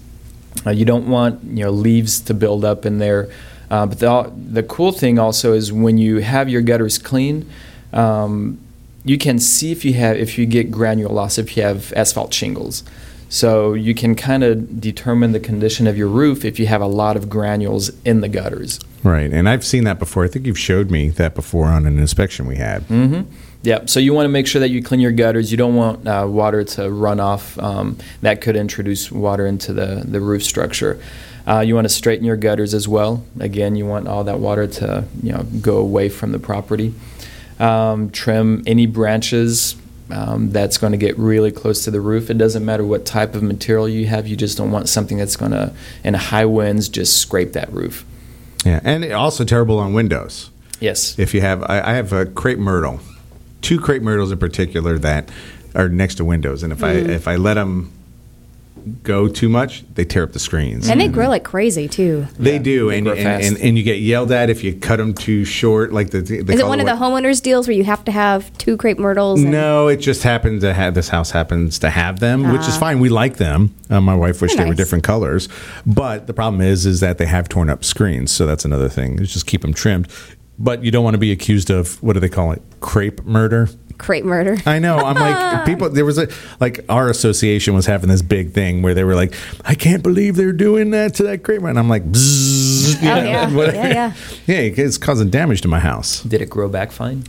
Uh, 0.66 0.72
you 0.72 0.86
don't 0.86 1.08
want 1.08 1.43
you 1.43 1.64
know 1.64 1.72
leaves 1.72 2.20
to 2.22 2.34
build 2.34 2.66
up 2.66 2.86
in 2.86 2.99
there. 2.99 3.30
Uh, 3.70 3.86
but 3.86 3.99
the, 3.99 4.32
the 4.36 4.64
cool 4.64 4.91
thing 4.91 5.20
also 5.20 5.54
is 5.54 5.74
when 5.74 5.97
you 5.97 6.20
have 6.20 6.47
your 6.47 6.62
gutters 6.62 6.97
clean, 6.97 7.49
um, 7.94 8.60
you 9.04 9.18
can 9.18 9.40
see 9.40 9.72
if 9.72 9.86
you 9.86 9.94
have 9.94 10.18
if 10.18 10.38
you 10.38 10.46
get 10.46 10.70
granule 10.70 11.14
loss 11.14 11.38
if 11.38 11.56
you 11.56 11.64
have 11.64 11.94
asphalt 11.94 12.34
shingles. 12.34 12.84
So 13.30 13.74
you 13.74 13.94
can 13.94 14.16
kind 14.16 14.44
of 14.44 14.80
determine 14.80 15.34
the 15.34 15.40
condition 15.40 15.86
of 15.86 15.98
your 15.98 16.08
roof 16.08 16.46
if 16.46 16.60
you 16.60 16.68
have 16.68 16.82
a 16.82 16.88
lot 16.88 17.18
of 17.18 17.30
granules 17.30 17.90
in 18.06 18.22
the 18.22 18.30
gutters. 18.30 18.80
Right, 19.04 19.32
and 19.32 19.50
I've 19.50 19.66
seen 19.66 19.84
that 19.84 20.00
before. 20.00 20.24
I 20.24 20.28
think 20.28 20.46
you've 20.46 20.60
showed 20.60 20.90
me 20.90 21.10
that 21.10 21.36
before 21.36 21.66
on 21.66 21.86
an 21.86 22.00
inspection 22.00 22.48
we 22.48 22.56
had. 22.56 22.84
Mm-hmm. 22.88 23.30
Yeah, 23.64 23.86
so 23.86 24.00
you 24.00 24.14
want 24.14 24.26
to 24.26 24.30
make 24.30 24.48
sure 24.48 24.62
that 24.62 24.70
you 24.70 24.82
clean 24.82 25.02
your 25.02 25.12
gutters. 25.12 25.52
You 25.52 25.58
don't 25.58 25.76
want 25.76 26.08
uh, 26.08 26.26
water 26.28 26.64
to 26.64 26.90
run 26.90 27.20
off. 27.20 27.60
Um, 27.60 27.98
that 28.22 28.40
could 28.40 28.56
introduce 28.56 29.12
water 29.12 29.46
into 29.46 29.74
the, 29.74 30.04
the 30.08 30.22
roof 30.22 30.44
structure. 30.44 31.02
Uh, 31.46 31.62
you 31.62 31.76
want 31.76 31.86
to 31.86 31.94
straighten 31.94 32.26
your 32.26 32.38
gutters 32.38 32.74
as 32.74 32.88
well. 32.88 33.26
Again, 33.40 33.76
you 33.76 33.86
want 33.86 34.08
all 34.08 34.24
that 34.26 34.40
water 34.40 34.68
to 34.68 35.06
you 35.24 35.32
know 35.34 35.44
go 35.62 35.78
away 35.78 36.10
from 36.10 36.32
the 36.32 36.40
property. 36.40 36.94
Um, 37.60 38.12
trim 38.12 38.64
any 38.68 38.86
branches 38.86 39.76
um, 40.12 40.51
that's 40.51 40.78
going 40.78 40.91
to 40.91 40.97
get 40.97 41.18
really 41.18 41.51
close 41.51 41.84
to 41.86 41.91
the 41.91 41.99
roof. 41.99 42.30
It 42.30 42.38
doesn't 42.38 42.64
matter 42.64 42.86
what 42.86 43.05
type 43.05 43.34
of 43.36 43.41
material 43.43 43.89
you 43.89 44.05
have. 44.08 44.28
You 44.28 44.36
just 44.36 44.58
don't 44.58 44.72
want 44.72 44.88
something 44.89 45.18
that's 45.18 45.36
going 45.36 45.51
to, 45.51 45.74
in 46.03 46.14
high 46.14 46.45
winds, 46.45 46.88
just 46.88 47.18
scrape 47.18 47.53
that 47.53 47.72
roof. 47.74 48.05
Yeah, 48.64 48.80
and 48.84 49.03
also 49.12 49.43
terrible 49.43 49.80
on 49.80 49.93
windows. 49.93 50.49
Yes. 50.80 51.18
If 51.18 51.34
you 51.34 51.41
have, 51.41 51.64
I, 51.64 51.82
I 51.82 51.93
have 51.93 52.14
a 52.14 52.26
crepe 52.26 52.60
myrtle, 52.60 52.99
two 53.62 53.80
crepe 53.80 54.03
myrtles 54.03 54.32
in 54.32 54.38
particular 54.38 54.99
that 54.99 55.30
are 55.74 55.89
next 55.89 56.16
to 56.16 56.26
windows, 56.26 56.64
and 56.64 56.72
if 56.72 56.84
I 56.84 56.95
Mm. 56.95 57.10
if 57.10 57.28
I 57.28 57.36
let 57.36 57.55
them 57.55 57.91
go 59.04 59.28
too 59.28 59.50
much, 59.50 59.84
they 59.96 60.06
tear 60.06 60.24
up 60.24 60.34
the 60.34 60.40
screens. 60.40 60.90
And 60.90 61.00
they 61.00 61.08
grow 61.08 61.28
like 61.30 61.44
crazy 61.44 61.88
too. 61.88 62.28
They 62.40 62.60
do, 62.60 62.90
and, 62.90 63.08
and, 63.08 63.20
and 63.44 63.58
and 63.58 63.78
you 63.78 63.84
get 63.84 64.00
yelled 64.00 64.32
at 64.32 64.50
if 64.50 64.64
you 64.64 64.74
cut 64.74 64.98
them 64.98 65.14
too 65.14 65.46
short. 65.46 65.92
Like 65.94 66.10
the, 66.12 66.22
the 66.22 66.38
Is 66.54 66.60
it 66.60 66.66
one 66.68 66.80
of 66.80 66.86
the 66.86 66.94
homeowners 66.94 67.42
deals 67.42 67.68
where 67.68 67.76
you 67.76 67.84
have 67.84 68.04
to 68.06 68.12
have 68.12 68.56
two 68.58 68.78
crepe 68.78 68.98
myrtles? 69.00 69.42
and- 69.42 69.52
No, 69.52 69.88
it 69.88 69.98
just 69.98 70.24
happens 70.24 70.62
to 70.62 70.74
have 70.74 70.94
this 70.94 71.10
house 71.10 71.32
happens 71.32 71.80
to 71.80 71.90
have 71.90 72.20
them, 72.20 72.52
which 72.52 72.62
is 72.62 72.76
Ah. 72.76 72.80
fine. 72.80 73.00
We 73.00 73.10
like 73.10 73.38
them. 73.38 73.74
Uh, 73.90 74.02
my 74.02 74.16
wife 74.16 74.42
wished 74.42 74.56
They're 74.58 74.66
they 74.66 74.70
were 74.72 74.76
different 74.76 75.04
colors, 75.04 75.48
but 75.86 76.28
the 76.28 76.34
problem 76.34 76.62
is, 76.62 76.86
is 76.86 77.00
that 77.02 77.18
they 77.18 77.26
have 77.26 77.48
torn 77.50 77.70
up 77.70 77.84
screens. 77.84 78.32
So 78.32 78.46
that's 78.46 78.66
another 78.66 78.90
thing. 78.90 79.20
Is 79.20 79.32
just 79.34 79.46
keep 79.48 79.62
them 79.62 79.74
trimmed. 79.74 80.08
But 80.60 80.84
you 80.84 80.89
don't 80.91 81.03
want 81.03 81.14
to 81.14 81.20
be 81.20 81.32
accused 81.32 81.70
of 81.70 82.01
what 82.01 82.14
do 82.14 82.20
they 82.20 82.30
call 82.30 82.51
it? 82.51 82.62
Crepe 82.80 83.24
murder. 83.26 83.70
Crepe 83.99 84.26
murder. 84.26 84.58
I 84.66 84.80
know. 84.80 84.97
I'm 84.97 85.16
like 85.16 85.66
people. 85.66 85.89
There 85.89 86.05
was 86.05 86.18
a 86.18 86.28
like 86.60 86.86
our 86.89 87.10
association 87.10 87.74
was 87.74 87.86
having 87.86 88.10
this 88.10 88.22
big 88.22 88.53
thing 88.53 88.82
where 88.82 88.93
they 88.93 89.03
were 89.03 89.16
like, 89.16 89.34
I 89.66 89.74
can't 89.76 90.03
believe 90.03 90.36
they're 90.36 90.51
doing 90.53 90.91
that 90.91 91.16
to 91.16 91.24
that 91.24 91.43
crepe. 91.43 91.64
And 91.64 91.78
I'm 91.80 91.89
like, 91.89 92.03
Bzzz, 92.12 93.01
you 93.01 93.10
Oh, 93.10 93.16
know, 93.16 93.24
yeah. 93.24 93.49
Yeah, 93.74 93.88
yeah. 93.88 94.14
yeah. 94.47 94.55
It's 94.86 94.97
causing 94.97 95.30
damage 95.30 95.62
to 95.62 95.68
my 95.68 95.80
house. 95.80 96.22
Did 96.24 96.41
it 96.41 96.49
grow 96.49 96.70
back 96.70 96.91
fine? 96.91 97.24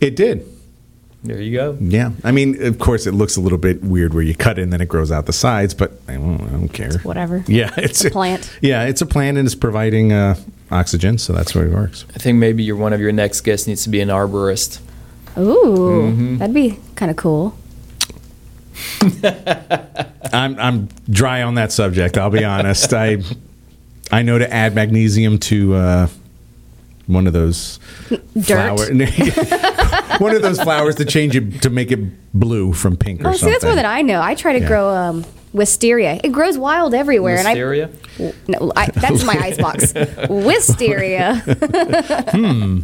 It 0.00 0.16
did. 0.16 0.46
There 1.24 1.40
you 1.40 1.52
go. 1.56 1.76
Yeah, 1.80 2.12
I 2.22 2.30
mean, 2.30 2.62
of 2.62 2.78
course, 2.78 3.06
it 3.06 3.12
looks 3.12 3.36
a 3.36 3.40
little 3.40 3.58
bit 3.58 3.82
weird 3.82 4.14
where 4.14 4.22
you 4.22 4.34
cut 4.34 4.58
it 4.58 4.62
and 4.62 4.72
then 4.72 4.80
it 4.80 4.88
grows 4.88 5.10
out 5.10 5.26
the 5.26 5.32
sides, 5.32 5.74
but 5.74 5.92
I 6.06 6.14
don't, 6.14 6.40
I 6.40 6.50
don't 6.50 6.68
care. 6.68 6.98
Whatever. 7.02 7.42
Yeah, 7.48 7.72
it's 7.76 8.04
a 8.04 8.10
plant. 8.10 8.56
Yeah, 8.60 8.84
it's 8.84 9.00
a 9.00 9.06
plant 9.06 9.36
and 9.36 9.44
it's 9.46 9.54
providing 9.56 10.12
uh, 10.12 10.36
oxygen, 10.70 11.18
so 11.18 11.32
that's 11.32 11.52
where 11.54 11.66
it 11.66 11.72
works. 11.72 12.04
I 12.14 12.18
think 12.18 12.38
maybe 12.38 12.62
your 12.62 12.76
one 12.76 12.92
of 12.92 13.00
your 13.00 13.10
next 13.12 13.40
guests 13.40 13.66
needs 13.66 13.82
to 13.84 13.88
be 13.88 14.00
an 14.00 14.08
arborist. 14.08 14.80
Ooh, 15.36 16.12
Mm-hmm. 16.12 16.36
that'd 16.38 16.54
be 16.54 16.78
kind 16.94 17.10
of 17.10 17.16
cool. 17.16 17.56
I'm 20.32 20.58
I'm 20.58 20.88
dry 21.10 21.42
on 21.42 21.54
that 21.54 21.72
subject. 21.72 22.18
I'll 22.18 22.30
be 22.30 22.44
honest. 22.44 22.92
I 22.92 23.18
I 24.12 24.22
know 24.22 24.38
to 24.38 24.52
add 24.52 24.74
magnesium 24.74 25.38
to 25.40 25.74
uh, 25.74 26.08
one 27.06 27.26
of 27.26 27.32
those 27.32 27.78
Dirt. 28.08 28.44
flower- 28.44 28.92
one 30.18 30.34
of 30.34 30.42
those 30.42 30.60
flowers 30.60 30.94
to 30.96 31.04
change 31.04 31.36
it 31.36 31.62
to 31.62 31.70
make 31.70 31.90
it 31.90 32.32
blue 32.32 32.72
from 32.72 32.96
pink 32.96 33.24
or 33.24 33.28
Oh, 33.28 33.32
see, 33.32 33.50
that's 33.50 33.64
more 33.64 33.74
than 33.74 33.86
I 33.86 34.02
know. 34.02 34.20
I 34.20 34.34
try 34.34 34.52
to 34.54 34.60
Yeah. 34.60 34.68
grow 34.68 34.88
um, 34.88 35.24
wisteria. 35.52 36.20
It 36.22 36.32
grows 36.32 36.58
wild 36.58 36.94
everywhere, 36.94 37.36
Wisteria? 37.36 37.90
and 38.18 38.26
I 38.28 38.32
no, 38.58 38.72
I, 38.76 38.86
that's 38.88 39.24
my 39.24 39.34
ice 39.34 39.56
box. 39.58 39.92
Wisteria. 40.28 41.42
Hmm. 42.30 42.80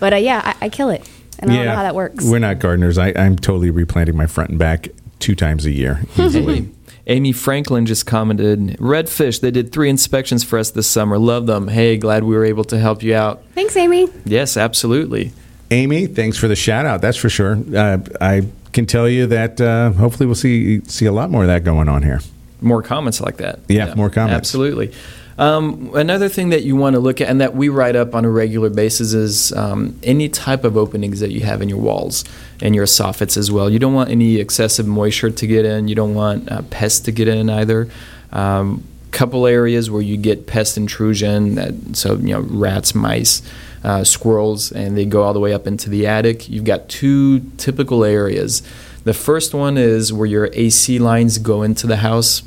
But 0.00 0.12
uh, 0.12 0.16
yeah, 0.16 0.54
I, 0.60 0.66
I 0.66 0.68
kill 0.68 0.90
it, 0.90 1.08
and 1.38 1.50
I 1.50 1.56
don't 1.56 1.64
know 1.66 1.74
how 1.74 1.82
that 1.82 1.94
works. 1.94 2.24
We're 2.24 2.38
not 2.38 2.58
gardeners. 2.58 2.98
I, 2.98 3.12
I'm 3.16 3.36
totally 3.36 3.70
replanting 3.70 4.16
my 4.16 4.26
front 4.26 4.50
and 4.50 4.58
back 4.58 4.88
two 5.18 5.34
times 5.34 5.64
a 5.66 5.70
year 5.70 6.02
easily. 6.18 6.58
Amy, 6.58 6.70
Amy 7.06 7.32
Franklin 7.32 7.86
just 7.86 8.06
commented, 8.06 8.76
Redfish, 8.78 9.40
they 9.40 9.50
did 9.50 9.72
three 9.72 9.90
inspections 9.90 10.44
for 10.44 10.58
us 10.58 10.70
this 10.70 10.86
summer. 10.86 11.18
Love 11.18 11.46
them. 11.46 11.68
Hey, 11.68 11.96
glad 11.96 12.24
we 12.24 12.34
were 12.34 12.44
able 12.44 12.64
to 12.64 12.78
help 12.78 13.02
you 13.02 13.14
out. 13.14 13.42
Thanks, 13.54 13.76
Amy. 13.76 14.08
Yes, 14.24 14.56
absolutely. 14.56 15.32
Amy, 15.70 16.06
thanks 16.06 16.36
for 16.36 16.48
the 16.48 16.56
shout 16.56 16.86
out. 16.86 17.00
That's 17.00 17.16
for 17.16 17.28
sure. 17.28 17.58
Uh, 17.74 17.98
I 18.20 18.46
can 18.72 18.86
tell 18.86 19.08
you 19.08 19.26
that 19.28 19.60
uh, 19.60 19.92
hopefully 19.92 20.26
we'll 20.26 20.34
see 20.34 20.84
see 20.84 21.06
a 21.06 21.12
lot 21.12 21.30
more 21.30 21.42
of 21.42 21.48
that 21.48 21.64
going 21.64 21.88
on 21.88 22.02
here. 22.02 22.20
More 22.60 22.82
comments 22.82 23.20
like 23.20 23.38
that. 23.38 23.60
Yeah, 23.68 23.94
more 23.94 24.10
comments. 24.10 24.36
Absolutely. 24.36 24.92
Um, 25.36 25.90
another 25.94 26.28
thing 26.28 26.50
that 26.50 26.62
you 26.62 26.76
want 26.76 26.94
to 26.94 27.00
look 27.00 27.20
at 27.20 27.28
and 27.28 27.40
that 27.40 27.56
we 27.56 27.68
write 27.68 27.96
up 27.96 28.14
on 28.14 28.24
a 28.24 28.30
regular 28.30 28.70
basis 28.70 29.14
is 29.14 29.52
um, 29.52 29.98
any 30.02 30.28
type 30.28 30.62
of 30.62 30.76
openings 30.76 31.20
that 31.20 31.32
you 31.32 31.40
have 31.40 31.60
in 31.60 31.68
your 31.68 31.80
walls 31.80 32.24
and 32.62 32.74
your 32.74 32.86
soffits 32.86 33.36
as 33.36 33.50
well. 33.50 33.68
You 33.68 33.80
don't 33.80 33.94
want 33.94 34.10
any 34.10 34.36
excessive 34.36 34.86
moisture 34.86 35.30
to 35.30 35.46
get 35.46 35.64
in. 35.64 35.88
You 35.88 35.96
don't 35.96 36.14
want 36.14 36.50
uh, 36.50 36.62
pests 36.70 37.00
to 37.00 37.12
get 37.12 37.26
in 37.26 37.50
either. 37.50 37.88
Um, 38.30 38.84
couple 39.10 39.46
areas 39.46 39.90
where 39.90 40.02
you 40.02 40.16
get 40.16 40.46
pest 40.46 40.76
intrusion, 40.76 41.54
that, 41.54 41.96
so 41.96 42.16
you 42.16 42.34
know 42.34 42.40
rats, 42.40 42.94
mice, 42.94 43.42
uh, 43.84 44.02
squirrels, 44.02 44.72
and 44.72 44.96
they 44.96 45.04
go 45.04 45.22
all 45.22 45.32
the 45.32 45.40
way 45.40 45.52
up 45.52 45.66
into 45.66 45.90
the 45.90 46.06
attic. 46.06 46.48
You've 46.48 46.64
got 46.64 46.88
two 46.88 47.40
typical 47.58 48.02
areas. 48.02 48.62
The 49.04 49.14
first 49.14 49.52
one 49.52 49.76
is 49.76 50.12
where 50.12 50.26
your 50.26 50.48
AC 50.54 50.98
lines 50.98 51.36
go 51.38 51.62
into 51.62 51.86
the 51.86 51.98
house 51.98 52.42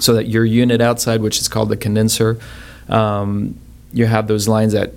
so 0.00 0.14
that 0.14 0.28
your 0.28 0.44
unit 0.44 0.80
outside, 0.80 1.20
which 1.20 1.38
is 1.38 1.48
called 1.48 1.68
the 1.68 1.76
condenser, 1.76 2.38
um, 2.88 3.58
you 3.92 4.06
have 4.06 4.26
those 4.26 4.48
lines 4.48 4.72
that 4.72 4.94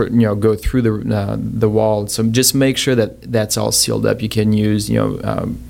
you 0.00 0.10
know 0.10 0.34
go 0.34 0.56
through 0.56 0.82
the 0.82 1.14
uh, 1.16 1.36
the 1.38 1.68
wall. 1.68 2.08
So 2.08 2.24
just 2.24 2.54
make 2.54 2.76
sure 2.76 2.94
that 2.96 3.30
that's 3.30 3.56
all 3.56 3.70
sealed 3.70 4.04
up. 4.04 4.20
You 4.20 4.28
can 4.28 4.52
use 4.52 4.90
you 4.90 4.96
know 4.96 5.20
um, 5.22 5.62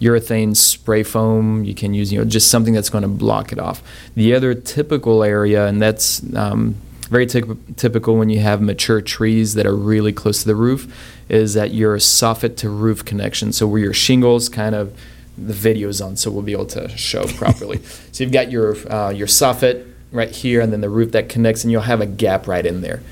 urethane 0.00 0.56
spray 0.56 1.02
foam. 1.02 1.64
You 1.64 1.74
can 1.74 1.92
use 1.92 2.12
you 2.12 2.20
know 2.20 2.24
just 2.24 2.50
something 2.50 2.74
that's 2.74 2.90
going 2.90 3.02
to 3.02 3.08
block 3.08 3.50
it 3.50 3.58
off. 3.58 3.82
The 4.14 4.34
other 4.34 4.54
typical 4.54 5.24
area, 5.24 5.66
and 5.66 5.82
that's 5.82 6.22
um, 6.36 6.76
very 7.08 7.26
typ- 7.26 7.76
typical 7.76 8.16
when 8.16 8.30
you 8.30 8.40
have 8.40 8.60
mature 8.60 9.00
trees 9.00 9.54
that 9.54 9.66
are 9.66 9.74
really 9.74 10.12
close 10.12 10.40
to 10.42 10.46
the 10.46 10.54
roof, 10.54 10.92
is 11.28 11.54
that 11.54 11.72
your 11.72 11.96
soffit 11.96 12.56
to 12.58 12.68
roof 12.68 13.04
connection. 13.04 13.52
So 13.52 13.66
where 13.66 13.80
your 13.80 13.92
shingles 13.92 14.48
kind 14.48 14.74
of 14.74 14.98
the 15.38 15.52
video's 15.52 16.00
on, 16.00 16.16
so 16.16 16.30
we'll 16.30 16.42
be 16.42 16.52
able 16.52 16.66
to 16.66 16.88
show 16.96 17.26
properly. 17.36 17.82
so 18.12 18.24
you've 18.24 18.32
got 18.32 18.50
your 18.50 18.76
uh, 18.92 19.10
your 19.10 19.26
soffit 19.26 19.86
right 20.12 20.30
here, 20.30 20.60
and 20.60 20.72
then 20.72 20.80
the 20.80 20.90
roof 20.90 21.12
that 21.12 21.28
connects, 21.28 21.64
and 21.64 21.70
you'll 21.70 21.82
have 21.82 22.00
a 22.00 22.06
gap 22.06 22.46
right 22.46 22.64
in 22.64 22.80
there. 22.80 23.02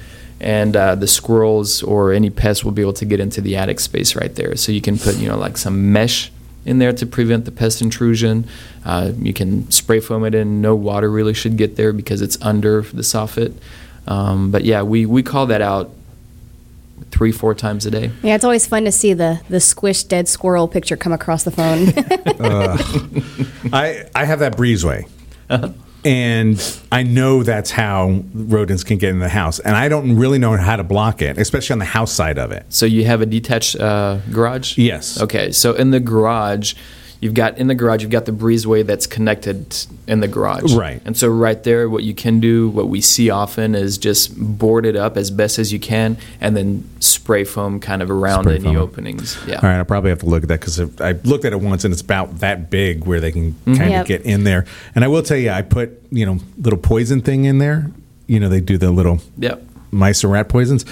And 0.40 0.76
uh, 0.76 0.94
the 0.94 1.06
squirrels 1.06 1.82
or 1.82 2.12
any 2.12 2.28
pests 2.28 2.64
will 2.64 2.72
be 2.72 2.82
able 2.82 2.92
to 2.94 3.04
get 3.04 3.20
into 3.20 3.40
the 3.40 3.56
attic 3.56 3.80
space 3.80 4.16
right 4.16 4.34
there. 4.34 4.56
So 4.56 4.72
you 4.72 4.80
can 4.80 4.98
put, 4.98 5.16
you 5.16 5.28
know, 5.28 5.38
like 5.38 5.56
some 5.56 5.92
mesh 5.92 6.32
in 6.64 6.78
there 6.78 6.92
to 6.92 7.06
prevent 7.06 7.44
the 7.44 7.52
pest 7.52 7.80
intrusion. 7.80 8.46
Uh, 8.84 9.12
you 9.18 9.32
can 9.32 9.70
spray 9.70 10.00
foam 10.00 10.24
it 10.24 10.34
in. 10.34 10.60
No 10.60 10.74
water 10.74 11.10
really 11.10 11.34
should 11.34 11.56
get 11.56 11.76
there 11.76 11.92
because 11.92 12.20
it's 12.20 12.40
under 12.42 12.82
the 12.82 13.02
soffit. 13.02 13.54
Um, 14.06 14.50
but 14.50 14.64
yeah, 14.64 14.82
we, 14.82 15.06
we 15.06 15.22
call 15.22 15.46
that 15.46 15.60
out 15.62 15.90
three, 17.10 17.32
four 17.32 17.54
times 17.54 17.86
a 17.86 17.90
day. 17.90 18.10
Yeah, 18.22 18.34
it's 18.34 18.44
always 18.44 18.66
fun 18.66 18.84
to 18.84 18.92
see 18.92 19.12
the 19.14 19.40
the 19.48 19.58
squished 19.58 20.08
dead 20.08 20.28
squirrel 20.28 20.68
picture 20.68 20.96
come 20.96 21.12
across 21.12 21.44
the 21.44 21.50
phone. 21.50 21.88
I 23.72 24.04
I 24.14 24.24
have 24.24 24.40
that 24.40 24.56
breezeway, 24.56 25.08
Uh-huh. 25.48 25.68
and 26.04 26.80
I 26.92 27.02
know 27.02 27.42
that's 27.42 27.70
how 27.70 28.22
rodents 28.34 28.84
can 28.84 28.98
get 28.98 29.10
in 29.10 29.18
the 29.20 29.28
house, 29.28 29.58
and 29.60 29.74
I 29.76 29.88
don't 29.88 30.16
really 30.16 30.38
know 30.38 30.56
how 30.56 30.76
to 30.76 30.84
block 30.84 31.22
it, 31.22 31.38
especially 31.38 31.74
on 31.74 31.78
the 31.78 31.84
house 31.84 32.12
side 32.12 32.38
of 32.38 32.52
it. 32.52 32.66
So 32.68 32.86
you 32.86 33.04
have 33.06 33.20
a 33.20 33.26
detached 33.26 33.76
uh, 33.76 34.18
garage? 34.30 34.76
Yes. 34.78 35.20
Okay. 35.20 35.52
So 35.52 35.72
in 35.74 35.90
the 35.90 36.00
garage, 36.00 36.74
you've 37.24 37.32
got 37.34 37.56
in 37.56 37.68
the 37.68 37.74
garage 37.74 38.02
you've 38.02 38.10
got 38.10 38.26
the 38.26 38.32
breezeway 38.32 38.84
that's 38.84 39.06
connected 39.06 39.74
in 40.06 40.20
the 40.20 40.28
garage. 40.28 40.74
Right. 40.74 41.00
And 41.06 41.16
so 41.16 41.26
right 41.28 41.60
there, 41.64 41.88
what 41.88 42.02
you 42.04 42.12
can 42.14 42.38
do, 42.38 42.68
what 42.68 42.88
we 42.88 43.00
see 43.00 43.30
often, 43.30 43.74
is 43.74 43.96
just 43.96 44.36
board 44.38 44.84
it 44.84 44.94
up 44.94 45.16
as 45.16 45.30
best 45.30 45.58
as 45.58 45.72
you 45.72 45.80
can, 45.80 46.18
and 46.40 46.54
then 46.56 46.84
spray 47.00 47.24
spray 47.24 47.44
foam 47.44 47.80
kind 47.80 48.02
of 48.02 48.10
around 48.10 48.42
Spray 48.44 48.56
any 48.56 48.64
foam. 48.64 48.76
openings. 48.76 49.38
Yeah. 49.48 49.54
All 49.54 49.62
right, 49.62 49.78
I'll 49.78 49.84
probably 49.86 50.10
have 50.10 50.18
to 50.18 50.26
look 50.26 50.42
at 50.42 50.48
that 50.50 50.60
because 50.60 50.78
I 51.00 51.12
looked 51.24 51.46
at 51.46 51.54
it 51.54 51.60
once 51.60 51.82
and 51.86 51.90
it's 51.92 52.02
about 52.02 52.40
that 52.40 52.68
big 52.68 53.06
where 53.06 53.18
they 53.18 53.32
can 53.32 53.54
Mhm. 53.66 53.76
kind 53.78 53.90
Yep. 53.92 54.00
of 54.02 54.06
get 54.06 54.22
in 54.26 54.44
there. 54.44 54.66
And 54.94 55.02
I 55.04 55.08
will 55.08 55.22
tell 55.22 55.38
you, 55.38 55.48
I 55.50 55.62
put 55.62 56.02
you 56.12 56.26
know 56.26 56.36
little 56.60 56.78
poison 56.78 57.22
thing 57.22 57.46
in 57.46 57.56
there. 57.56 57.90
You 58.26 58.40
know, 58.40 58.50
they 58.50 58.60
do 58.60 58.76
the 58.76 58.90
little 58.90 59.20
Yep. 59.38 59.62
mice 59.90 60.22
or 60.22 60.28
rat 60.28 60.50
poisons. 60.50 60.84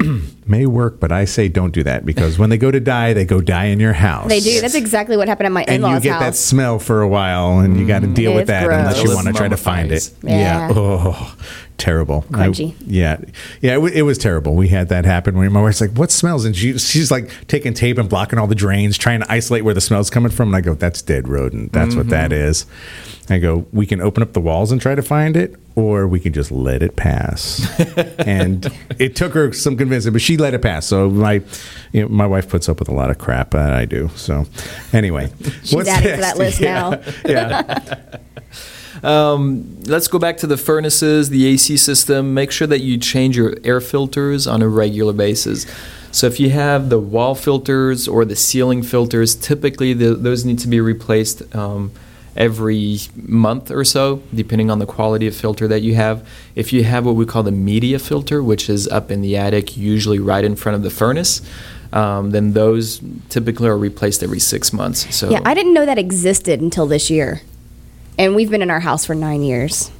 May 0.46 0.66
work, 0.66 1.00
but 1.00 1.12
I 1.12 1.24
say 1.24 1.48
don't 1.48 1.72
do 1.72 1.82
that 1.82 2.06
because 2.06 2.38
when 2.38 2.50
they 2.50 2.58
go 2.58 2.70
to 2.70 2.80
die, 2.80 3.12
they 3.12 3.24
go 3.24 3.40
die 3.40 3.66
in 3.66 3.80
your 3.80 3.92
house. 3.92 4.28
They 4.28 4.40
do. 4.40 4.60
That's 4.60 4.74
exactly 4.74 5.16
what 5.16 5.28
happened 5.28 5.46
at 5.46 5.52
my 5.52 5.64
in-laws' 5.64 5.72
house. 5.72 5.96
and 5.96 6.04
you 6.04 6.10
in-laws' 6.10 6.20
get 6.20 6.26
that 6.26 6.36
smell 6.36 6.78
for 6.78 7.02
a 7.02 7.08
while, 7.08 7.58
and 7.58 7.78
you 7.78 7.86
got 7.86 8.00
to 8.00 8.06
deal 8.06 8.32
mm, 8.32 8.36
with 8.36 8.42
It's 8.42 8.48
that 8.48 8.64
unless 8.64 9.02
you 9.02 9.14
want 9.14 9.26
to 9.26 9.32
try 9.32 9.48
to 9.48 9.56
find 9.56 9.92
it. 9.92 10.10
Yeah. 10.22 10.70
Oh, 10.74 11.36
terrible. 11.78 12.24
I- 12.34 12.48
yeah. 12.48 13.18
Yeah. 13.60 13.72
It, 13.72 13.76
w- 13.76 13.94
it 13.94 14.02
was 14.02 14.18
terrible. 14.18 14.54
We 14.54 14.68
had 14.68 14.88
that 14.88 15.04
happen 15.04 15.34
my 15.34 15.62
wife's 15.62 15.80
like, 15.80 15.92
"What 15.92 16.10
smells?" 16.10 16.44
And 16.44 16.54
she, 16.54 16.76
she's 16.78 17.10
like 17.10 17.30
taking 17.46 17.72
tape 17.74 17.98
and 17.98 18.08
blocking 18.08 18.38
all 18.38 18.46
the 18.46 18.54
drains, 18.54 18.98
trying 18.98 19.20
to 19.20 19.32
isolate 19.32 19.64
where 19.64 19.74
the 19.74 19.80
smell's 19.80 20.10
coming 20.10 20.30
from. 20.30 20.48
And 20.48 20.56
I 20.56 20.60
go, 20.60 20.74
"That's 20.74 21.00
dead 21.02 21.28
rodent. 21.28 21.72
That's 21.72 21.94
what 21.94 22.08
that 22.10 22.30
mm-hmm. 22.30 22.48
is." 22.48 22.66
I 23.30 23.38
go, 23.38 23.66
"We 23.72 23.86
can 23.86 24.00
open 24.00 24.22
up 24.22 24.32
the 24.32 24.40
walls 24.40 24.72
and 24.72 24.80
try 24.80 24.94
to 24.94 25.02
find 25.02 25.36
it, 25.36 25.54
or 25.74 26.06
we 26.08 26.20
can 26.20 26.32
just 26.32 26.50
let 26.50 26.82
it 26.82 26.96
pass." 26.96 27.66
and 28.18 28.70
it 28.98 29.16
took 29.16 29.34
her 29.34 29.52
some 29.52 29.76
convincing, 29.76 30.12
but 30.12 30.22
she 30.22 30.36
let 30.36 30.54
it 30.54 30.62
pass. 30.62 30.86
So 30.86 31.08
my, 31.08 31.42
you 31.92 32.02
know, 32.02 32.08
my 32.08 32.26
wife 32.26 32.48
puts 32.48 32.68
up 32.68 32.78
with 32.78 32.88
a 32.88 32.94
lot 32.94 33.10
of 33.10 33.18
crap 33.18 33.50
that 33.52 33.72
I 33.72 33.84
do. 33.84 34.10
So 34.16 34.46
anyway, 34.92 35.30
She's 35.64 35.86
adding 35.86 36.16
to 36.16 36.20
that 36.20 36.38
list 36.38 36.60
Yeah. 36.60 36.90
now. 36.90 37.00
yeah. 37.24 38.18
Um, 39.02 39.80
let's 39.84 40.08
go 40.08 40.18
back 40.18 40.36
to 40.38 40.46
the 40.46 40.56
furnaces, 40.56 41.30
the 41.30 41.46
AC 41.46 41.76
system. 41.76 42.34
Make 42.34 42.50
sure 42.50 42.66
that 42.66 42.80
you 42.80 42.98
change 42.98 43.36
your 43.36 43.54
air 43.64 43.80
filters 43.80 44.46
on 44.46 44.62
a 44.62 44.68
regular 44.68 45.12
basis. 45.12 45.66
So 46.10 46.26
if 46.26 46.40
you 46.40 46.50
have 46.50 46.88
the 46.88 46.98
wall 46.98 47.34
filters 47.34 48.08
or 48.08 48.24
the 48.24 48.36
ceiling 48.36 48.82
filters, 48.82 49.34
typically 49.34 49.92
the, 49.92 50.14
those 50.14 50.44
need 50.44 50.58
to 50.60 50.68
be 50.68 50.80
replaced 50.80 51.54
um, 51.54 51.92
every 52.36 52.98
month 53.14 53.70
or 53.70 53.84
so, 53.84 54.22
depending 54.34 54.70
on 54.70 54.78
the 54.78 54.86
quality 54.86 55.26
of 55.26 55.36
filter 55.36 55.68
that 55.68 55.80
you 55.80 55.94
have. 55.96 56.26
If 56.54 56.72
you 56.72 56.84
have 56.84 57.04
what 57.04 57.16
we 57.16 57.26
call 57.26 57.42
the 57.42 57.52
media 57.52 57.98
filter, 57.98 58.42
which 58.42 58.70
is 58.70 58.88
up 58.88 59.10
in 59.10 59.20
the 59.20 59.36
attic, 59.36 59.76
usually 59.76 60.18
right 60.18 60.44
in 60.44 60.56
front 60.56 60.76
of 60.76 60.82
the 60.82 60.90
furnace, 60.90 61.42
um, 61.92 62.30
then 62.30 62.52
those 62.52 63.00
typically 63.28 63.68
are 63.68 63.76
replaced 63.76 64.22
every 64.22 64.40
six 64.40 64.72
months. 64.72 65.14
So 65.14 65.30
Yeah, 65.30 65.40
I 65.44 65.54
didn't 65.54 65.74
know 65.74 65.84
that 65.84 65.98
existed 65.98 66.60
until 66.60 66.86
this 66.86 67.10
year, 67.10 67.42
and 68.18 68.34
we've 68.34 68.50
been 68.50 68.62
in 68.62 68.70
our 68.70 68.80
house 68.80 69.04
for 69.06 69.14
nine 69.14 69.42
years. 69.42 69.90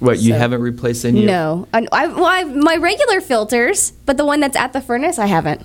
what 0.00 0.18
you 0.18 0.32
so- 0.32 0.38
haven't 0.38 0.60
replaced 0.60 1.04
any? 1.04 1.20
of- 1.20 1.26
No, 1.26 1.68
I, 1.74 1.86
I, 1.92 2.06
well, 2.08 2.24
I 2.26 2.44
my 2.44 2.76
regular 2.76 3.20
filters, 3.20 3.90
but 4.06 4.16
the 4.16 4.24
one 4.24 4.40
that's 4.40 4.56
at 4.56 4.72
the 4.72 4.80
furnace, 4.80 5.18
I 5.18 5.26
haven't. 5.26 5.62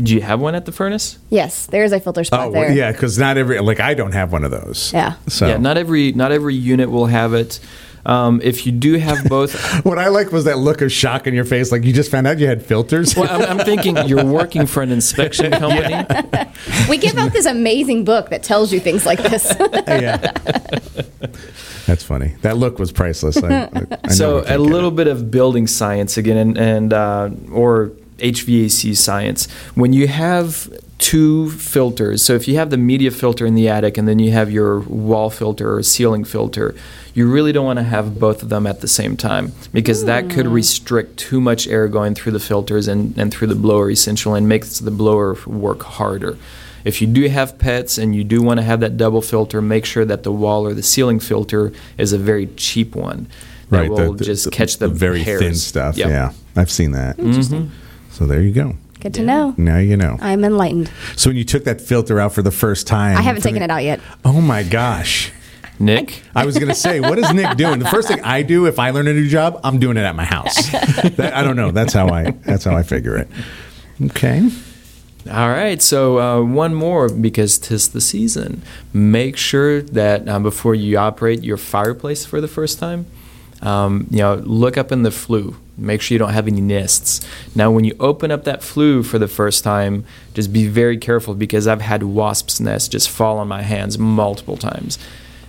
Do 0.00 0.14
you 0.14 0.20
have 0.20 0.40
one 0.40 0.54
at 0.54 0.66
the 0.66 0.72
furnace? 0.72 1.18
Yes, 1.30 1.64
there 1.66 1.82
is 1.82 1.90
a 1.92 1.98
filter 2.00 2.22
spot 2.22 2.48
Oh 2.48 2.52
there. 2.52 2.70
yeah, 2.70 2.92
because 2.92 3.16
not 3.18 3.38
every 3.38 3.58
like 3.60 3.80
I 3.80 3.94
don't 3.94 4.12
have 4.12 4.30
one 4.30 4.44
of 4.44 4.50
those. 4.50 4.92
Yeah. 4.92 5.14
So 5.26 5.46
Yeah, 5.48 5.56
not 5.56 5.78
every 5.78 6.12
not 6.12 6.32
every 6.32 6.54
unit 6.54 6.90
will 6.90 7.06
have 7.06 7.32
it. 7.32 7.60
Um, 8.06 8.40
if 8.42 8.64
you 8.64 8.72
do 8.72 8.94
have 8.94 9.24
both, 9.28 9.54
what 9.84 9.98
I 9.98 10.08
like 10.08 10.30
was 10.30 10.44
that 10.44 10.58
look 10.58 10.80
of 10.80 10.92
shock 10.92 11.26
in 11.26 11.34
your 11.34 11.44
face, 11.44 11.72
like 11.72 11.84
you 11.84 11.92
just 11.92 12.10
found 12.10 12.26
out 12.26 12.38
you 12.38 12.46
had 12.46 12.64
filters. 12.64 13.16
well, 13.16 13.28
I'm, 13.28 13.58
I'm 13.58 13.66
thinking 13.66 13.96
you're 14.06 14.24
working 14.24 14.66
for 14.66 14.82
an 14.82 14.90
inspection 14.90 15.50
company. 15.50 16.06
We 16.88 16.98
give 16.98 17.16
out 17.18 17.32
this 17.32 17.46
amazing 17.46 18.04
book 18.04 18.30
that 18.30 18.42
tells 18.42 18.72
you 18.72 18.80
things 18.80 19.04
like 19.04 19.20
this. 19.20 19.54
yeah, 19.86 20.16
that's 21.86 22.02
funny. 22.02 22.34
That 22.42 22.56
look 22.56 22.78
was 22.78 22.92
priceless. 22.92 23.36
I, 23.36 23.64
I, 23.64 23.86
I 24.04 24.08
so 24.08 24.44
a 24.46 24.58
little 24.58 24.90
bit 24.90 25.06
of 25.06 25.30
building 25.30 25.66
science 25.66 26.16
again, 26.16 26.36
and, 26.36 26.58
and 26.58 26.92
uh, 26.92 27.30
or 27.52 27.92
HVAC 28.18 28.96
science. 28.96 29.50
When 29.74 29.92
you 29.92 30.08
have 30.08 30.68
two 30.98 31.50
filters, 31.50 32.24
so 32.24 32.34
if 32.34 32.48
you 32.48 32.56
have 32.56 32.70
the 32.70 32.76
media 32.76 33.10
filter 33.10 33.44
in 33.44 33.54
the 33.54 33.68
attic, 33.68 33.98
and 33.98 34.08
then 34.08 34.18
you 34.18 34.32
have 34.32 34.50
your 34.50 34.80
wall 34.80 35.30
filter 35.30 35.76
or 35.76 35.82
ceiling 35.82 36.24
filter, 36.24 36.74
you 37.14 37.30
really 37.30 37.52
don't 37.52 37.64
want 37.66 37.78
to 37.78 37.82
have 37.84 38.18
both 38.18 38.42
of 38.42 38.48
them 38.48 38.66
at 38.66 38.80
the 38.80 38.88
same 38.88 39.16
time 39.16 39.52
because 39.72 40.04
that 40.04 40.30
could 40.30 40.46
hmm. 40.46 40.52
restrict 40.52 41.16
too 41.16 41.40
much 41.40 41.66
air 41.66 41.88
going 41.88 42.14
through 42.14 42.32
the 42.32 42.40
filters 42.40 42.88
and, 42.88 43.16
and 43.18 43.32
through 43.32 43.48
the 43.48 43.54
blower 43.54 43.90
essentially 43.90 44.38
and 44.38 44.48
makes 44.48 44.78
the 44.78 44.90
blower 44.90 45.34
work 45.46 45.82
harder. 45.82 46.36
If 46.84 47.00
you 47.00 47.08
do 47.08 47.28
have 47.28 47.58
pets 47.58 47.98
and 47.98 48.14
you 48.14 48.22
do 48.22 48.42
want 48.42 48.60
to 48.60 48.64
have 48.64 48.80
that 48.80 48.96
double 48.96 49.20
filter, 49.20 49.60
make 49.60 49.84
sure 49.84 50.04
that 50.04 50.22
the 50.22 50.30
wall 50.30 50.66
or 50.66 50.72
the 50.72 50.82
ceiling 50.84 51.18
filter 51.18 51.72
is 51.98 52.12
a 52.12 52.18
very 52.18 52.46
cheap 52.48 52.94
one 52.94 53.26
that 53.70 53.80
right. 53.80 53.90
will 53.90 54.14
just 54.14 54.52
catch 54.52 54.76
the, 54.76 54.86
very 54.86 55.22
hairs. 55.22 55.40
thin 55.40 55.54
stuff. 55.54 55.96
Yep. 55.96 56.08
Yeah, 56.08 56.32
I've 56.54 56.70
seen 56.70 56.92
that. 56.92 57.18
Interesting. 57.18 57.72
So 58.12 58.26
there 58.26 58.40
you 58.40 58.52
go. 58.52 58.76
Good 59.06 59.14
to 59.14 59.22
know. 59.22 59.54
Now 59.56 59.78
you 59.78 59.96
know. 59.96 60.16
I'm 60.20 60.42
enlightened. 60.42 60.90
So 61.14 61.30
when 61.30 61.36
you 61.36 61.44
took 61.44 61.62
that 61.62 61.80
filter 61.80 62.18
out 62.18 62.32
for 62.32 62.42
the 62.42 62.50
first 62.50 62.88
time, 62.88 63.16
I 63.16 63.20
haven't 63.22 63.42
taken 63.42 63.60
the- 63.60 63.66
it 63.66 63.70
out 63.70 63.84
yet. 63.84 64.00
Oh 64.24 64.40
my 64.40 64.64
gosh. 64.64 65.30
Nick? 65.78 66.22
I 66.34 66.44
was 66.44 66.56
going 66.58 66.70
to 66.70 66.74
say, 66.74 66.98
what 67.00 67.16
is 67.16 67.32
Nick 67.32 67.56
doing? 67.56 67.78
The 67.78 67.84
first 67.88 68.08
thing 68.08 68.20
I 68.24 68.42
do 68.42 68.66
if 68.66 68.80
I 68.80 68.90
learn 68.90 69.06
a 69.06 69.12
new 69.12 69.28
job, 69.28 69.60
I'm 69.62 69.78
doing 69.78 69.96
it 69.96 70.00
at 70.02 70.16
my 70.16 70.24
house. 70.24 70.70
That- 70.72 71.34
I 71.34 71.44
don't 71.44 71.54
know. 71.54 71.70
That's 71.70 71.92
how 71.92 72.08
I. 72.08 72.30
That's 72.30 72.64
how 72.64 72.74
I 72.74 72.82
figure 72.82 73.16
it. 73.16 73.28
Okay. 74.06 74.48
All 75.30 75.48
right, 75.50 75.80
so 75.82 76.18
uh, 76.18 76.42
one 76.42 76.74
more 76.74 77.08
because 77.08 77.58
tis 77.58 77.88
the 77.90 78.00
season. 78.00 78.62
Make 78.92 79.36
sure 79.36 79.82
that 79.82 80.28
um, 80.28 80.42
before 80.42 80.74
you 80.74 80.98
operate 80.98 81.42
your 81.44 81.56
fireplace 81.56 82.24
for 82.24 82.40
the 82.40 82.48
first 82.48 82.78
time, 82.80 83.06
um, 83.62 84.06
you 84.10 84.18
know, 84.18 84.34
look 84.36 84.76
up 84.76 84.90
in 84.92 85.02
the 85.02 85.10
flue. 85.10 85.56
Make 85.78 86.00
sure 86.00 86.14
you 86.14 86.18
don't 86.18 86.32
have 86.32 86.46
any 86.46 86.60
nests. 86.60 87.20
Now, 87.54 87.70
when 87.70 87.84
you 87.84 87.94
open 88.00 88.30
up 88.30 88.44
that 88.44 88.62
flue 88.62 89.02
for 89.02 89.18
the 89.18 89.28
first 89.28 89.62
time, 89.62 90.04
just 90.34 90.52
be 90.52 90.66
very 90.68 90.96
careful 90.96 91.34
because 91.34 91.66
I've 91.66 91.82
had 91.82 92.02
wasps' 92.02 92.60
nests 92.60 92.88
just 92.88 93.10
fall 93.10 93.38
on 93.38 93.48
my 93.48 93.62
hands 93.62 93.98
multiple 93.98 94.56
times. 94.56 94.98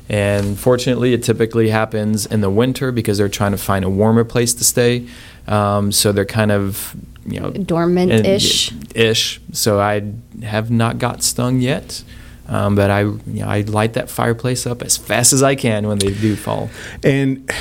And 0.10 0.58
fortunately, 0.58 1.14
it 1.14 1.24
typically 1.24 1.70
happens 1.70 2.26
in 2.26 2.42
the 2.42 2.50
winter 2.50 2.92
because 2.92 3.18
they're 3.18 3.30
trying 3.30 3.52
to 3.52 3.58
find 3.58 3.84
a 3.84 3.90
warmer 3.90 4.24
place 4.24 4.54
to 4.56 4.64
stay. 4.64 5.08
Um, 5.48 5.92
so 5.92 6.12
they're 6.12 6.26
kind 6.26 6.52
of, 6.52 6.96
you 7.26 7.40
know, 7.40 7.52
Dormant-ish. 7.52 8.72
ish. 8.96 9.42
So 9.52 9.80
I 9.80 10.14
have 10.44 10.72
not 10.72 10.98
got 10.98 11.24
stung 11.24 11.60
yet. 11.60 12.04
Um, 12.50 12.76
but 12.76 12.90
I, 12.90 13.02
you 13.02 13.22
know, 13.26 13.48
I 13.48 13.62
light 13.62 13.94
that 13.94 14.10
fireplace 14.10 14.66
up 14.66 14.82
as 14.82 14.96
fast 14.96 15.34
as 15.34 15.44
I 15.44 15.56
can 15.56 15.88
when 15.88 16.00
they 16.00 16.14
do 16.14 16.36
fall. 16.38 16.70
And 17.04 17.52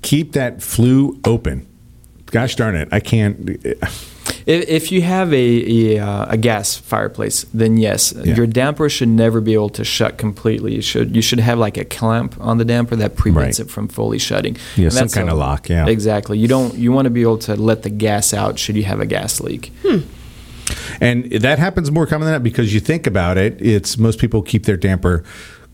keep 0.00 0.32
that 0.32 0.62
flue 0.62 1.20
open. 1.24 1.66
Gosh 2.34 2.56
darn 2.56 2.74
it, 2.74 2.88
I 2.90 2.98
can't. 2.98 3.48
If, 4.44 4.68
if 4.68 4.90
you 4.90 5.02
have 5.02 5.32
a, 5.32 5.36
a, 5.96 5.98
uh, 6.04 6.26
a 6.30 6.36
gas 6.36 6.76
fireplace, 6.76 7.44
then 7.54 7.76
yes, 7.76 8.12
your 8.12 8.48
damper 8.48 8.88
should 8.88 9.08
never 9.08 9.40
be 9.40 9.54
able 9.54 9.68
to 9.70 9.84
shut 9.84 10.18
completely. 10.18 10.74
You 10.74 10.82
should 10.82 11.14
you 11.14 11.22
should 11.22 11.38
have 11.38 11.60
like 11.60 11.76
a 11.76 11.84
clamp 11.84 12.34
on 12.40 12.58
the 12.58 12.64
damper 12.64 12.96
that 12.96 13.14
prevents 13.14 13.60
Right. 13.60 13.66
it 13.68 13.70
from 13.70 13.86
fully 13.86 14.18
shutting. 14.18 14.56
Yeah, 14.74 14.86
And 14.86 14.92
some 14.92 15.02
that's 15.04 15.14
kind 15.14 15.28
of 15.28 15.36
a- 15.36 15.38
lock, 15.38 15.68
yeah. 15.68 15.86
exactly. 15.86 16.36
You 16.36 16.48
don't 16.48 16.74
you 16.74 16.90
want 16.90 17.06
to 17.06 17.10
be 17.10 17.22
able 17.22 17.38
to 17.38 17.54
let 17.54 17.84
the 17.84 17.90
gas 17.90 18.34
out 18.34 18.58
should 18.58 18.74
you 18.74 18.82
have 18.84 18.98
a 18.98 19.06
gas 19.06 19.40
leak. 19.40 19.72
And 21.00 21.30
that 21.30 21.58
happens 21.58 21.90
more 21.90 22.06
common 22.06 22.24
than 22.26 22.34
that 22.34 22.42
because 22.42 22.72
you 22.74 22.80
think 22.80 23.06
about 23.06 23.36
it. 23.38 23.60
It's 23.60 23.96
most 23.98 24.18
people 24.18 24.42
keep 24.42 24.64
their 24.64 24.76
damper 24.78 25.22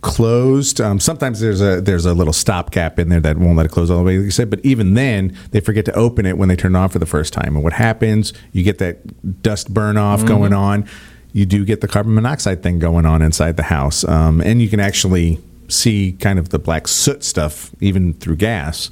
closed. 0.01 0.81
Um, 0.81 0.99
sometimes 1.01 1.41
there's 1.41 1.61
a 1.61 1.81
there's 1.81 2.07
a 2.07 2.15
little 2.15 2.33
stopgap 2.33 2.99
in 2.99 3.09
there 3.09 3.21
that 3.21 3.37
won't 3.39 3.57
let 3.57 3.67
it 3.67 3.71
close 3.73 3.91
all 3.91 3.99
the 3.99 4.05
way. 4.05 4.17
Like 4.19 4.25
you 4.25 4.31
said, 4.31 4.51
but 4.51 4.61
even 4.65 4.95
then 4.95 5.37
they 5.51 5.61
forget 5.61 5.85
to 5.87 5.95
open 5.95 6.27
it 6.27 6.39
when 6.39 6.49
they 6.49 6.57
turn 6.57 6.75
it 6.75 6.79
on 6.79 6.89
for 6.89 6.99
the 6.99 7.07
first 7.07 7.33
time. 7.33 7.55
And 7.55 7.63
what 7.63 7.73
happens? 7.75 8.33
You 8.53 8.63
get 8.63 8.79
that 8.79 9.43
dust 9.43 9.73
burn 9.73 9.97
off 9.97 10.23
Mhm. 10.23 10.27
going 10.29 10.53
on. 10.53 10.85
You 11.33 11.47
do 11.47 11.65
get 11.65 11.81
the 11.81 11.89
carbon 11.89 12.15
monoxide 12.15 12.63
thing 12.63 12.79
going 12.79 13.07
on 13.07 13.23
inside 13.23 13.57
the 13.57 13.65
house, 13.65 14.03
um, 14.05 14.41
and 14.41 14.61
you 14.61 14.69
can 14.69 14.81
actually 14.81 15.39
see 15.69 16.13
kind 16.19 16.39
of 16.39 16.49
the 16.49 16.59
black 16.59 16.89
soot 16.89 17.23
stuff 17.23 17.71
even 17.81 18.15
through 18.15 18.35
gas 18.37 18.91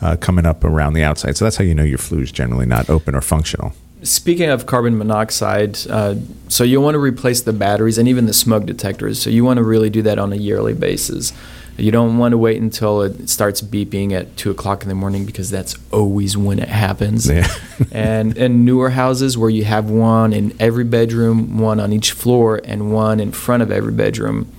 uh, 0.00 0.16
coming 0.16 0.46
up 0.46 0.62
around 0.62 0.92
the 0.92 1.02
outside. 1.02 1.36
So 1.36 1.44
that's 1.44 1.56
how 1.56 1.64
you 1.64 1.74
know 1.74 1.82
your 1.82 1.98
flue 1.98 2.20
is 2.20 2.30
generally 2.30 2.66
not 2.66 2.88
open 2.88 3.14
or 3.16 3.20
functional. 3.20 3.72
Speaking 4.02 4.48
of 4.48 4.66
carbon 4.66 4.96
monoxide, 4.96 5.78
uh, 5.88 6.14
so 6.48 6.64
you 6.64 6.80
want 6.80 6.94
to 6.94 6.98
replace 6.98 7.42
the 7.42 7.52
batteries 7.52 7.98
and 7.98 8.08
even 8.08 8.26
the 8.26 8.32
smoke 8.32 8.64
detectors. 8.64 9.20
So 9.20 9.28
you 9.30 9.44
want 9.44 9.58
to 9.58 9.64
really 9.64 9.90
do 9.90 10.02
that 10.02 10.18
on 10.18 10.32
a 10.32 10.36
yearly 10.36 10.72
basis. 10.72 11.32
You 11.76 11.90
don't 11.90 12.18
want 12.18 12.32
to 12.32 12.38
wait 12.38 12.60
until 12.60 13.02
it 13.02 13.28
starts 13.28 13.62
beeping 13.62 14.12
at 14.12 14.36
two 14.36 14.50
o'clock 14.50 14.82
in 14.82 14.88
the 14.88 14.94
morning 14.94 15.24
because 15.24 15.50
that's 15.50 15.76
always 15.92 16.36
when 16.36 16.58
it 16.58 16.68
happens. 16.68 17.28
Yeah. 17.28 17.48
and 17.92 18.36
in 18.36 18.64
newer 18.64 18.90
houses 18.90 19.38
where 19.38 19.50
you 19.50 19.64
have 19.64 19.88
one 19.88 20.32
in 20.32 20.54
every 20.60 20.84
bedroom, 20.84 21.58
one 21.58 21.80
on 21.80 21.92
each 21.92 22.12
floor, 22.12 22.60
and 22.64 22.92
one 22.92 23.20
in 23.20 23.32
front 23.32 23.62
of 23.62 23.70
every 23.70 23.92
bedroom, 23.92 24.50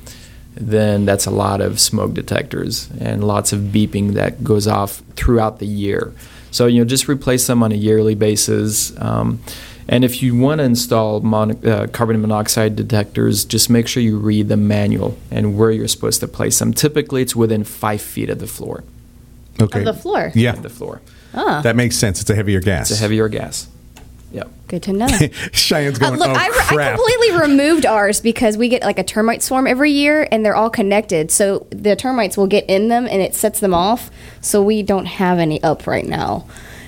then 0.56 1.06
that's 1.06 1.26
a 1.26 1.32
lot 1.32 1.62
of 1.62 1.80
smoke 1.80 2.14
detectors 2.14 2.90
and 3.00 3.24
lots 3.24 3.54
of 3.54 3.60
beeping 3.60 4.14
that 4.14 4.44
goes 4.44 4.68
off 4.68 5.02
throughout 5.16 5.60
the 5.60 5.68
year. 5.68 6.14
So 6.52 6.68
you 6.68 6.80
know, 6.80 6.86
just 6.86 7.08
replace 7.08 7.48
them 7.48 7.64
on 7.64 7.72
a 7.72 7.76
yearly 7.76 8.16
basis. 8.16 8.98
Um, 9.00 9.42
and 9.88 10.06
if 10.06 10.22
you 10.22 10.38
want 10.38 10.60
to 10.60 10.64
install 10.66 11.22
mon- 11.22 11.66
uh, 11.66 11.88
carbon 11.92 12.22
monoxide 12.22 12.76
detectors, 12.76 13.44
just 13.44 13.70
make 13.70 13.88
sure 13.88 14.02
you 14.04 14.18
read 14.18 14.48
the 14.48 14.58
manual 14.58 15.18
and 15.32 15.58
where 15.58 15.72
you're 15.72 15.88
supposed 15.88 16.20
to 16.20 16.28
place 16.28 16.60
them. 16.60 16.74
Typically, 16.74 17.22
it's 17.22 17.36
within 17.36 17.64
five 17.64 18.02
feet 18.02 18.30
of 18.30 18.40
the 18.40 18.48
floor. 18.48 18.84
Okay. 19.60 19.80
Of 19.80 19.86
the 19.86 19.94
floor. 19.94 20.32
Yeah. 20.36 20.54
Of 20.54 20.64
the 20.64 20.70
floor. 20.70 21.02
Ah. 21.34 21.62
That 21.62 21.76
makes 21.76 21.98
sense. 21.98 22.22
It's 22.22 22.30
a 22.30 22.36
heavier 22.36 22.60
gas. 22.60 22.92
It's 22.92 23.00
a 23.00 23.02
heavier 23.02 23.28
gas. 23.28 23.68
Yeah. 24.32 24.44
Good 24.68 24.84
to 24.84 24.94
know. 24.94 25.08
Cheyenne's 25.52 26.02
Uh, 26.02 26.08
going, 26.10 26.20
look, 26.20 26.30
oh, 26.30 26.34
I, 26.34 26.48
re- 26.48 26.86
I 26.86 26.96
completely 26.96 27.38
removed 27.42 27.86
ours 27.86 28.22
because 28.22 28.58
we 28.58 28.70
get 28.70 28.82
like 28.84 28.98
a 28.98 29.04
termite 29.04 29.42
swarm 29.44 29.68
every 29.68 29.92
year, 29.92 30.28
and 30.32 30.46
they're 30.46 30.56
all 30.56 30.70
connected. 30.70 31.32
So 31.32 31.68
the 31.72 31.96
termites 31.98 32.38
will 32.38 32.48
get 32.48 32.66
in 32.70 32.88
them, 32.88 33.06
and 33.08 33.22
it 33.22 33.36
sets 33.36 33.60
them 33.60 33.74
off. 33.74 34.10
So 34.40 34.62
we 34.64 34.84
don't 34.84 35.06
have 35.06 35.38
any 35.40 35.62
up 35.64 35.86
right 35.88 36.06
now, 36.08 36.46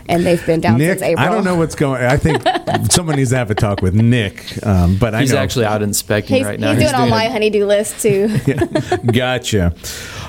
and 0.07 0.25
they've 0.25 0.45
been 0.45 0.59
down 0.61 0.77
Nick, 0.77 0.99
since 0.99 1.01
April. 1.01 1.25
I 1.25 1.29
don't 1.29 1.43
know 1.43 1.55
what's 1.55 1.75
going. 1.75 2.03
I 2.03 2.17
think 2.17 2.43
someone 2.91 3.15
needs 3.15 3.29
to 3.31 3.37
have 3.37 3.51
a 3.51 3.55
talk 3.55 3.81
with 3.81 3.93
Nick. 3.93 4.65
Um, 4.65 4.97
but 4.97 5.13
He's 5.19 5.31
I 5.31 5.35
know 5.35 5.41
actually 5.41 5.65
out 5.65 5.81
inspecting 5.81 6.37
He's, 6.37 6.45
right 6.45 6.59
now. 6.59 6.73
he's 6.73 6.83
doing 6.83 6.95
all 6.95 7.07
my 7.07 7.25
honeydew 7.25 7.65
list 7.65 8.01
too. 8.01 8.29
yeah. 8.45 8.97
gotcha. 8.97 9.73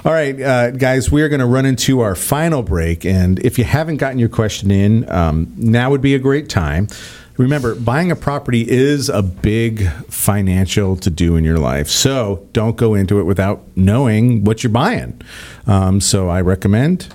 All 0.05 0.13
right, 0.13 0.39
uh, 0.41 0.71
guys, 0.73 1.11
we 1.11 1.23
are 1.23 1.29
going 1.29 1.41
to 1.41 1.47
run 1.47 1.65
into 1.65 2.01
our 2.01 2.15
final 2.15 2.63
break. 2.63 3.05
And 3.07 3.39
if 3.45 3.59
you 3.59 3.65
haven't 3.65 3.97
gotten 3.97 4.19
your 4.19 4.29
question 4.29 4.71
in, 4.71 5.11
um, 5.11 5.53
now 5.57 5.91
would 5.91 6.03
be 6.03 6.15
a 6.15 6.19
great 6.19 6.49
time. 6.49 6.89
Remember, 7.37 7.75
buying 7.75 8.13
a 8.13 8.17
property 8.17 8.71
is 8.71 9.09
a 9.09 9.23
big 9.23 9.89
financial 10.09 10.95
to 10.97 11.11
do 11.11 11.35
in 11.35 11.43
your 11.43 11.59
life. 11.59 11.89
So 11.89 12.47
don't 12.53 12.77
go 12.77 12.95
into 12.95 13.19
it 13.19 13.25
without 13.25 13.65
knowing 13.77 14.45
what 14.45 14.63
you're 14.63 14.71
buying. 14.71 15.21
Um, 15.67 16.01
so 16.01 16.29
I 16.29 16.41
recommend 16.43 17.13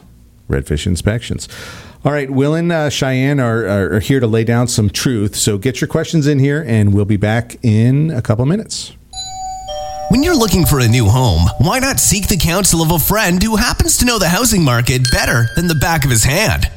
Redfish 0.50 0.86
Inspections. 0.86 1.48
All 2.06 2.14
right, 2.14 2.30
Will 2.30 2.56
and 2.56 2.72
uh, 2.72 2.90
Cheyenne 2.90 3.42
are, 3.42 3.68
are, 3.68 3.96
are 3.96 4.00
here 4.00 4.22
to 4.22 4.28
lay 4.28 4.46
down 4.46 4.70
some 4.70 4.90
truth. 4.90 5.36
So 5.36 5.58
get 5.58 5.82
your 5.82 5.90
questions 5.90 6.28
in 6.28 6.40
here, 6.40 6.64
and 6.66 6.94
we'll 6.94 7.04
be 7.04 7.18
back 7.18 7.58
in 7.62 8.10
a 8.12 8.22
couple 8.22 8.46
minutes. 8.46 8.96
When 10.10 10.24
you're 10.24 10.36
looking 10.36 10.66
for 10.66 10.80
a 10.80 10.88
new 10.88 11.08
home, 11.08 11.50
why 11.60 11.80
not 11.80 12.00
seek 12.00 12.30
the 12.30 12.38
counsel 12.38 12.82
of 12.82 12.92
a 12.92 13.00
friend 13.00 13.44
who 13.44 13.58
happens 13.58 13.98
to 13.98 14.06
know 14.06 14.18
the 14.18 14.30
housing 14.30 14.64
market 14.64 15.02
better 15.12 15.48
than 15.58 15.68
the 15.68 15.76
back 15.76 16.06
of 16.06 16.10
his 16.10 16.24
hand? 16.24 16.72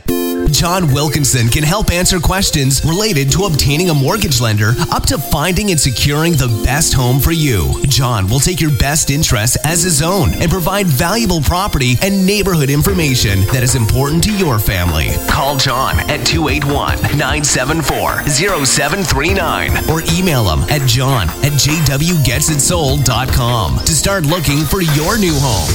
John 0.52 0.92
Wilkinson 0.92 1.48
can 1.48 1.64
help 1.64 1.90
answer 1.90 2.20
questions 2.20 2.84
related 2.84 3.32
to 3.32 3.44
obtaining 3.44 3.88
a 3.90 3.94
mortgage 3.94 4.40
lender 4.40 4.74
up 4.90 5.06
to 5.06 5.16
finding 5.18 5.70
and 5.70 5.80
securing 5.80 6.34
the 6.34 6.48
best 6.64 6.92
home 6.92 7.18
for 7.20 7.32
you. 7.32 7.80
John 7.86 8.28
will 8.28 8.38
take 8.38 8.60
your 8.60 8.70
best 8.70 9.10
interests 9.10 9.56
as 9.64 9.82
his 9.82 10.02
own 10.02 10.34
and 10.34 10.50
provide 10.50 10.86
valuable 10.86 11.40
property 11.40 11.94
and 12.02 12.26
neighborhood 12.26 12.68
information 12.70 13.40
that 13.46 13.62
is 13.62 13.74
important 13.74 14.22
to 14.24 14.36
your 14.36 14.58
family. 14.58 15.08
Call 15.28 15.56
John 15.56 15.98
at 16.10 16.26
281 16.26 17.00
974 17.16 18.28
0739 18.28 19.88
or 19.90 20.02
email 20.12 20.44
him 20.44 20.60
at 20.68 20.86
john 20.86 21.28
at 21.42 21.52
jwgetsitsold.com 21.52 23.78
to 23.78 23.94
start 23.94 24.26
looking 24.26 24.64
for 24.64 24.82
your 24.82 25.16
new 25.18 25.32
home. 25.34 25.70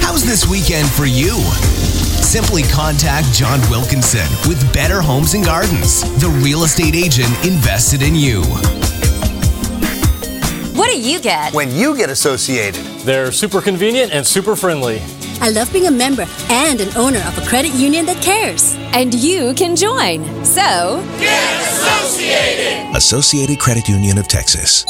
How's 0.00 0.24
this 0.24 0.46
weekend 0.46 0.88
for 0.88 1.06
you? 1.06 1.34
Simply 2.36 2.64
contact 2.64 3.32
John 3.32 3.58
Wilkinson 3.70 4.28
with 4.46 4.60
Better 4.70 5.00
Homes 5.00 5.32
and 5.32 5.42
Gardens, 5.42 6.02
the 6.20 6.28
real 6.44 6.64
estate 6.64 6.94
agent 6.94 7.32
invested 7.46 8.02
in 8.02 8.14
you. 8.14 8.42
What 10.76 10.90
do 10.90 11.00
you 11.00 11.18
get? 11.18 11.54
When 11.54 11.70
you 11.70 11.96
get 11.96 12.10
associated, 12.10 12.84
they're 13.06 13.32
super 13.32 13.62
convenient 13.62 14.12
and 14.12 14.26
super 14.26 14.54
friendly. 14.54 15.00
I 15.40 15.48
love 15.48 15.72
being 15.72 15.86
a 15.86 15.90
member 15.90 16.26
and 16.50 16.78
an 16.82 16.94
owner 16.94 17.20
of 17.20 17.38
a 17.38 17.46
credit 17.46 17.72
union 17.72 18.04
that 18.04 18.22
cares. 18.22 18.74
And 18.92 19.14
you 19.14 19.54
can 19.54 19.74
join. 19.74 20.22
So, 20.44 21.02
get 21.18 21.62
associated! 21.62 22.94
Associated 22.94 23.58
Credit 23.60 23.88
Union 23.88 24.18
of 24.18 24.28
Texas. 24.28 24.84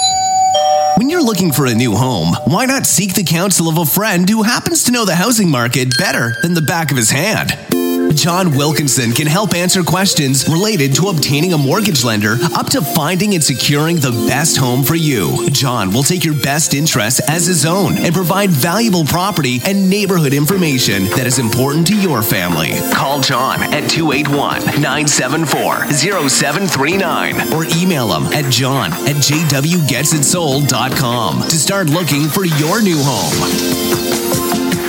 When 0.96 1.10
you're 1.10 1.22
looking 1.22 1.52
for 1.52 1.66
a 1.66 1.74
new 1.74 1.94
home, 1.94 2.34
why 2.46 2.64
not 2.64 2.86
seek 2.86 3.14
the 3.14 3.22
counsel 3.22 3.68
of 3.68 3.76
a 3.76 3.84
friend 3.84 4.26
who 4.26 4.42
happens 4.44 4.82
to 4.84 4.92
know 4.92 5.04
the 5.04 5.14
housing 5.14 5.50
market 5.50 5.88
better 5.98 6.36
than 6.40 6.54
the 6.54 6.62
back 6.62 6.90
of 6.90 6.96
his 6.96 7.10
hand? 7.10 7.75
John 8.16 8.56
Wilkinson 8.56 9.12
can 9.12 9.26
help 9.26 9.52
answer 9.54 9.82
questions 9.82 10.48
related 10.48 10.94
to 10.96 11.08
obtaining 11.08 11.52
a 11.52 11.58
mortgage 11.58 12.02
lender 12.02 12.38
up 12.54 12.70
to 12.70 12.80
finding 12.80 13.34
and 13.34 13.44
securing 13.44 13.96
the 13.96 14.12
best 14.26 14.56
home 14.56 14.82
for 14.82 14.94
you. 14.94 15.50
John 15.50 15.90
will 15.90 16.02
take 16.02 16.24
your 16.24 16.32
best 16.34 16.72
interests 16.72 17.20
as 17.28 17.44
his 17.46 17.66
own 17.66 17.98
and 17.98 18.14
provide 18.14 18.48
valuable 18.50 19.04
property 19.04 19.60
and 19.64 19.90
neighborhood 19.90 20.32
information 20.32 21.04
that 21.10 21.26
is 21.26 21.38
important 21.38 21.86
to 21.88 21.96
your 21.96 22.22
family. 22.22 22.70
Call 22.92 23.20
John 23.20 23.62
at 23.62 23.90
281 23.90 24.80
974 24.80 25.92
0739 25.92 27.52
or 27.52 27.64
email 27.76 28.14
him 28.16 28.32
at 28.32 28.50
john 28.50 28.92
at 28.92 29.16
jwgetsitsold.com 29.16 31.42
to 31.42 31.56
start 31.56 31.90
looking 31.90 32.28
for 32.28 32.44
your 32.44 32.80
new 32.82 32.98
home. 32.98 33.32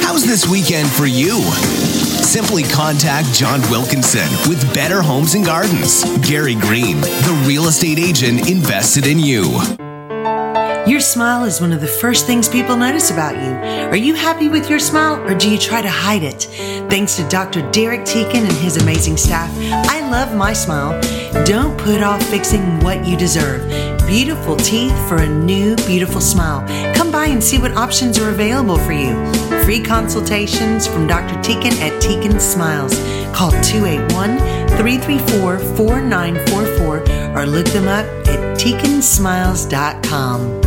How's 0.01 0.25
this 0.25 0.47
weekend 0.47 0.89
for 0.89 1.05
you? 1.05 1.41
Simply 2.27 2.63
contact 2.63 3.31
John 3.33 3.61
Wilkinson 3.71 4.27
with 4.49 4.61
Better 4.73 5.01
Homes 5.01 5.33
and 5.33 5.45
Gardens. 5.45 6.03
Gary 6.27 6.55
Greene, 6.55 6.99
the 6.99 7.43
real 7.47 7.67
estate 7.67 7.97
agent 7.97 8.49
invested 8.49 9.07
in 9.07 9.17
you. 9.17 9.43
Your 10.85 10.99
smile 10.99 11.45
is 11.45 11.61
one 11.61 11.71
of 11.71 11.79
the 11.79 11.87
first 11.87 12.27
things 12.27 12.49
people 12.49 12.75
notice 12.75 13.11
about 13.11 13.35
you. 13.35 13.51
Are 13.89 13.95
you 13.95 14.13
happy 14.13 14.49
with 14.49 14.69
your 14.69 14.77
smile 14.77 15.21
or 15.21 15.35
do 15.35 15.49
you 15.49 15.57
try 15.57 15.81
to 15.81 15.89
hide 15.89 16.23
it? 16.23 16.43
Thanks 16.89 17.15
to 17.15 17.27
Dr. 17.29 17.61
Derek 17.71 18.01
Teakin 18.01 18.43
and 18.43 18.51
his 18.51 18.75
amazing 18.75 19.15
staff, 19.15 19.49
I 19.89 20.01
love 20.09 20.35
my 20.35 20.51
smile. 20.51 20.99
Don't 21.45 21.77
put 21.79 22.01
off 22.01 22.21
fixing 22.23 22.81
what 22.81 23.07
you 23.07 23.15
deserve. 23.15 23.69
Beautiful 24.05 24.57
teeth 24.57 24.95
for 25.07 25.15
a 25.17 25.27
new, 25.27 25.77
beautiful 25.77 26.19
smile. 26.19 26.65
Come 26.93 27.06
by 27.27 27.33
and 27.33 27.43
see 27.43 27.59
what 27.59 27.73
options 27.73 28.17
are 28.19 28.29
available 28.29 28.77
for 28.77 28.93
you. 28.93 29.13
Free 29.63 29.81
consultations 29.81 30.87
from 30.87 31.07
Dr. 31.07 31.35
Teakin 31.41 31.73
at 31.81 32.01
Teakin 32.01 32.39
Smiles. 32.39 32.95
Call 33.35 33.51
281 33.63 34.37
334 34.77 35.59
4944 35.59 37.37
or 37.37 37.45
look 37.45 37.67
them 37.67 37.87
up 37.87 38.05
at 38.27 38.57
teakinsmiles.com. 38.57 40.66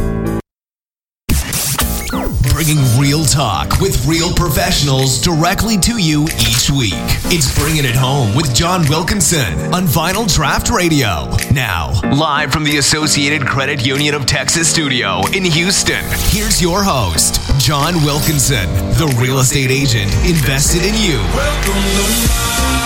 Bringing 2.62 2.84
real 3.00 3.24
talk 3.24 3.80
with 3.80 4.04
real 4.04 4.34
professionals 4.34 5.18
directly 5.18 5.78
to 5.78 5.96
you 5.96 6.24
each 6.24 6.68
week. 6.68 6.92
It's 7.32 7.58
Bringing 7.58 7.86
It 7.86 7.96
Home 7.96 8.34
with 8.34 8.54
John 8.54 8.86
Wilkinson 8.90 9.72
on 9.72 9.86
Vinyl 9.86 10.26
Draught 10.26 10.70
Radio. 10.70 11.34
Now, 11.54 11.98
live 12.14 12.52
from 12.52 12.64
the 12.64 12.76
Associated 12.76 13.46
Credit 13.46 13.86
Union 13.86 14.14
of 14.14 14.26
Texas 14.26 14.68
studio 14.68 15.22
in 15.32 15.42
Houston, 15.46 16.04
here's 16.28 16.60
your 16.60 16.84
host, 16.84 17.40
John 17.58 17.94
Wilkinson, 18.04 18.68
the 18.98 19.06
real 19.18 19.38
estate 19.38 19.70
agent 19.70 20.12
invested 20.28 20.84
in 20.84 20.94
you. 20.96 22.79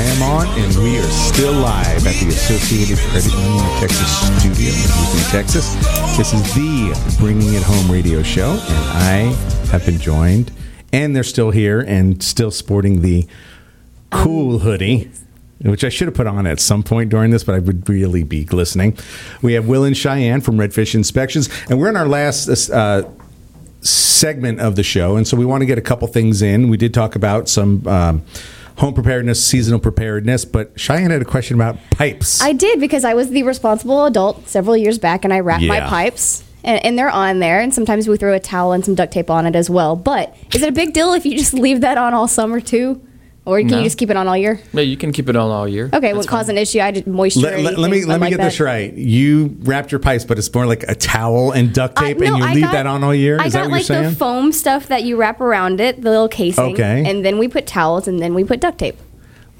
I 0.00 0.04
am 0.04 0.22
on, 0.22 0.46
and 0.58 0.74
we 0.82 0.96
are 0.96 1.10
still 1.10 1.52
live 1.52 2.06
at 2.06 2.14
the 2.14 2.28
Associated 2.28 2.96
Credit 3.10 3.34
Union 3.34 3.80
Texas 3.80 4.40
studio 4.40 4.68
in 4.68 4.74
Houston, 4.74 5.30
Texas. 5.30 5.74
This 6.16 6.32
is 6.32 6.42
the 6.54 7.16
Bringing 7.18 7.52
It 7.52 7.62
Home 7.62 7.92
radio 7.92 8.22
show, 8.22 8.52
and 8.52 8.60
I 8.62 9.36
have 9.70 9.84
been 9.84 9.98
joined, 9.98 10.52
and 10.90 11.14
they're 11.14 11.22
still 11.22 11.50
here 11.50 11.80
and 11.80 12.22
still 12.22 12.50
sporting 12.50 13.02
the 13.02 13.26
cool 14.08 14.60
hoodie. 14.60 15.10
Which 15.60 15.84
I 15.84 15.90
should 15.90 16.08
have 16.08 16.14
put 16.14 16.26
on 16.26 16.46
at 16.46 16.60
some 16.60 16.82
point 16.82 17.10
during 17.10 17.30
this, 17.30 17.44
but 17.44 17.54
I 17.54 17.58
would 17.58 17.86
really 17.86 18.22
be 18.22 18.42
glistening. 18.44 18.96
We 19.42 19.52
have 19.52 19.68
Will 19.68 19.84
and 19.84 19.94
Cheyenne 19.94 20.40
from 20.40 20.56
Redfish 20.56 20.94
Inspections, 20.94 21.50
and 21.68 21.78
we're 21.78 21.90
in 21.90 21.96
our 21.96 22.08
last 22.08 22.70
uh, 22.70 23.06
segment 23.82 24.60
of 24.60 24.76
the 24.76 24.82
show, 24.82 25.16
and 25.16 25.28
so 25.28 25.36
we 25.36 25.44
want 25.44 25.60
to 25.60 25.66
get 25.66 25.76
a 25.76 25.82
couple 25.82 26.08
things 26.08 26.40
in. 26.40 26.70
We 26.70 26.78
did 26.78 26.94
talk 26.94 27.16
about 27.16 27.50
some 27.50 27.86
um, 27.86 28.24
home 28.80 28.94
preparedness, 28.94 29.44
seasonal 29.44 29.78
preparedness, 29.78 30.46
but 30.46 30.72
Cheyenne 30.80 31.10
had 31.10 31.20
a 31.20 31.26
question 31.26 31.54
about 31.54 31.76
pipes. 31.90 32.40
I 32.40 32.54
did 32.54 32.80
because 32.80 33.04
I 33.04 33.12
was 33.12 33.28
the 33.28 33.42
responsible 33.42 34.06
adult 34.06 34.48
several 34.48 34.74
years 34.74 34.98
back, 34.98 35.22
and 35.22 35.34
I 35.34 35.40
wrapped 35.40 35.64
my 35.64 35.80
pipes. 35.80 36.44
And, 36.64 36.84
and 36.84 36.98
they're 36.98 37.10
on 37.10 37.38
there, 37.38 37.60
and 37.60 37.72
sometimes 37.74 38.08
we 38.08 38.16
throw 38.16 38.34
a 38.34 38.40
towel 38.40 38.72
and 38.72 38.84
some 38.84 38.94
duct 38.94 39.12
tape 39.12 39.30
on 39.30 39.46
it 39.46 39.54
as 39.56 39.70
well. 39.70 39.96
But 39.96 40.34
is 40.54 40.62
it 40.62 40.68
a 40.68 40.72
big 40.72 40.92
deal 40.92 41.12
if 41.14 41.24
you 41.24 41.36
just 41.36 41.54
leave 41.54 41.80
that 41.82 41.96
on 41.96 42.12
all 42.12 42.28
summer 42.28 42.60
too, 42.60 43.00
or 43.50 43.58
can 43.58 43.68
No. 43.68 43.78
you 43.78 43.84
just 43.84 43.98
keep 43.98 44.10
it 44.10 44.16
on 44.16 44.28
all 44.28 44.36
year? 44.36 44.60
No, 44.72 44.80
you 44.82 44.96
can 44.96 45.12
keep 45.12 45.28
it 45.28 45.36
on 45.36 45.50
all 45.50 45.66
year. 45.68 45.90
Okay, 45.92 46.12
won't 46.12 46.28
cause 46.28 46.48
an 46.48 46.56
issue. 46.58 46.80
I 46.80 46.90
did 46.92 47.06
moisture. 47.06 47.40
let, 47.40 47.60
let- 47.60 47.78
let 47.78 47.90
me 47.90 48.04
let 48.04 48.20
me 48.20 48.26
like 48.28 48.36
get 48.36 48.40
this 48.42 48.60
right. 48.60 48.92
You 48.94 49.56
wrapped 49.62 49.90
your 49.92 49.98
pipes, 49.98 50.24
but 50.24 50.38
it's 50.38 50.52
more 50.54 50.66
like 50.66 50.84
a 50.84 50.94
towel 50.94 51.52
and 51.52 51.72
duct 51.74 51.98
Uh, 51.98 52.02
tape, 52.02 52.18
no, 52.18 52.26
and 52.26 52.38
you 52.38 52.44
I 52.44 52.54
leave 52.54 52.64
got- 52.64 52.72
that 52.72 52.86
on 52.86 53.02
all 53.04 53.14
year. 53.14 53.38
I 53.40 53.46
Is 53.46 53.52
got 53.52 53.62
that 53.64 53.70
what 53.70 53.80
like 53.80 53.88
you're 53.88 53.98
the 53.98 54.04
saying? 54.10 54.16
foam 54.16 54.52
stuff 54.52 54.86
that 54.88 55.02
you 55.02 55.16
wrap 55.16 55.40
around 55.40 55.80
it, 55.80 56.00
the 56.02 56.10
little 56.10 56.28
casing. 56.28 56.72
Okay. 56.74 57.02
And 57.06 57.24
then 57.24 57.38
we 57.38 57.48
put 57.48 57.66
towels, 57.66 58.06
and 58.08 58.20
then 58.20 58.34
we 58.34 58.44
put 58.44 58.60
duct 58.60 58.78
tape. 58.78 58.96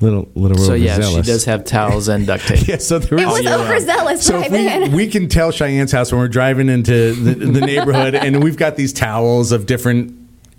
little 0.00 0.28
little 0.34 0.56
So 0.56 0.72
yeah, 0.72 0.98
she 1.00 1.20
does 1.22 1.44
have 1.44 1.64
towels 1.66 2.08
and 2.08 2.26
duct 2.26 2.46
tape. 2.48 2.66
yeah, 2.66 2.78
so 2.78 2.98
there 2.98 3.18
It 3.18 3.22
is- 3.28 3.44
was 3.44 3.46
overzealous, 3.46 4.22
So 4.24 4.40
if 4.42 4.50
we, 4.90 4.94
we 4.94 5.06
can 5.08 5.28
tell 5.28 5.50
Cheyenne's 5.52 5.92
house 5.92 6.10
when 6.10 6.20
we're 6.20 6.28
driving 6.28 6.68
into 6.70 7.12
the, 7.12 7.34
the 7.34 7.60
neighborhood, 7.60 8.14
and 8.14 8.42
we've 8.42 8.56
got 8.56 8.76
these 8.76 8.92
towels 8.94 9.52
of 9.52 9.66
different 9.66 10.14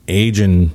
age 0.07 0.39
and 0.39 0.69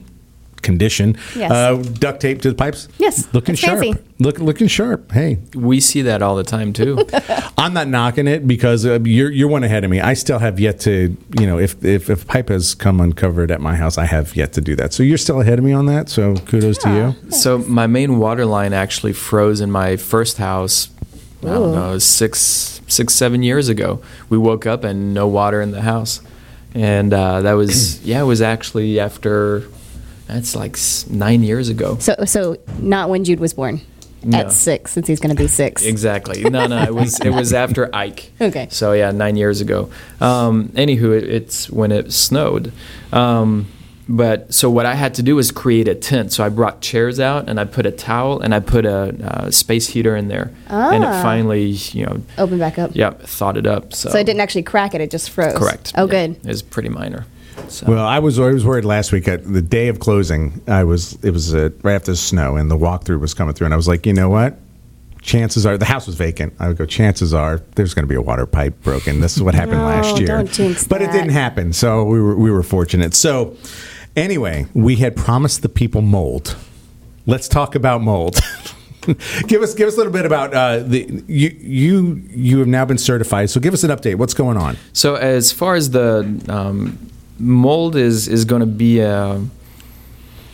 condition. 0.63 1.17
Yes. 1.35 1.51
Uh, 1.51 1.77
duct 1.99 2.21
tape 2.21 2.43
to 2.43 2.51
the 2.51 2.55
pipes. 2.55 2.89
Yes, 2.99 3.33
looking 3.33 3.55
that's 3.55 3.61
sharp. 3.61 3.81
fancy. 3.81 4.03
Look, 4.19 4.39
looking 4.39 4.67
sharp. 4.69 5.13
Hey, 5.13 5.39
we 5.55 5.79
see 5.81 6.03
that 6.03 6.23
all 6.23 6.37
the 6.37 6.45
time 6.45 6.73
too. 6.73 7.07
I'm 7.59 7.75
not 7.75 7.89
knocking 7.89 8.27
it 8.27 8.47
because 8.47 8.87
uh, 8.87 8.99
you're 9.05 9.31
you're 9.31 9.49
one 9.49 9.65
ahead 9.65 9.85
of 9.85 9.91
me. 9.91 10.01
I 10.01 10.15
still 10.15 10.39
have 10.39 10.59
yet 10.59 10.81
to, 10.81 11.17
you 11.39 11.47
know, 11.47 11.59
if 11.59 11.85
if 11.85 12.09
if 12.09 12.27
pipe 12.27 12.49
has 12.49 12.75
come 12.75 13.01
uncovered 13.01 13.51
at 13.51 13.61
my 13.61 13.77
house, 13.77 13.99
I 13.99 14.07
have 14.07 14.35
yet 14.37 14.53
to 14.55 14.61
do 14.61 14.75
that. 14.77 14.93
So 14.93 15.03
you're 15.03 15.19
still 15.19 15.41
ahead 15.41 15.59
of 15.59 15.65
me 15.65 15.73
on 15.73 15.87
that. 15.87 16.09
So 16.09 16.37
kudos 16.37 16.79
to 16.79 16.91
you. 16.91 17.31
So 17.31 17.59
my 17.59 17.87
main 17.87 18.19
water 18.19 18.47
line 18.47 18.73
actually 18.73 19.13
froze 19.13 19.61
in 19.61 19.71
my 19.71 19.97
first 19.97 20.39
house. 20.39 20.89
I 21.43 21.49
don't 21.49 21.75
know, 21.75 21.99
six, 21.99 22.81
six, 22.89 23.15
seven 23.15 23.43
years 23.43 23.69
ago. 23.69 24.01
We 24.29 24.39
woke 24.39 24.67
up 24.67 24.83
and 24.83 25.15
no 25.15 25.29
water 25.29 25.61
in 25.61 25.71
the 25.71 25.83
house, 25.83 26.21
and 26.75 27.13
uh, 27.13 27.43
that 27.43 27.53
was 27.53 28.03
yeah, 28.05 28.21
it 28.23 28.25
was 28.25 28.41
actually 28.41 28.99
after. 28.99 29.65
That's 30.27 30.57
like 30.57 30.77
nine 31.09 31.43
years 31.43 31.69
ago. 31.69 31.99
So, 32.01 32.15
so 32.25 32.57
not 32.81 33.09
when 33.11 33.25
Jude 33.25 33.41
was 33.41 33.55
born. 33.55 33.81
No. 34.25 34.39
At 34.39 34.51
six, 34.53 34.91
since 34.93 35.07
he's 35.07 35.21
going 35.21 35.35
to 35.37 35.41
be 35.41 35.47
six. 35.47 35.85
Exactly. 35.85 36.43
No, 36.43 36.67
no, 36.67 36.83
it 36.83 36.93
was 36.95 37.21
it 37.21 37.31
was 37.31 37.53
after 37.53 37.95
Ike. 37.95 38.33
Okay. 38.41 38.67
So 38.71 38.93
yeah, 38.93 39.13
nine 39.13 39.37
years 39.37 39.61
ago. 39.61 39.89
Um, 40.21 40.71
anywho, 40.71 41.17
it, 41.17 41.25
it's 41.29 41.71
when 41.71 41.93
it 41.93 42.13
snowed. 42.13 42.73
Um, 43.13 43.69
but 44.09 44.53
so 44.53 44.69
what 44.71 44.85
I 44.87 44.95
had 44.95 45.15
to 45.15 45.23
do 45.23 45.37
was 45.37 45.53
create 45.53 45.87
a 45.87 45.95
tent. 45.95 46.33
So 46.33 46.43
I 46.45 46.49
brought 46.49 46.81
chairs 46.81 47.21
out 47.21 47.49
and 47.49 47.61
I 47.61 47.65
put 47.65 47.87
a 47.87 47.91
towel 47.93 48.41
and 48.41 48.53
I 48.55 48.59
put 48.61 48.85
a 48.85 49.15
uh, 49.25 49.51
space 49.53 49.89
heater 49.89 50.17
in 50.17 50.27
there, 50.29 50.51
and 50.69 51.05
it 51.05 51.09
Ah. 51.09 51.23
finally, 51.23 51.67
you 51.93 52.07
know, 52.07 52.21
opened 52.39 52.59
back 52.61 52.79
up. 52.81 52.93
yeah, 52.95 53.11
thawed 53.11 53.57
it 53.57 53.67
up. 53.67 53.93
So, 53.95 54.11
So 54.11 54.19
it 54.19 54.25
didn't 54.25 54.41
actually 54.41 54.63
crack 54.65 54.95
it; 54.95 55.01
it 55.01 55.11
just 55.11 55.31
froze. 55.31 55.57
correct. 55.57 55.93
Oh, 55.97 56.07
Yeah, 56.07 56.27
good. 56.29 56.37
It 56.39 56.47
was 56.49 56.63
pretty 56.63 56.89
minor. 56.89 57.27
So. 57.69 57.87
Well, 57.89 58.07
I 58.07 58.19
was 58.19 58.39
I 58.39 58.53
was 58.53 58.65
worried 58.65 58.85
last 58.85 59.13
week 59.13 59.29
at 59.29 59.45
the 59.51 59.63
day 59.63 59.89
of 59.89 59.99
closing. 59.99 60.61
I 60.69 60.85
was 60.85 61.15
it 61.25 61.31
was 61.31 61.55
uh, 61.55 61.71
right 61.83 61.95
after 61.95 62.13
the 62.13 62.17
snow 62.17 62.57
and 62.57 62.71
the 62.71 62.77
walkthrough 62.77 63.21
was 63.21 63.35
coming 63.35 63.55
through, 63.55 63.67
and 63.67 63.75
I 63.75 63.77
was 63.77 63.89
like, 63.89 64.07
you 64.07 64.13
know 64.13 64.29
what? 64.29 64.59
Chances 65.23 65.67
are 65.67 65.77
the 65.77 65.85
house 65.85 66.07
was 66.07 66.15
vacant. 66.15 66.55
I 66.61 66.69
would 66.69 66.77
go. 66.77 66.87
Chances 66.87 67.35
are 67.35 67.61
there's 67.75 67.95
going 67.95 68.05
to 68.05 68.09
be 68.09 68.15
a 68.15 68.23
water 68.23 68.47
pipe 68.47 68.81
broken. 68.83 69.21
This 69.21 69.37
is 69.37 69.43
what 69.43 69.55
happened 69.55 69.79
No, 69.79 69.87
last 69.87 70.19
year, 70.19 70.29
don't 70.29 70.51
jinx 70.51 70.87
but 70.87 71.03
it 71.03 71.11
didn't 71.11 71.31
happen. 71.31 71.73
So 71.73 72.05
we 72.05 72.21
were 72.21 72.37
we 72.37 72.51
were 72.51 72.63
fortunate. 72.63 73.15
So 73.15 73.57
anyway, 74.15 74.67
we 74.73 74.97
had 74.97 75.17
promised 75.17 75.63
the 75.63 75.69
people 75.69 76.03
mold. 76.03 76.57
Let's 77.27 77.49
talk 77.49 77.75
about 77.75 78.03
mold. 78.03 78.39
give 79.49 79.63
us 79.63 79.75
give 79.75 79.89
us 79.89 79.95
a 79.95 79.97
little 79.97 80.13
bit 80.13 80.27
about 80.27 80.55
uh, 80.55 80.79
the 80.79 81.23
you 81.27 81.57
you 81.61 82.23
you 82.29 82.59
have 82.61 82.69
now 82.69 82.85
been 82.85 82.99
certified. 82.99 83.51
So 83.51 83.59
give 83.59 83.75
us 83.75 83.83
an 83.83 83.91
update. 83.91 84.17
What's 84.17 84.35
going 84.35 84.57
on? 84.57 84.77
So 84.93 85.17
as 85.17 85.51
far 85.51 85.75
as 85.75 85.91
the 85.91 86.21
um, 86.49 86.99
mold 87.39 87.97
is 87.97 88.29
is 88.29 88.45
going 88.45 88.61
to 88.61 88.67
be 88.67 89.01
a, 89.01 89.43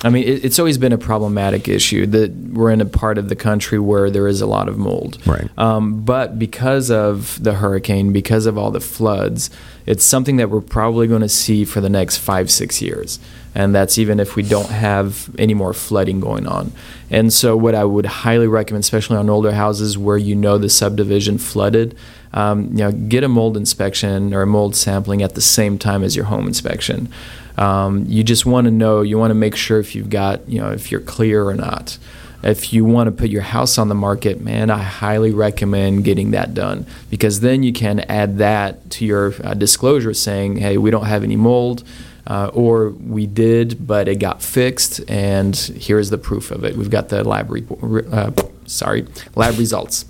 I 0.04 0.10
mean, 0.10 0.24
it, 0.24 0.44
it's 0.44 0.58
always 0.58 0.78
been 0.78 0.92
a 0.92 0.98
problematic 0.98 1.68
issue 1.68 2.06
that 2.06 2.32
we're 2.32 2.70
in 2.70 2.80
a 2.80 2.86
part 2.86 3.18
of 3.18 3.28
the 3.28 3.36
country 3.36 3.78
where 3.78 4.10
there 4.10 4.26
is 4.26 4.40
a 4.40 4.46
lot 4.46 4.68
of 4.68 4.78
mold. 4.78 5.24
Right. 5.26 5.48
Um, 5.56 6.02
but 6.02 6.38
because 6.38 6.90
of 6.90 7.42
the 7.42 7.54
hurricane, 7.54 8.12
because 8.12 8.46
of 8.46 8.58
all 8.58 8.70
the 8.70 8.80
floods, 8.80 9.50
it's 9.86 10.04
something 10.04 10.36
that 10.36 10.50
we're 10.50 10.60
probably 10.60 11.06
going 11.06 11.22
to 11.22 11.28
see 11.28 11.64
for 11.64 11.80
the 11.80 11.88
next 11.88 12.18
five, 12.18 12.50
six 12.50 12.82
years. 12.82 13.18
And 13.54 13.74
that's 13.74 13.98
even 13.98 14.18
if 14.18 14.34
we 14.34 14.42
don't 14.42 14.70
have 14.70 15.30
any 15.38 15.54
more 15.54 15.74
flooding 15.74 16.20
going 16.20 16.46
on. 16.46 16.72
And 17.10 17.32
so, 17.32 17.54
what 17.54 17.74
I 17.74 17.84
would 17.84 18.06
highly 18.06 18.46
recommend, 18.46 18.84
especially 18.84 19.18
on 19.18 19.28
older 19.28 19.52
houses 19.52 19.98
where 19.98 20.16
you 20.16 20.34
know 20.34 20.56
the 20.56 20.70
subdivision 20.70 21.36
flooded, 21.36 21.94
um, 22.34 22.68
you 22.68 22.78
know, 22.78 22.92
get 22.92 23.24
a 23.24 23.28
mold 23.28 23.56
inspection 23.56 24.32
or 24.34 24.42
a 24.42 24.46
mold 24.46 24.74
sampling 24.74 25.22
at 25.22 25.34
the 25.34 25.40
same 25.40 25.78
time 25.78 26.02
as 26.02 26.16
your 26.16 26.26
home 26.26 26.46
inspection. 26.46 27.12
Um, 27.58 28.06
you 28.06 28.24
just 28.24 28.46
want 28.46 28.66
to 28.66 28.70
know, 28.70 29.02
you 29.02 29.18
want 29.18 29.30
to 29.30 29.34
make 29.34 29.56
sure 29.56 29.78
if 29.78 29.94
you've 29.94 30.10
got, 30.10 30.48
you 30.48 30.60
know, 30.60 30.70
if 30.70 30.90
you're 30.90 31.00
clear 31.00 31.44
or 31.44 31.54
not. 31.54 31.98
If 32.42 32.72
you 32.72 32.84
want 32.84 33.06
to 33.06 33.12
put 33.12 33.30
your 33.30 33.42
house 33.42 33.78
on 33.78 33.88
the 33.88 33.94
market, 33.94 34.40
man, 34.40 34.68
I 34.68 34.82
highly 34.82 35.30
recommend 35.30 36.04
getting 36.04 36.32
that 36.32 36.54
done 36.54 36.86
because 37.08 37.38
then 37.38 37.62
you 37.62 37.72
can 37.72 38.00
add 38.00 38.38
that 38.38 38.90
to 38.92 39.04
your 39.04 39.34
uh, 39.44 39.54
disclosure 39.54 40.12
saying, 40.12 40.56
hey, 40.56 40.76
we 40.76 40.90
don't 40.90 41.06
have 41.06 41.22
any 41.22 41.36
mold. 41.36 41.84
Uh, 42.24 42.50
or 42.54 42.90
we 42.90 43.26
did, 43.26 43.84
but 43.84 44.06
it 44.06 44.20
got 44.20 44.40
fixed, 44.40 45.00
and 45.10 45.56
here's 45.56 46.10
the 46.10 46.16
proof 46.16 46.52
of 46.52 46.64
it. 46.64 46.76
We've 46.76 46.88
got 46.88 47.08
the 47.08 47.24
lab 47.24 47.50
report. 47.50 48.06
Uh, 48.12 48.30
sorry, 48.64 49.08
lab 49.34 49.58
results. 49.58 50.04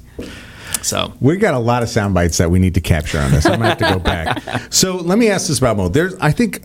So 0.83 1.13
We 1.21 1.37
got 1.37 1.55
a 1.55 1.59
lot 1.59 1.83
of 1.83 1.89
sound 1.89 2.15
bites 2.15 2.39
that 2.39 2.51
we 2.51 2.59
need 2.59 2.75
to 2.75 2.81
capture 2.81 3.19
on 3.19 3.31
this. 3.31 3.47
I'm 3.47 3.53
gonna 3.53 3.69
have 3.69 3.79
to 3.79 3.89
go 3.95 3.99
back. 3.99 4.73
So 4.73 4.97
let 4.97 5.19
me 5.19 5.29
ask 5.31 5.49
this 5.49 5.59
about 5.59 5.77
mold. 5.77 5.95
There's, 5.95 6.15
I 6.17 6.33
think, 6.33 6.63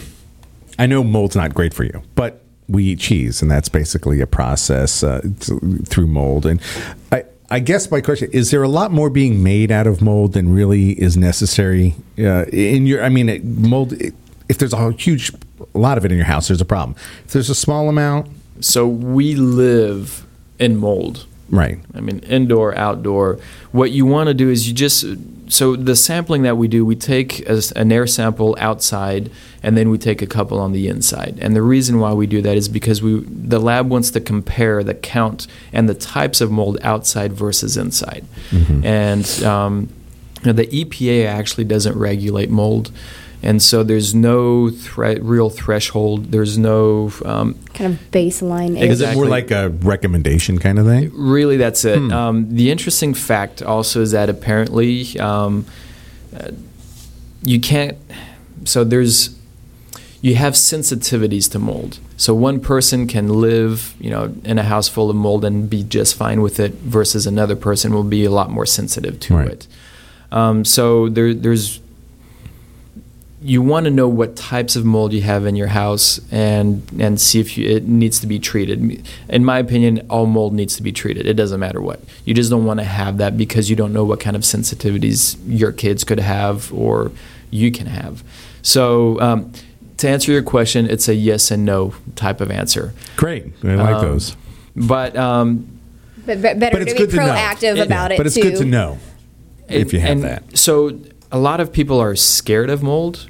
I 0.78 0.86
know 0.86 1.04
mold's 1.04 1.36
not 1.36 1.54
great 1.54 1.74
for 1.74 1.84
you, 1.84 2.02
but 2.14 2.42
we 2.68 2.84
eat 2.84 2.98
cheese, 3.00 3.42
and 3.42 3.50
that's 3.50 3.68
basically 3.68 4.20
a 4.20 4.26
process 4.26 5.02
uh, 5.02 5.20
through 5.86 6.06
mold. 6.06 6.46
And 6.46 6.60
I, 7.10 7.24
I 7.50 7.58
guess 7.58 7.90
my 7.90 8.00
question 8.00 8.30
is: 8.32 8.50
there 8.50 8.62
a 8.62 8.68
lot 8.68 8.90
more 8.92 9.10
being 9.10 9.42
made 9.42 9.70
out 9.70 9.86
of 9.86 10.00
mold 10.00 10.32
than 10.32 10.54
really 10.54 10.92
is 10.92 11.16
necessary 11.16 11.94
uh, 12.18 12.46
in 12.46 12.86
your? 12.86 13.02
I 13.04 13.10
mean, 13.10 13.28
it, 13.28 13.44
mold. 13.44 13.92
It, 13.94 14.14
if 14.48 14.58
there's 14.58 14.72
a 14.72 14.92
huge 14.92 15.32
a 15.74 15.78
lot 15.78 15.98
of 15.98 16.04
it 16.04 16.12
in 16.12 16.16
your 16.16 16.26
house, 16.26 16.48
there's 16.48 16.60
a 16.60 16.66
problem. 16.66 16.96
If 17.24 17.32
there's 17.32 17.50
a 17.50 17.54
small 17.54 17.88
amount, 17.88 18.28
So 18.60 18.86
we 18.86 19.34
live 19.34 20.24
in 20.58 20.76
mold. 20.76 21.26
Right? 21.52 21.78
I 21.94 22.00
mean, 22.00 22.18
indoor, 22.20 22.76
outdoor. 22.76 23.38
What 23.70 23.92
you 23.92 24.06
want 24.06 24.28
to 24.28 24.34
do 24.34 24.50
is 24.50 24.66
you 24.66 24.74
just 24.74 25.04
so 25.48 25.76
the 25.76 25.94
sampling 25.94 26.42
that 26.42 26.56
we 26.56 26.66
do, 26.66 26.84
we 26.84 26.96
take 26.96 27.46
a, 27.48 27.62
an 27.76 27.92
air 27.92 28.06
sample 28.06 28.56
outside, 28.58 29.30
and 29.62 29.76
then 29.76 29.90
we 29.90 29.98
take 29.98 30.22
a 30.22 30.26
couple 30.26 30.58
on 30.58 30.72
the 30.72 30.88
inside. 30.88 31.38
And 31.40 31.54
the 31.54 31.62
reason 31.62 32.00
why 32.00 32.14
we 32.14 32.26
do 32.26 32.40
that 32.42 32.56
is 32.56 32.68
because 32.68 33.02
we 33.02 33.20
the 33.20 33.60
lab 33.60 33.90
wants 33.90 34.10
to 34.12 34.20
compare 34.20 34.82
the 34.82 34.94
count 34.94 35.46
and 35.72 35.88
the 35.88 35.94
types 35.94 36.40
of 36.40 36.50
mold 36.50 36.78
outside 36.82 37.34
versus 37.34 37.76
inside. 37.76 38.24
And 38.84 39.44
um, 39.44 39.88
know, 40.46 40.52
the 40.52 40.66
EPA 40.66 41.26
actually 41.26 41.64
doesn't 41.64 41.96
regulate 41.98 42.50
mold. 42.50 42.90
And 43.44 43.60
so 43.60 43.82
there's 43.82 44.14
no 44.14 44.70
thre- 44.70 45.20
real 45.20 45.50
threshold. 45.50 46.30
There's 46.30 46.56
no 46.56 47.10
um, 47.24 47.54
Kind 47.74 47.94
of 47.94 48.00
baseline. 48.12 48.70
Exactly. 48.80 48.88
Is 48.88 49.00
it 49.00 49.14
more 49.14 49.26
like 49.26 49.50
a 49.50 49.70
recommendation 49.70 50.58
kind 50.58 50.78
of 50.78 50.86
thing? 50.86 51.10
Really, 51.12 51.56
that's 51.56 51.84
it. 51.84 51.98
Um, 52.12 52.54
the 52.54 52.70
interesting 52.70 53.14
fact 53.14 53.60
also 53.62 54.00
is 54.00 54.12
that 54.12 54.28
apparently 54.28 55.18
um, 55.18 55.66
uh, 56.36 56.50
you 57.42 57.58
can't. 57.60 57.98
So 58.64 58.84
there's 58.84 59.36
you 60.20 60.36
have 60.36 60.54
sensitivities 60.54 61.50
to 61.50 61.58
mold. 61.58 61.98
So 62.16 62.32
one 62.32 62.60
person 62.60 63.08
can 63.08 63.26
live, 63.40 63.94
you 63.98 64.10
know, 64.10 64.32
in 64.44 64.56
a 64.56 64.62
house 64.62 64.86
full 64.86 65.10
of 65.10 65.16
mold 65.16 65.44
and 65.44 65.68
be 65.68 65.82
just 65.82 66.14
fine 66.14 66.42
with 66.42 66.60
it, 66.60 66.74
versus 66.74 67.26
another 67.26 67.56
person 67.56 67.92
will 67.92 68.04
be 68.04 68.24
a 68.24 68.30
lot 68.30 68.48
more 68.50 68.64
sensitive 68.66 69.18
to 69.18 69.34
Right. 69.34 69.48
it. 69.48 69.66
Um, 70.30 70.64
so 70.64 71.08
there, 71.08 71.34
there's 71.34 71.80
you 73.44 73.60
want 73.60 73.84
to 73.84 73.90
know 73.90 74.06
what 74.08 74.36
types 74.36 74.76
of 74.76 74.84
mold 74.84 75.12
you 75.12 75.22
have 75.22 75.46
in 75.46 75.56
your 75.56 75.66
house 75.68 76.20
and 76.30 76.82
and 77.00 77.20
see 77.20 77.40
if 77.40 77.58
you, 77.58 77.68
it 77.68 77.88
needs 77.88 78.20
to 78.20 78.26
be 78.26 78.38
treated. 78.38 79.04
In 79.28 79.44
my 79.44 79.58
opinion, 79.58 80.06
all 80.08 80.26
mold 80.26 80.52
needs 80.54 80.76
to 80.76 80.82
be 80.82 80.92
treated. 80.92 81.26
It 81.26 81.34
doesn't 81.34 81.58
matter 81.58 81.80
what. 81.80 82.00
You 82.24 82.34
just 82.34 82.50
don't 82.50 82.64
want 82.64 82.78
to 82.80 82.84
have 82.84 83.18
that 83.18 83.36
because 83.36 83.68
you 83.68 83.76
don't 83.76 83.92
know 83.92 84.04
what 84.04 84.20
kind 84.20 84.36
of 84.36 84.42
sensitivities 84.42 85.36
your 85.46 85.72
kids 85.72 86.04
could 86.04 86.20
have 86.20 86.72
or 86.72 87.10
you 87.50 87.72
can 87.72 87.86
have. 87.86 88.22
So 88.62 89.20
um, 89.20 89.52
to 89.96 90.08
answer 90.08 90.30
your 90.32 90.42
question, 90.42 90.88
it's 90.88 91.08
a 91.08 91.14
yes 91.14 91.50
and 91.50 91.64
no 91.64 91.94
type 92.14 92.40
of 92.40 92.50
answer. 92.50 92.92
Great. 93.16 93.52
I 93.64 93.74
like 93.74 93.96
Um, 93.96 94.02
those. 94.02 94.36
But 94.76 95.16
um, 95.16 95.66
But, 96.24 96.40
but 96.40 96.58
better 96.60 96.76
But 96.78 96.82
it's 96.82 96.92
to 96.92 96.98
good 96.98 97.10
be 97.10 97.16
to 97.18 97.24
know. 97.26 97.32
proactive 97.32 97.76
Yeah, 97.76 97.82
about 97.82 98.12
it. 98.12 98.18
But 98.18 98.26
it's 98.26 98.36
too. 98.36 98.42
good 98.42 98.56
to 98.58 98.64
know 98.64 98.98
if 99.68 99.92
you 99.92 99.98
have 100.00 100.20
that. 100.22 100.56
So 100.56 100.98
a 101.32 101.38
lot 101.38 101.58
of 101.60 101.72
people 101.72 101.98
are 101.98 102.14
scared 102.14 102.70
of 102.70 102.82
mold, 102.82 103.28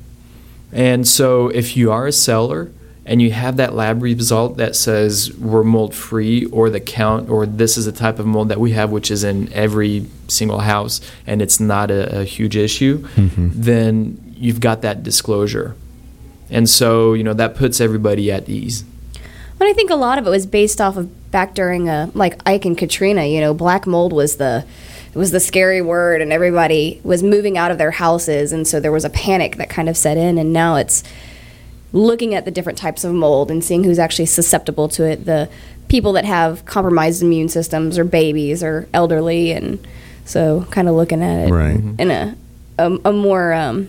and 0.72 1.06
so 1.06 1.48
if 1.48 1.76
you 1.76 1.92
are 1.92 2.06
a 2.06 2.12
seller 2.12 2.70
and 3.04 3.20
you 3.20 3.32
have 3.32 3.56
that 3.56 3.74
lab 3.74 4.00
result 4.00 4.56
that 4.58 4.76
says 4.76 5.32
we're 5.36 5.64
mold 5.64 5.92
free, 5.94 6.44
or 6.46 6.70
the 6.70 6.78
count, 6.80 7.28
or 7.28 7.46
this 7.46 7.76
is 7.76 7.84
the 7.84 7.92
type 7.92 8.18
of 8.20 8.26
mold 8.26 8.48
that 8.48 8.60
we 8.60 8.70
have, 8.72 8.90
which 8.92 9.10
is 9.10 9.24
in 9.24 9.52
every 9.52 10.06
single 10.28 10.60
house, 10.60 11.00
and 11.26 11.42
it's 11.42 11.58
not 11.58 11.90
a, 11.90 12.20
a 12.20 12.24
huge 12.24 12.56
issue, 12.56 12.98
Mm-hmm. 13.16 13.48
then 13.52 14.34
you've 14.36 14.60
got 14.60 14.82
that 14.82 15.02
disclosure, 15.02 15.74
and 16.50 16.68
so 16.70 17.12
you 17.14 17.24
know 17.24 17.34
that 17.34 17.54
puts 17.56 17.80
everybody 17.80 18.30
at 18.30 18.48
ease. 18.48 18.84
But 19.58 19.68
I 19.68 19.72
think 19.74 19.90
a 19.90 19.94
lot 19.96 20.18
of 20.18 20.26
it 20.26 20.30
was 20.30 20.46
based 20.46 20.80
off 20.80 20.96
of 20.96 21.30
back 21.30 21.54
during 21.54 21.88
uh, 21.88 22.10
like 22.14 22.40
Ike 22.46 22.64
and 22.64 22.76
Katrina. 22.78 23.24
You 23.26 23.40
know, 23.40 23.54
black 23.54 23.86
mold 23.86 24.12
was 24.12 24.36
the 24.36 24.64
it 25.12 25.18
was 25.18 25.30
the 25.30 25.40
scary 25.40 25.82
word, 25.82 26.22
and 26.22 26.32
everybody 26.32 27.00
was 27.04 27.22
moving 27.22 27.58
out 27.58 27.70
of 27.70 27.78
their 27.78 27.90
houses, 27.90 28.52
and 28.52 28.66
so 28.66 28.80
there 28.80 28.92
was 28.92 29.04
a 29.04 29.10
panic 29.10 29.56
that 29.56 29.68
kind 29.68 29.88
of 29.88 29.96
set 29.96 30.16
in. 30.16 30.38
And 30.38 30.52
now 30.52 30.76
it's 30.76 31.04
looking 31.92 32.34
at 32.34 32.44
the 32.46 32.50
different 32.50 32.78
types 32.78 33.04
of 33.04 33.12
mold 33.12 33.50
and 33.50 33.62
seeing 33.62 33.84
who's 33.84 33.98
actually 33.98 34.26
susceptible 34.26 34.88
to 34.88 35.04
it. 35.04 35.26
The 35.26 35.50
people 35.88 36.12
that 36.14 36.24
have 36.24 36.64
compromised 36.64 37.22
immune 37.22 37.48
systems, 37.50 37.98
or 37.98 38.04
babies, 38.04 38.62
or 38.62 38.88
elderly, 38.94 39.52
and 39.52 39.86
so 40.24 40.66
kind 40.70 40.88
of 40.88 40.94
looking 40.94 41.22
at 41.22 41.48
it 41.48 41.52
Right. 41.52 41.78
in 41.98 42.10
a 42.10 42.36
a, 42.78 42.98
a 43.04 43.12
more 43.12 43.52
um, 43.52 43.88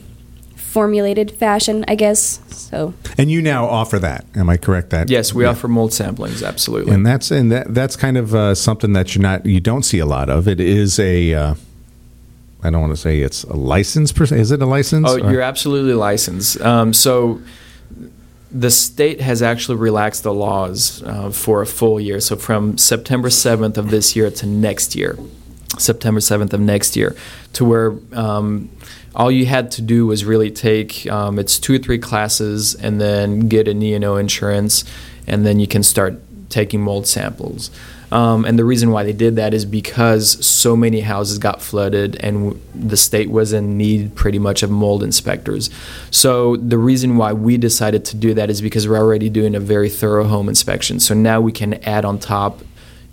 formulated 0.73 1.29
fashion, 1.31 1.85
I 1.87 1.95
guess. 1.95 2.39
So 2.49 2.93
And 3.17 3.29
you 3.29 3.41
now 3.41 3.65
offer 3.65 3.99
that. 3.99 4.25
Am 4.35 4.49
I 4.49 4.57
correct? 4.57 4.89
That 4.89 5.09
Yes, 5.09 5.33
we 5.33 5.45
offer 5.45 5.67
mold 5.67 5.91
samplings. 5.91 6.43
Absolutely. 6.45 6.93
and 6.95 7.05
that's 7.05 7.29
and 7.31 7.51
that 7.51 7.73
that's 7.73 7.95
kind 7.95 8.17
of 8.17 8.33
uh, 8.33 8.55
something 8.55 8.93
that 8.93 9.13
you're 9.13 9.21
not 9.21 9.45
you 9.45 9.59
don't 9.59 9.83
see 9.83 9.99
a 9.99 10.05
lot 10.05 10.29
of. 10.29 10.47
It 10.47 10.59
is 10.59 10.99
a 10.99 11.33
uh, 11.33 11.53
I 12.65 12.69
don't 12.71 12.81
want 12.81 12.93
to 12.93 13.01
say 13.07 13.19
it's 13.19 13.43
a 13.43 13.55
license 13.55 14.11
per 14.11 14.25
se. 14.25 14.39
Is 14.39 14.51
it 14.51 14.61
a 14.61 14.65
license? 14.65 15.07
Oh, 15.09 15.19
Or- 15.19 15.31
you're 15.31 15.41
absolutely 15.41 15.93
licensed. 15.93 16.59
Um, 16.61 16.93
so 16.93 17.41
the 18.51 18.71
state 18.71 19.19
has 19.21 19.41
actually 19.41 19.77
relaxed 19.77 20.23
the 20.23 20.33
laws 20.33 21.01
uh, 21.03 21.29
for 21.31 21.61
a 21.61 21.65
full 21.65 21.99
year. 21.99 22.19
So 22.19 22.35
from 22.35 22.77
September 22.77 23.29
7th 23.29 23.77
of 23.77 23.89
this 23.89 24.15
year 24.15 24.29
to 24.31 24.45
next 24.45 24.95
year, 24.95 25.17
September 25.77 26.19
7th 26.21 26.53
of 26.53 26.59
next 26.61 26.95
year, 26.95 27.15
to 27.53 27.65
where 27.65 27.93
um, 28.13 28.69
all 29.15 29.31
you 29.31 29.45
had 29.45 29.71
to 29.71 29.81
do 29.81 30.05
was 30.05 30.25
really 30.25 30.51
take 30.51 31.05
um, 31.07 31.39
it's 31.39 31.59
two 31.59 31.75
or 31.75 31.77
three 31.77 31.99
classes 31.99 32.75
and 32.75 32.99
then 32.99 33.47
get 33.47 33.67
an 33.67 33.81
E&O 33.81 34.15
insurance, 34.15 34.83
and 35.27 35.45
then 35.45 35.59
you 35.59 35.67
can 35.67 35.83
start 35.83 36.15
taking 36.49 36.81
mold 36.81 37.07
samples. 37.07 37.71
Um, 38.13 38.45
and 38.45 38.59
the 38.59 38.63
reason 38.63 38.91
why 38.91 39.03
they 39.03 39.11
did 39.11 39.37
that 39.37 39.55
is 39.55 39.65
because 39.65 40.45
so 40.45 40.75
many 40.75 40.99
houses 40.99 41.39
got 41.39 41.63
flooded 41.63 42.15
and 42.17 42.51
w- 42.51 42.59
the 42.75 42.95
state 42.95 43.31
was 43.31 43.53
in 43.53 43.75
need 43.75 44.13
pretty 44.13 44.37
much 44.37 44.61
of 44.61 44.69
mold 44.69 45.01
inspectors. 45.01 45.71
So 46.11 46.57
the 46.57 46.77
reason 46.77 47.17
why 47.17 47.33
we 47.33 47.57
decided 47.57 48.05
to 48.05 48.15
do 48.15 48.35
that 48.35 48.51
is 48.51 48.61
because 48.61 48.87
we're 48.87 48.99
already 48.99 49.31
doing 49.31 49.55
a 49.55 49.59
very 49.59 49.89
thorough 49.89 50.25
home 50.25 50.47
inspection. 50.47 50.99
So 50.99 51.15
now 51.15 51.41
we 51.41 51.51
can 51.51 51.73
add 51.85 52.05
on 52.05 52.19
top, 52.19 52.61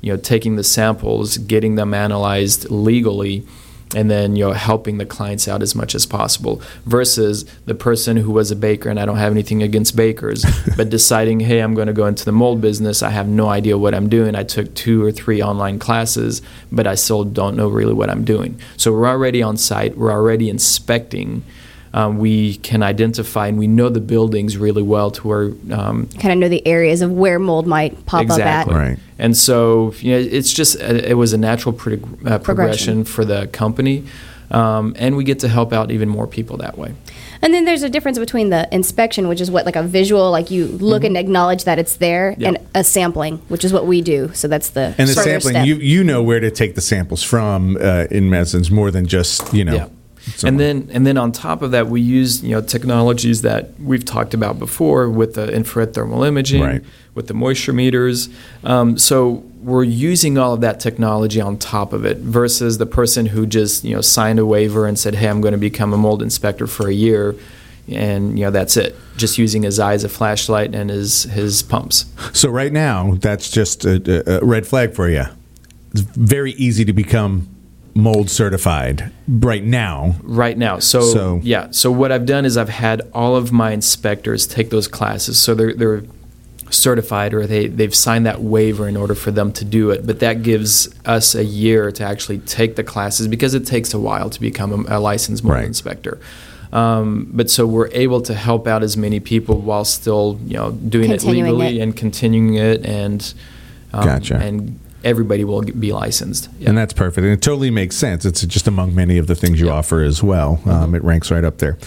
you 0.03 0.13
know, 0.13 0.19
taking 0.19 0.57
the 0.57 0.65
samples, 0.65 1.39
getting 1.39 1.77
them 1.77 1.95
analyzed 1.95 2.71
legally, 2.71 3.47
and 3.95 4.11
then 4.11 4.37
you 4.37 4.45
know 4.45 4.53
helping 4.53 4.99
the 4.99 5.07
clients 5.07 5.49
out 5.49 5.63
as 5.63 5.75
much 5.75 5.95
as 5.95 6.07
possible 6.07 6.63
versus 6.85 7.45
the 7.67 7.75
person 7.75 8.17
who 8.17 8.31
was 8.31 8.51
a 8.51 8.57
baker 8.57 8.89
and 8.89 9.01
I 9.01 9.05
don't 9.05 9.17
have 9.17 9.33
anything 9.33 9.63
against 9.63 9.97
bakers 9.97 10.45
but 10.77 10.91
deciding 10.91 11.41
hey 11.41 11.61
I'm 11.61 11.75
going 11.75 11.89
to 11.89 11.93
go 11.93 12.07
into 12.07 12.25
the 12.25 12.33
mold 12.33 12.61
business. 12.61 13.03
I 13.03 13.11
have 13.11 13.29
no 13.29 13.49
idea 13.49 13.79
what 13.79 13.95
I'm 13.95 14.09
doing. 14.09 14.35
I 14.35 14.45
took 14.45 14.75
two 14.75 15.03
or 15.05 15.13
three 15.13 15.43
online 15.43 15.79
classes 15.79 16.43
but 16.71 16.87
I 16.87 16.95
still 16.95 17.25
don't 17.25 17.57
know 17.57 17.69
really 17.69 17.95
what 17.95 18.11
I'm 18.11 18.25
doing. 18.25 18.61
So 18.77 18.93
we're 18.93 19.09
already 19.09 19.43
on 19.43 19.57
site. 19.57 19.97
We're 19.97 20.13
already 20.13 20.49
inspecting 20.49 21.43
um, 21.93 22.19
we 22.19 22.57
can 22.57 22.83
identify 22.83 23.49
and 23.49 23.59
we 23.59 23.67
know 23.67 23.89
the 23.89 24.01
buildings 24.01 24.57
really 24.57 24.83
well 24.83 25.11
to 25.11 25.27
where 25.27 25.45
um, 25.73 26.07
kind 26.19 26.33
of 26.33 26.39
know 26.39 26.49
the 26.49 26.65
areas 26.67 27.03
of 27.03 27.11
where 27.11 27.39
mold 27.39 27.67
might 27.67 28.07
pop 28.07 28.23
exactly. 28.23 28.75
up 28.75 28.81
at. 28.81 28.99
And 29.19 29.37
so, 29.37 29.93
you 29.99 30.13
know, 30.13 30.19
it's 30.19 30.53
just 30.53 30.77
it 30.77 31.17
was 31.17 31.33
a 31.33 31.39
natural 31.39 31.73
prog- 31.73 32.27
uh, 32.27 32.39
progression 32.39 33.05
for 33.05 33.25
the 33.25 33.49
company, 33.49 34.05
um, 34.51 34.95
and 34.99 35.17
we 35.17 35.25
get 35.25 35.41
to 35.41 35.49
help 35.49 35.73
out 35.73 35.91
even 35.91 36.09
more 36.09 36.27
people 36.27 36.57
that 36.59 36.79
way. 36.79 36.95
And 37.43 37.55
then 37.55 37.65
there's 37.65 37.83
a 37.83 37.89
difference 37.89 38.19
between 38.19 38.51
the 38.51 38.69
inspection, 38.73 39.27
which 39.27 39.41
is 39.41 39.51
what 39.51 39.65
like 39.67 39.77
a 39.77 39.83
visual, 39.83 40.31
like 40.31 40.51
you 40.51 40.67
look 40.67 41.05
and 41.05 41.17
acknowledge 41.17 41.65
that 41.65 41.79
it's 41.79 41.97
there, 41.97 42.35
Yep. 42.39 42.49
and 42.49 42.69
a 42.75 42.85
sampling, 42.85 43.39
which 43.49 43.65
is 43.65 43.73
what 43.73 43.87
we 43.87 44.01
do. 44.01 44.31
So 44.35 44.47
that's 44.47 44.71
the 44.71 44.95
and 44.99 45.09
the 45.09 45.15
sampling, 45.15 45.55
step. 45.55 45.67
you 45.67 45.77
you 45.77 46.05
know 46.05 46.23
where 46.23 46.41
to 46.41 46.51
take 46.51 46.75
the 46.75 46.81
samples 46.81 47.23
from 47.23 47.77
uh, 47.81 48.07
in 48.11 48.31
medicines 48.31 48.71
more 48.71 48.91
than 48.91 49.07
just 49.07 49.53
you 49.53 49.65
know. 49.65 49.91
Yeah. 50.39 50.49
And 50.49 50.61
then, 50.61 50.89
and 50.93 51.07
then 51.07 51.17
on 51.19 51.33
top 51.33 51.63
of 51.63 51.71
that, 51.73 51.89
we 51.89 52.01
use 52.01 52.43
you 52.43 52.51
know 52.51 52.61
technologies 52.63 53.43
that 53.43 53.71
we've 53.81 54.05
talked 54.05 54.35
about 54.35 54.59
before 54.59 55.09
with 55.09 55.35
the 55.35 55.53
infrared 55.53 55.95
thermal 55.95 56.23
imaging, 56.25 56.63
Right. 56.63 56.83
with 57.15 57.27
the 57.27 57.35
moisture 57.35 57.73
meters. 57.73 58.29
Um, 58.65 58.97
so 58.99 59.43
we're 59.63 59.85
using 59.85 60.39
all 60.39 60.55
of 60.55 60.61
that 60.63 60.81
technology 60.81 61.41
on 61.41 61.59
top 61.59 61.93
of 61.93 62.05
it, 62.05 62.19
versus 62.19 62.79
the 62.79 62.87
person 62.87 63.27
who 63.27 63.47
just 63.47 63.85
you 63.85 63.95
know 63.95 64.01
signed 64.01 64.39
a 64.39 64.47
waiver 64.47 64.87
and 64.87 64.99
said, 64.99 65.15
"Hey, 65.17 65.29
I'm 65.29 65.41
going 65.41 65.53
to 65.53 65.59
become 65.59 65.93
a 65.93 65.99
mold 65.99 66.23
inspector 66.23 66.67
for 66.67 66.89
a 66.89 66.95
year," 66.95 67.35
and 67.89 68.39
you 68.39 68.45
know 68.45 68.51
that's 68.51 68.77
it, 68.77 68.97
just 69.17 69.37
using 69.39 69.63
his 69.63 69.79
eye 69.79 69.95
as 69.95 70.05
a 70.05 70.09
flashlight 70.09 70.75
and 70.75 70.91
his 70.91 71.25
his 71.25 71.63
pumps. 71.63 72.07
So 72.33 72.49
right 72.49 72.73
now, 72.73 73.17
that's 73.21 73.51
just 73.51 73.85
a- 73.85 74.41
a 74.41 74.45
red 74.45 74.67
flag 74.67 74.95
for 74.95 75.09
you. 75.11 75.25
It's 75.93 76.03
very 76.03 76.53
easy 76.53 76.85
to 76.85 76.93
become 76.93 77.49
mold 77.95 78.31
certified 78.31 79.11
right 79.29 79.65
now. 79.65 80.15
right 80.23 80.57
now. 80.57 80.79
So, 80.79 81.01
So- 81.01 81.41
yeah. 81.43 81.69
So 81.71 81.91
what 81.91 82.13
I've 82.13 82.27
done 82.27 82.45
is 82.45 82.57
I've 82.57 82.69
had 82.69 83.03
all 83.13 83.37
of 83.37 83.53
my 83.53 83.73
inspectors 83.73 84.47
take 84.47 84.71
those 84.71 84.87
classes. 84.89 85.39
So 85.39 85.55
they're 85.55 85.75
they're 85.75 86.03
certified 86.71 87.35
or 87.35 87.47
they 87.49 87.67
they've 87.67 87.95
signed 87.95 88.25
that 88.27 88.41
waiver 88.43 88.87
in 88.87 88.97
order 88.97 89.15
for 89.17 89.33
them 89.33 89.53
to 89.55 89.65
do 89.65 89.91
it. 89.91 90.07
But 90.07 90.21
that 90.21 90.43
gives 90.43 90.89
us 91.05 91.35
a 91.35 91.45
year 91.45 91.91
to 91.93 92.05
actually 92.05 92.39
take 92.39 92.77
the 92.77 92.85
classes 92.85 93.27
because 93.29 93.55
it 93.55 93.67
takes 93.67 93.93
a 93.93 93.99
while 93.99 94.31
to 94.31 94.41
become 94.41 94.87
a, 94.89 94.99
a 94.99 95.01
licensed 95.01 95.43
mold 95.43 95.65
inspector. 95.65 96.21
Um, 96.73 97.29
but 97.33 97.51
so 97.51 97.67
we're 97.67 97.89
able 97.89 98.21
to 98.23 98.35
help 98.35 98.69
out 98.69 98.85
as 98.85 98.97
many 98.97 99.19
people 99.19 99.61
while 99.61 99.85
still 99.85 100.39
you 100.47 100.57
know 100.57 100.71
doing 100.71 101.09
Continuing 101.11 101.49
it 101.49 101.53
legally 101.59 101.81
it. 101.81 101.83
and 101.83 101.97
continuing 101.97 102.55
it 102.55 102.87
and 102.87 103.35
um, 103.93 104.05
Gotcha. 104.05 104.37
and 104.37 104.79
everybody 105.05 105.45
will 105.45 105.63
be 105.63 105.93
licensed. 105.93 106.49
And 106.65 106.77
that's 106.77 106.93
perfect. 106.93 107.25
And 107.25 107.33
it 107.33 107.43
totally 107.43 107.71
makes 107.71 107.97
sense. 107.97 108.25
It's 108.25 108.43
just 108.43 108.67
among 108.67 108.95
many 108.95 109.19
of 109.19 109.27
the 109.27 109.35
things 109.35 109.61
you 109.61 109.71
offer 109.71 110.03
as 110.03 110.23
well. 110.23 110.61
Um, 110.67 110.95
it 110.95 111.03
ranks 111.03 111.31
right 111.31 111.45
up 111.45 111.59
there. 111.59 111.79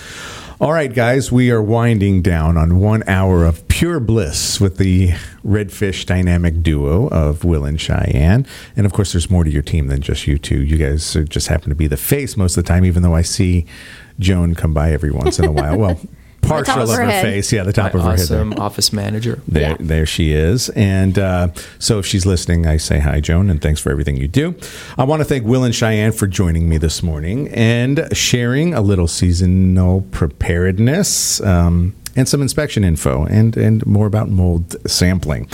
All 0.61 0.71
right, 0.71 0.93
guys, 0.93 1.31
we 1.31 1.51
are 1.51 1.61
winding 1.61 2.21
down 2.21 2.55
on 2.57 2.79
one 2.79 3.03
hour 3.07 3.43
of 3.43 3.67
pure 3.67 3.99
bliss 3.99 4.61
with 4.61 4.77
the 4.77 5.09
Redfish 5.45 6.05
dynamic 6.05 6.63
duo 6.63 7.07
of 7.09 7.43
Will 7.43 7.65
and 7.65 7.81
Cheyenne. 7.81 8.47
And 8.75 8.85
of 8.85 8.93
course, 8.93 9.11
there's 9.11 9.29
more 9.29 9.43
to 9.43 9.51
your 9.51 9.63
team 9.63 9.87
than 9.87 10.01
just 10.01 10.25
you 10.25 10.37
two. 10.37 10.63
You 10.63 10.77
guys 10.77 11.17
just 11.27 11.47
happen 11.47 11.69
to 11.69 11.75
be 11.75 11.87
the 11.87 11.97
face 11.97 12.37
most 12.37 12.55
of 12.55 12.63
the 12.63 12.67
time, 12.67 12.85
even 12.85 13.03
though 13.03 13.15
I 13.15 13.23
see 13.23 13.65
Joan 14.19 14.55
come 14.55 14.73
by 14.73 14.93
every 14.93 15.11
once 15.11 15.37
in 15.37 15.45
a 15.45 15.51
while. 15.51 15.77
Well, 15.77 15.99
partial 16.47 16.73
top 16.75 16.83
of 16.83 16.89
of 16.89 16.95
her 16.95 17.05
her 17.05 17.21
face. 17.21 17.51
Yeah, 17.51 17.63
the 17.63 17.73
top 17.73 17.93
My 17.93 17.99
of 17.99 18.05
her 18.05 18.11
head. 18.11 18.19
awesome 18.19 18.53
office 18.53 18.93
manager. 18.93 19.41
There, 19.47 19.75
there 19.79 20.05
she 20.05 20.31
is. 20.33 20.69
And 20.69 21.17
uh, 21.17 21.49
so 21.79 21.99
if 21.99 22.05
she's 22.05 22.25
listening, 22.25 22.65
I 22.67 22.77
say 22.77 22.99
hi, 22.99 23.19
Joan, 23.19 23.49
and 23.49 23.61
thanks 23.61 23.79
for 23.81 23.91
everything 23.91 24.17
you 24.17 24.27
do. 24.27 24.55
I 24.97 25.03
want 25.03 25.21
to 25.21 25.25
thank 25.25 25.45
Will 25.45 25.63
and 25.63 25.73
Cheyenne 25.73 26.11
for 26.11 26.27
joining 26.27 26.67
me 26.69 26.77
this 26.77 27.01
morning 27.03 27.47
and 27.49 28.07
sharing 28.13 28.73
a 28.73 28.81
little 28.81 29.07
seasonal 29.07 30.01
preparedness 30.11 31.41
um, 31.41 31.95
and 32.15 32.27
some 32.29 32.41
inspection 32.41 32.83
info 32.83 33.25
and, 33.25 33.57
and 33.57 33.85
more 33.85 34.05
about 34.07 34.29
mold 34.29 34.75
sampling. 34.89 35.49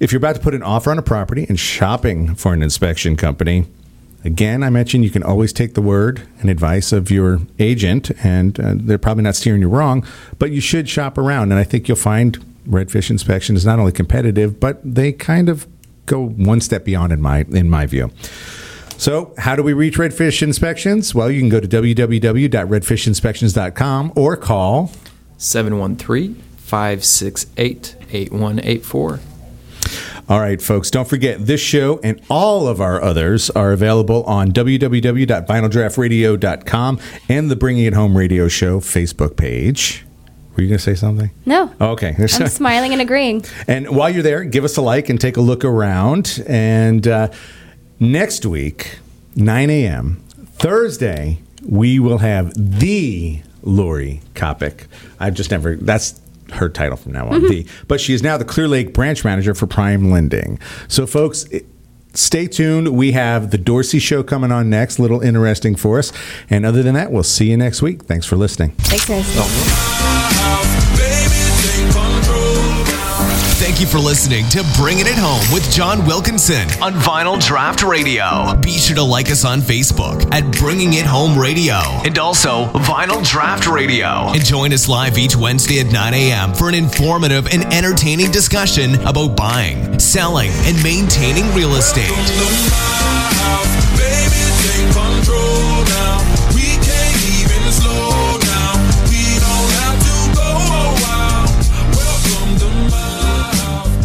If 0.00 0.12
you're 0.12 0.18
about 0.18 0.34
to 0.36 0.42
put 0.42 0.54
an 0.54 0.62
offer 0.62 0.90
on 0.90 0.98
a 0.98 1.02
property 1.02 1.46
and 1.48 1.58
shopping 1.58 2.34
for 2.34 2.52
an 2.52 2.62
inspection 2.62 3.16
company, 3.16 3.66
Again, 4.24 4.62
I 4.62 4.70
mentioned 4.70 5.04
you 5.04 5.10
can 5.10 5.22
always 5.22 5.52
take 5.52 5.74
the 5.74 5.82
word 5.82 6.26
and 6.40 6.48
advice 6.48 6.92
of 6.92 7.10
your 7.10 7.40
agent, 7.58 8.10
and 8.24 8.58
uh, 8.58 8.72
they're 8.76 8.96
probably 8.96 9.24
not 9.24 9.36
steering 9.36 9.60
you 9.60 9.68
wrong, 9.68 10.02
but 10.38 10.50
you 10.50 10.62
should 10.62 10.88
shop 10.88 11.18
around. 11.18 11.52
And 11.52 11.60
I 11.60 11.64
think 11.64 11.88
you'll 11.88 11.98
find 11.98 12.38
Redfish 12.66 13.10
Inspection 13.10 13.54
is 13.54 13.66
not 13.66 13.78
only 13.78 13.92
competitive, 13.92 14.58
but 14.58 14.80
they 14.82 15.12
kind 15.12 15.50
of 15.50 15.66
go 16.06 16.26
one 16.26 16.62
step 16.62 16.84
beyond 16.84 17.12
in 17.12 17.20
my 17.20 17.44
in 17.50 17.68
my 17.68 17.84
view. 17.86 18.10
So, 18.96 19.34
how 19.38 19.56
do 19.56 19.62
we 19.62 19.72
reach 19.72 19.96
Redfish 19.98 20.42
Inspections? 20.42 21.14
Well, 21.14 21.30
you 21.30 21.40
can 21.40 21.48
go 21.50 21.60
to 21.60 21.68
www.redfishinspections.com 21.68 24.12
or 24.16 24.36
call 24.36 24.90
713 25.36 26.34
568 26.56 27.96
8184. 28.10 29.20
All 30.26 30.40
right, 30.40 30.60
folks, 30.62 30.90
don't 30.90 31.06
forget 31.06 31.44
this 31.46 31.60
show 31.60 32.00
and 32.02 32.18
all 32.30 32.66
of 32.66 32.80
our 32.80 33.02
others 33.02 33.50
are 33.50 33.72
available 33.72 34.24
on 34.24 34.52
www.vinyldraftradio.com 34.52 37.00
and 37.28 37.50
the 37.50 37.56
Bringing 37.56 37.84
It 37.84 37.92
Home 37.92 38.16
Radio 38.16 38.48
Show 38.48 38.80
Facebook 38.80 39.36
page. 39.36 40.06
Were 40.56 40.62
you 40.62 40.68
going 40.68 40.78
to 40.78 40.82
say 40.82 40.94
something? 40.94 41.30
no, 41.44 41.74
Oh, 41.80 41.90
okay. 41.90 42.14
I'm 42.18 42.28
smiling 42.48 42.92
and 42.92 43.02
agreeing. 43.02 43.44
And 43.68 43.94
while 43.94 44.08
you're 44.08 44.22
there, 44.22 44.44
give 44.44 44.64
us 44.64 44.76
a 44.76 44.82
like 44.82 45.08
and 45.10 45.20
take 45.20 45.36
a 45.36 45.40
look 45.42 45.64
around. 45.64 46.42
And 46.46 47.06
uh, 47.06 47.28
next 48.00 48.46
week, 48.46 48.98
9 49.36 49.68
a.m., 49.68 50.22
Thursday, 50.54 51.40
we 51.66 51.98
will 51.98 52.18
have 52.18 52.52
the 52.56 53.42
Lori 53.62 54.22
Coppock. 54.34 54.86
I've 55.20 55.34
just 55.34 55.50
never, 55.50 55.76
that's 55.76 56.18
her 56.56 56.68
title 56.68 56.96
from 56.96 57.12
now 57.12 57.26
on, 57.28 57.40
mm-hmm. 57.40 57.48
the. 57.48 57.66
But 57.88 58.00
she 58.00 58.14
is 58.14 58.22
now 58.22 58.36
the 58.36 58.44
Clear 58.44 58.68
Lake 58.68 58.94
branch 58.94 59.24
manager 59.24 59.54
for 59.54 59.66
Prime 59.66 60.10
Lending. 60.10 60.58
So, 60.88 61.06
folks, 61.06 61.44
it- 61.44 61.66
stay 62.14 62.46
tuned. 62.46 62.88
We 62.96 63.12
have 63.12 63.50
the 63.50 63.58
Dorsey 63.58 63.98
Show 63.98 64.22
coming 64.22 64.52
on 64.52 64.70
next, 64.70 64.98
little 64.98 65.20
interesting 65.20 65.76
for 65.76 65.98
us. 65.98 66.12
And 66.48 66.64
other 66.64 66.82
than 66.82 66.94
that, 66.94 67.10
we'll 67.10 67.22
see 67.22 67.50
you 67.50 67.56
next 67.56 67.82
week. 67.82 68.04
Thanks 68.04 68.26
for 68.26 68.36
listening. 68.36 68.70
Thanks, 68.78 69.06
guys. 69.06 69.24
Oh. 69.36 70.03
Thank 73.74 73.86
you 73.92 73.98
for 73.98 74.06
listening 74.06 74.48
to 74.50 74.64
Bringing 74.78 75.08
It 75.08 75.18
Home 75.18 75.52
with 75.52 75.68
John 75.68 76.06
Wilkinson 76.06 76.68
on 76.80 76.92
Vinyl 76.94 77.40
Draught 77.40 77.82
Radio. 77.82 78.54
Be 78.60 78.78
sure 78.78 78.94
to 78.94 79.02
like 79.02 79.32
us 79.32 79.44
on 79.44 79.62
Facebook 79.62 80.32
at 80.32 80.48
Bringing 80.60 80.92
It 80.92 81.04
Home 81.04 81.36
Radio 81.36 81.80
and 82.04 82.16
also 82.16 82.66
Vinyl 82.66 83.20
Draught 83.24 83.66
Radio. 83.66 84.28
And 84.32 84.44
join 84.44 84.72
us 84.72 84.88
live 84.88 85.18
each 85.18 85.34
Wednesday 85.34 85.80
at 85.80 85.92
9 85.92 86.14
a.m. 86.14 86.54
for 86.54 86.68
an 86.68 86.76
informative 86.76 87.48
and 87.48 87.64
entertaining 87.74 88.30
discussion 88.30 88.94
about 89.04 89.36
buying, 89.36 89.98
selling, 89.98 90.50
and 90.52 90.80
maintaining 90.84 91.52
real 91.52 91.74
estate. 91.74 93.23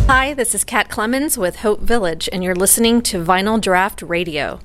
This 0.10 0.56
is 0.56 0.64
Kat 0.64 0.90
Clemens 0.90 1.38
with 1.38 1.58
Hope 1.58 1.82
Village, 1.82 2.28
and 2.34 2.44
you're 2.44 2.56
listening 2.56 3.04
to 3.04 3.24
Vinyl 3.24 3.62
Draught 3.62 4.10
Radio. 4.10 4.60